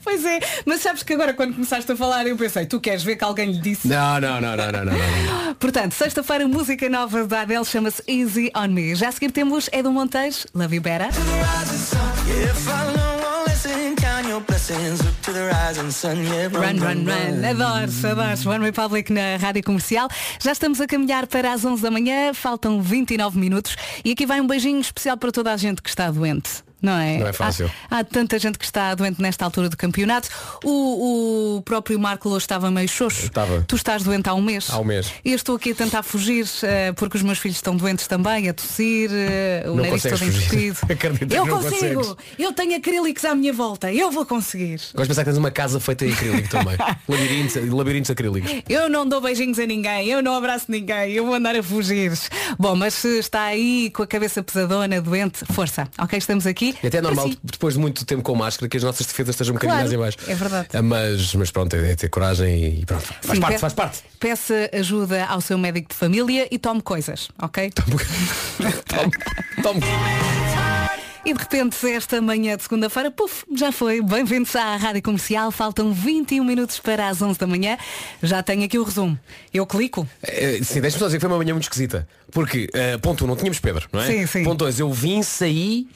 Pois 0.03 0.25
é, 0.25 0.39
mas 0.65 0.81
sabes 0.83 1.03
que 1.03 1.13
agora 1.13 1.35
quando 1.35 1.53
começaste 1.55 1.91
a 1.91 1.97
falar 1.97 2.27
eu 2.27 2.37
pensei, 2.37 2.65
tu 2.65 2.81
queres 2.81 3.03
ver 3.03 3.17
que 3.17 3.25
alguém 3.25 3.51
lhe 3.51 3.61
disse? 3.61 3.89
Não, 3.89 4.21
não, 4.21 4.41
não, 4.41 4.57
não, 4.57 4.73
não, 4.73 4.85
não, 4.85 4.93
não. 4.93 5.55
Portanto, 5.59 5.93
sexta-feira, 5.95 6.47
música 6.47 6.89
nova 6.89 7.27
da 7.27 7.41
Adele 7.43 7.65
chama-se 7.65 8.03
Easy 8.07 8.51
On 8.57 8.69
Me. 8.69 8.95
Já 8.95 9.09
a 9.09 9.13
seguir 9.13 9.33
temos 9.33 9.69
Edu 9.73 9.91
Monteiro, 9.91 10.37
Love 10.55 10.77
You 10.77 10.83
Better. 10.83 11.09
Run, 16.59 16.79
run, 16.79 17.05
run. 17.05 17.45
Adoro, 17.45 17.91
adoro. 18.11 18.51
One 18.51 18.65
Republic 18.65 19.13
na 19.13 19.37
Rádio 19.37 19.63
Comercial. 19.63 20.09
Já 20.41 20.53
estamos 20.53 20.81
a 20.81 20.87
caminhar 20.87 21.27
para 21.27 21.53
as 21.53 21.65
11 21.65 21.83
da 21.83 21.91
manhã, 21.91 22.35
faltam 22.35 22.83
29 22.83 23.39
minutos 23.39 23.77
e 24.05 24.13
aqui 24.13 24.27
vai 24.27 24.41
um 24.41 24.47
beijinho 24.47 24.81
especial 24.81 25.17
para 25.17 25.33
toda 25.33 25.53
a 25.53 25.57
gente 25.57 25.81
que 25.81 25.89
está 25.89 26.11
doente. 26.11 26.66
Não 26.81 26.99
é? 26.99 27.19
Não 27.19 27.27
é 27.27 27.33
fácil. 27.33 27.71
Há, 27.91 27.99
há 27.99 28.05
tanta 28.05 28.39
gente 28.39 28.59
que 28.59 28.65
está 28.65 28.95
doente 28.95 29.21
nesta 29.21 29.45
altura 29.45 29.69
do 29.69 29.77
campeonato. 29.77 30.29
O, 30.65 31.57
o 31.57 31.63
próprio 31.63 31.99
Marco 31.99 32.29
hoje 32.29 32.45
estava 32.45 32.71
meio 32.71 32.89
xoxo. 32.89 33.27
Estava. 33.27 33.65
Tu 33.67 33.77
estás 33.77 34.03
doente 34.03 34.29
há 34.29 34.35
um 34.35 34.43
mês. 34.43 34.69
Há 34.71 34.79
um 34.79 34.85
mês. 34.85 35.13
Eu 35.25 35.35
estou 35.35 35.57
aqui 35.57 35.73
a 35.73 35.75
tentar 35.75 36.03
fugir 36.03 36.47
eh, 36.63 36.93
porque 36.93 37.17
os 37.17 37.23
meus 37.23 37.39
filhos 37.39 37.57
estão 37.57 37.77
doentes 37.77 38.07
também, 38.07 38.49
a 38.49 38.55
tossir, 38.55 39.11
eh, 39.13 39.65
o 39.67 39.75
Não 39.75 39.85
nariz 39.85 40.03
todo 40.03 40.25
entupido. 40.25 40.79
Eu 41.35 41.47
consigo! 41.47 42.03
consegues. 42.03 42.17
Eu 42.39 42.53
tenho 42.53 42.77
acrílicos 42.77 43.25
à 43.25 43.35
minha 43.35 43.53
volta, 43.53 43.93
eu 43.93 44.11
vou 44.11 44.25
conseguir. 44.25 44.77
Gosto 44.77 45.03
de 45.03 45.09
pensar 45.09 45.23
que 45.23 45.31
tens 45.31 45.39
uma 45.39 45.51
casa 45.51 45.81
feita 45.81 46.05
em 46.05 46.13
acrílico 46.13 46.49
também. 46.49 46.77
labirintos, 47.09 47.57
labirintos 47.73 48.11
acrílicos. 48.11 48.51
Eu 48.69 48.89
não 48.89 49.07
dou 49.07 49.21
beijinhos 49.21 49.59
a 49.59 49.67
ninguém, 49.67 50.09
eu 50.09 50.23
não 50.23 50.35
abraço 50.35 50.67
ninguém, 50.69 51.13
eu 51.13 51.25
vou 51.25 51.35
andar 51.35 51.57
a 51.57 51.63
fugir. 51.63 52.13
Bom, 52.59 52.77
mas 52.77 52.95
se 52.95 53.19
está 53.19 53.45
aí 53.45 53.91
com 53.91 54.03
a 54.03 54.07
cabeça 54.07 54.43
pesadona, 54.43 55.01
doente, 55.01 55.45
força, 55.53 55.89
ok? 55.99 56.19
Estamos 56.19 56.47
aqui. 56.47 56.66
E 56.83 56.87
até 56.87 56.99
é 56.99 57.01
normal, 57.01 57.29
si. 57.29 57.39
depois 57.43 57.75
de 57.75 57.81
muito 57.81 58.05
tempo 58.05 58.23
com 58.23 58.35
máscara, 58.35 58.69
que 58.69 58.77
as 58.77 58.83
nossas 58.83 59.07
defesas 59.07 59.35
estejam 59.35 59.53
um 59.53 59.55
bocadinho 59.59 59.79
Claro, 59.79 60.01
mais 60.01 60.15
em 60.17 60.17
baixo. 60.23 60.31
é 60.31 60.35
verdade. 60.35 60.69
Ah, 60.73 60.83
Mas, 60.83 61.35
mas 61.35 61.51
pronto, 61.51 61.75
é, 61.77 61.93
é 61.93 61.97
ter 61.97 62.09
coragem 62.09 62.81
e 62.81 62.87
pronto. 62.87 63.03
Faz 63.05 63.35
Sim, 63.37 63.41
parte, 63.41 63.59
faz 63.59 63.73
parte. 63.73 63.99
Peça 64.19 64.71
ajuda 64.73 65.25
ao 65.27 65.41
seu 65.41 65.59
médico 65.59 65.89
de 65.91 65.95
família 65.95 66.49
e 66.51 66.59
tome 66.59 66.81
coisas, 66.83 67.29
ok? 67.41 67.71
Tome, 68.87 69.11
tome. 69.63 69.81
E 71.25 71.33
de 71.35 71.41
repente, 71.41 71.77
esta 71.91 72.23
manhã 72.23 72.57
de 72.57 72.63
segunda-feira, 72.63 73.11
puf, 73.11 73.45
já 73.53 73.73
foi. 73.73 74.01
Bem-vindos 74.01 74.55
à 74.55 74.77
Rádio 74.77 75.03
Comercial. 75.03 75.51
Faltam 75.51 75.93
21 75.93 76.45
minutos 76.45 76.79
para 76.79 77.09
as 77.09 77.21
11 77.21 77.37
da 77.37 77.49
manhã. 77.49 77.77
Já 78.23 78.45
tenho 78.45 78.63
aqui 78.65 78.79
o 78.79 78.85
resumo. 78.85 79.19
Eu 79.53 79.67
clico. 79.67 80.07
Eh, 80.23 80.61
Sim, 80.63 80.81
deixa-me 80.81 81.01
só 81.01 81.07
dizer 81.07 81.17
que 81.19 81.23
foi 81.23 81.29
uma 81.29 81.37
manhã 81.39 81.53
muito 81.53 81.65
esquisita. 81.65 82.07
Porque, 82.31 82.69
eh, 82.73 82.97
ponto 82.99 83.25
1, 83.25 83.27
não 83.27 83.35
tínhamos 83.35 83.59
Pedro, 83.59 83.89
não 83.93 84.01
é? 84.01 84.07
Sim, 84.07 84.27
sim. 84.27 84.45
Ponto 84.45 84.59
2, 84.59 84.79
eu 84.79 84.93
vim, 84.93 85.21
saí 85.25 85.89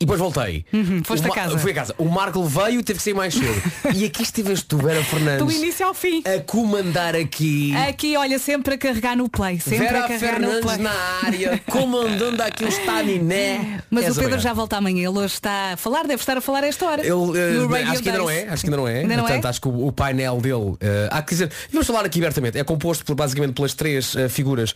e 0.00 0.04
depois 0.04 0.18
voltei. 0.18 0.64
Uhum, 0.72 1.02
foste 1.04 1.26
a 1.26 1.30
casa. 1.30 1.58
Fui 1.58 1.70
a 1.70 1.74
casa. 1.74 1.94
O 1.98 2.04
Marco 2.08 2.42
veio 2.44 2.80
e 2.80 2.82
teve 2.82 2.98
que 2.98 3.02
sair 3.04 3.14
mais 3.14 3.34
cedo. 3.34 3.62
e 3.94 4.04
aqui 4.04 4.22
estiveste 4.22 4.66
tu, 4.66 4.76
Vera 4.78 5.02
Fernandes. 5.04 5.46
Do 5.46 5.52
início 5.52 5.86
ao 5.86 5.94
fim. 5.94 6.22
A 6.26 6.40
comandar 6.40 7.14
aqui. 7.14 7.74
Aqui, 7.88 8.16
olha, 8.16 8.38
sempre 8.38 8.74
a 8.74 8.78
carregar 8.78 9.16
no 9.16 9.28
play. 9.28 9.60
Sempre 9.60 9.86
Vera 9.86 10.04
a 10.04 10.08
carregar 10.08 10.40
no 10.40 10.46
Fernandes 10.48 10.64
play. 10.64 10.78
na 10.78 10.92
área, 11.24 11.60
comandando 11.70 12.42
aqui 12.42 12.64
o 12.64 12.68
estaminé. 12.68 13.80
Mas 13.90 14.04
És 14.04 14.16
o 14.16 14.20
Pedro 14.20 14.38
já 14.40 14.52
volta 14.52 14.76
amanhã. 14.76 15.08
Ele 15.08 15.18
hoje 15.18 15.34
está 15.34 15.72
a 15.72 15.76
falar, 15.76 16.02
deve 16.02 16.20
estar 16.20 16.36
a 16.36 16.40
falar 16.40 16.64
a 16.64 16.66
esta 16.66 16.86
hora. 16.86 17.00
Ele, 17.02 17.14
No 17.14 17.68
Radio 17.68 17.92
acho 17.92 18.02
que 18.02 18.08
ainda 18.08 18.18
não 18.18 18.30
é, 18.30 18.48
acho 18.48 18.62
que 18.62 18.66
ainda 18.68 18.76
não 18.76 18.88
é. 18.88 18.98
Ainda 19.00 19.16
não 19.16 19.24
Portanto, 19.24 19.44
é? 19.44 19.48
acho 19.48 19.60
que 19.60 19.68
o, 19.68 19.86
o 19.86 19.92
painel 19.92 20.40
dele, 20.40 20.76
eh, 20.80 21.08
há 21.10 21.22
que 21.22 21.30
dizer, 21.30 21.50
vamos 21.70 21.86
falar 21.86 22.04
aqui 22.04 22.18
abertamente, 22.18 22.58
é 22.58 22.64
composto 22.64 23.04
por, 23.04 23.14
basicamente 23.14 23.54
pelas 23.54 23.74
três 23.74 24.14
eh, 24.16 24.28
figuras 24.28 24.74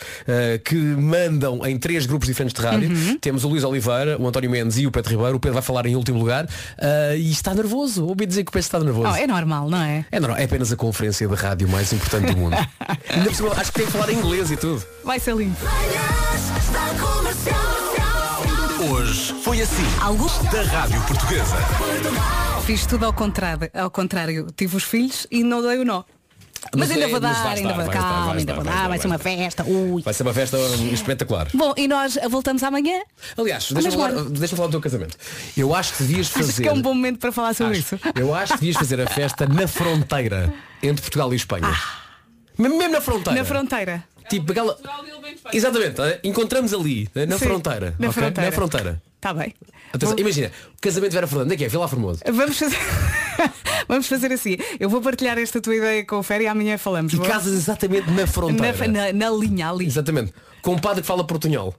que 0.64 0.75
mandam 0.75 1.66
em 1.66 1.79
três 1.79 2.07
grupos 2.07 2.29
diferentes 2.29 2.55
de 2.59 2.66
rádio. 2.66 2.89
Uhum. 2.91 3.19
Temos 3.19 3.45
o 3.45 3.49
Luís 3.49 3.64
Oliveira, 3.64 4.16
o 4.21 4.27
António 4.27 4.51
Mendes 4.51 4.79
e 4.79 4.87
o 4.87 4.91
Pedro 4.91 5.08
Ribeiro. 5.09 5.37
O 5.37 5.41
Pedro 5.41 5.55
vai 5.55 5.63
falar 5.63 5.87
em 5.87 5.97
último 5.97 6.19
lugar 6.19 6.47
eh, 6.79 7.17
e 7.17 7.31
está 7.31 7.55
nervoso. 7.55 8.07
Ouvi 8.07 8.27
dizer 8.27 8.45
que 8.45 8.51
o 8.51 8.53
Pedro 8.53 8.67
está 8.67 8.79
nervoso. 8.81 9.11
Oh, 9.11 9.17
é 9.17 9.27
normal, 9.27 9.69
não 9.69 9.81
é? 9.81 10.05
É, 10.11 10.21
normal, 10.21 10.39
é 10.39 10.45
apenas 10.45 10.73
a 10.73 10.77
conferência 10.77 11.27
de 11.27 11.35
rádio 11.35 11.69
mais 11.69 11.93
importante 11.93 12.33
do 12.33 12.37
mundo. 12.37 12.57
Ainda 13.09 13.35
cima, 13.35 13.53
acho 13.53 13.73
que 13.73 13.79
tem 13.79 13.87
que 13.87 13.93
falar 13.93 14.11
em 14.11 14.17
inglês 14.17 14.51
e 14.51 14.57
tudo. 14.57 14.85
Vai 15.05 15.19
ser 15.19 15.37
lindo. 15.37 15.57
Hoje 18.91 19.35
foi 19.43 19.61
assim. 19.61 19.85
Algo? 20.01 20.29
Da 20.53 20.63
Rádio 20.63 21.01
Portuguesa. 21.03 21.57
Fiz 22.65 22.87
tudo 22.87 23.07
ao 23.07 23.13
contrário. 23.13 23.71
Ao 23.75 23.91
contrário. 23.91 24.47
Tive 24.57 24.77
os 24.77 24.85
filhos 24.85 25.27
e 25.31 25.43
não 25.43 25.63
dei 25.63 25.79
o 25.79 25.85
nó. 25.85 26.03
Mas, 26.75 26.89
Mas 26.89 26.91
ainda 26.91 27.05
é- 27.07 27.09
vou 27.09 27.21
dar, 27.21 27.47
ainda 27.47 27.69
vou 27.75 27.85
vai 27.85 27.89
calma, 27.97 28.35
ainda 28.35 28.55
vou 28.55 28.65
dar, 28.65 28.89
vai 28.89 28.99
ser 28.99 29.07
uma 29.07 29.19
festa. 29.19 29.65
Ui. 29.65 30.03
Vai 30.03 30.13
ser 30.13 30.23
uma 30.23 30.35
festa 30.35 30.59
espetacular. 30.93 31.49
Bom, 31.55 31.73
e 31.77 31.87
nós 31.89 32.19
voltamos 32.29 32.63
amanhã. 32.63 33.01
Aliás, 33.37 33.71
deixa-me 33.71 33.97
falar, 33.97 34.13
deixa 34.25 34.57
falar 34.57 34.69
do 34.69 34.73
teu 34.73 34.81
casamento. 34.81 35.17
Eu 35.57 35.75
acho 35.75 35.95
que 35.95 36.03
devias 36.03 36.29
fazer. 36.29 36.51
Acho 36.51 36.63
que 36.63 36.69
é 36.69 36.73
um 36.73 36.83
bom 36.83 36.93
momento 36.95 37.19
para 37.19 37.33
falar 37.33 37.55
sobre 37.55 37.79
Acho. 37.79 37.95
isso. 37.97 38.01
Eu 38.15 38.35
acho 38.35 38.55
que 38.55 38.61
devias 38.61 38.77
fazer 38.77 39.01
a 39.01 39.07
festa 39.07 39.47
na 39.47 39.67
fronteira 39.69 40.53
entre 40.83 41.01
Portugal 41.03 41.33
e 41.33 41.37
Espanha. 41.37 41.75
Mesmo, 42.59 42.77
mesmo 42.77 42.93
na 42.93 43.01
fronteira. 43.01 43.39
Na 43.39 43.45
fronteira. 43.45 44.05
Tipo 44.29 44.53
aquela. 44.53 44.77
Exatamente, 45.53 46.01
eh, 46.03 46.21
encontramos 46.25 46.75
ali, 46.75 47.09
eh, 47.15 47.25
na 47.25 47.39
Sim, 47.39 47.47
fronteira. 47.47 47.95
na 47.99 48.09
ok? 48.09 48.13
fronteira. 48.23 48.51
Na 48.51 48.53
fronteira. 48.55 49.03
Está 49.19 49.35
bem. 49.35 49.53
Atenção, 49.93 50.11
Vou- 50.14 50.21
imagina, 50.21 50.53
o 50.77 50.81
casamento 50.81 51.11
de 51.11 51.21
Vera 51.27 51.53
é 51.53 51.57
que 51.57 51.64
é? 51.64 51.69
Vila 51.69 51.89
Formoso. 51.89 52.21
Vamos 52.33 52.57
fazer. 52.57 52.77
Vamos 53.89 54.07
fazer 54.07 54.33
assim. 54.33 54.57
Eu 54.79 54.89
vou 54.89 55.01
partilhar 55.01 55.37
esta 55.39 55.61
tua 55.61 55.75
ideia 55.75 56.05
com 56.05 56.16
o 56.19 56.23
Fer 56.23 56.41
e 56.43 56.47
amanhã 56.47 56.79
falamos. 56.79 57.12
E 57.12 57.19
casas 57.19 57.53
exatamente 57.55 58.09
na 58.12 58.27
fronteira. 58.27 58.87
Na, 58.87 59.12
na- 59.12 59.12
na 59.12 59.31
linha 59.31 59.71
ali. 59.71 59.87
Exatamente. 59.87 60.33
Com 60.62 60.75
um 60.75 60.79
padre 60.79 61.01
que 61.01 61.07
fala 61.07 61.25
portunhol. 61.27 61.75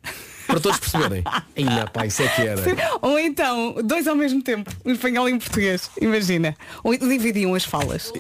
Para 0.48 0.60
todos 0.60 0.80
perceberem. 0.80 1.24
Ainda 1.56 1.88
pá, 1.88 2.06
isso 2.08 2.24
é 2.24 2.28
que 2.28 2.42
era. 2.42 2.62
Ou 3.02 3.20
então, 3.20 3.76
dois 3.86 4.08
ao 4.08 4.16
mesmo 4.16 4.42
tempo, 4.42 4.72
um 4.84 4.92
espanhol 4.92 5.30
e 5.30 5.34
um 5.34 5.38
português, 5.38 5.90
imagina. 6.02 6.56
Ou 6.84 6.98
dividiam 6.98 7.54
as 7.54 7.64
falas. 7.64 8.12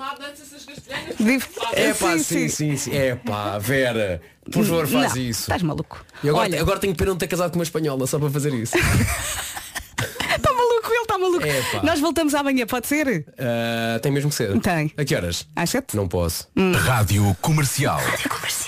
Div- 1.19 1.45
É 1.73 1.93
pá, 1.93 2.17
sim, 2.19 2.47
sim, 2.47 2.77
sim. 2.77 2.95
É 2.95 3.15
pá, 3.15 3.57
Vera. 3.57 4.21
Por 4.51 4.63
favor, 4.65 4.87
faz 4.87 5.15
Não, 5.15 5.21
isso. 5.21 5.41
Estás 5.41 5.61
maluco. 5.63 6.03
E 6.23 6.29
agora, 6.29 6.45
Olha. 6.49 6.61
agora 6.61 6.79
tenho 6.79 6.95
pena 6.95 7.05
de 7.07 7.11
não 7.11 7.17
ter 7.17 7.27
casado 7.27 7.51
com 7.51 7.59
uma 7.59 7.63
espanhola 7.63 8.05
só 8.07 8.17
para 8.19 8.29
fazer 8.29 8.53
isso. 8.53 8.75
Está 8.77 10.51
maluco, 10.53 10.87
ele 10.91 11.01
está 11.01 11.17
maluco. 11.17 11.45
Epá. 11.45 11.83
Nós 11.83 11.99
voltamos 11.99 12.33
amanhã, 12.35 12.65
pode 12.65 12.87
ser? 12.87 13.25
Ah, 13.37 13.99
tem 13.99 14.11
mesmo 14.11 14.29
que 14.29 14.35
ser. 14.35 14.59
Tem. 14.59 14.91
A 14.97 15.03
que 15.05 15.15
horas? 15.15 15.47
Às 15.55 15.69
sete? 15.69 15.95
Não 15.95 16.07
posso. 16.07 16.47
Rádio 16.85 17.35
Comercial. 17.41 17.99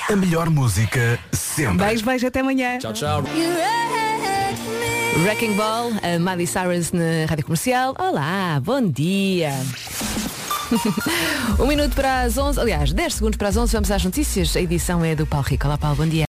A 0.10 0.16
melhor 0.16 0.50
música 0.50 1.20
sempre. 1.32 1.86
Beijo, 1.86 2.06
beijo, 2.06 2.28
até 2.28 2.40
amanhã. 2.42 2.78
Tchau, 2.80 2.94
tchau. 2.94 3.24
Wrecking 5.24 5.56
Ball, 5.56 5.92
a 6.02 6.18
Miley 6.20 6.48
Cyrus 6.48 6.92
na 6.94 7.26
Rádio 7.28 7.46
Comercial. 7.46 7.94
Olá, 8.00 8.60
bom 8.64 8.82
dia. 8.82 9.52
um 11.60 11.68
minuto 11.68 11.94
para 11.94 12.22
as 12.22 12.38
11, 12.38 12.60
aliás, 12.60 12.94
10 12.94 13.14
segundos 13.14 13.38
para 13.38 13.50
as 13.50 13.58
11, 13.58 13.74
vamos 13.74 13.92
às 13.92 14.04
notícias. 14.04 14.56
A 14.56 14.62
edição 14.62 15.04
é 15.04 15.16
do 15.16 15.26
Paulo 15.26 15.46
Rico. 15.48 15.68
Olá, 15.68 15.78
Paulo, 15.78 15.98
bom 15.98 16.06
dia. 16.08 16.20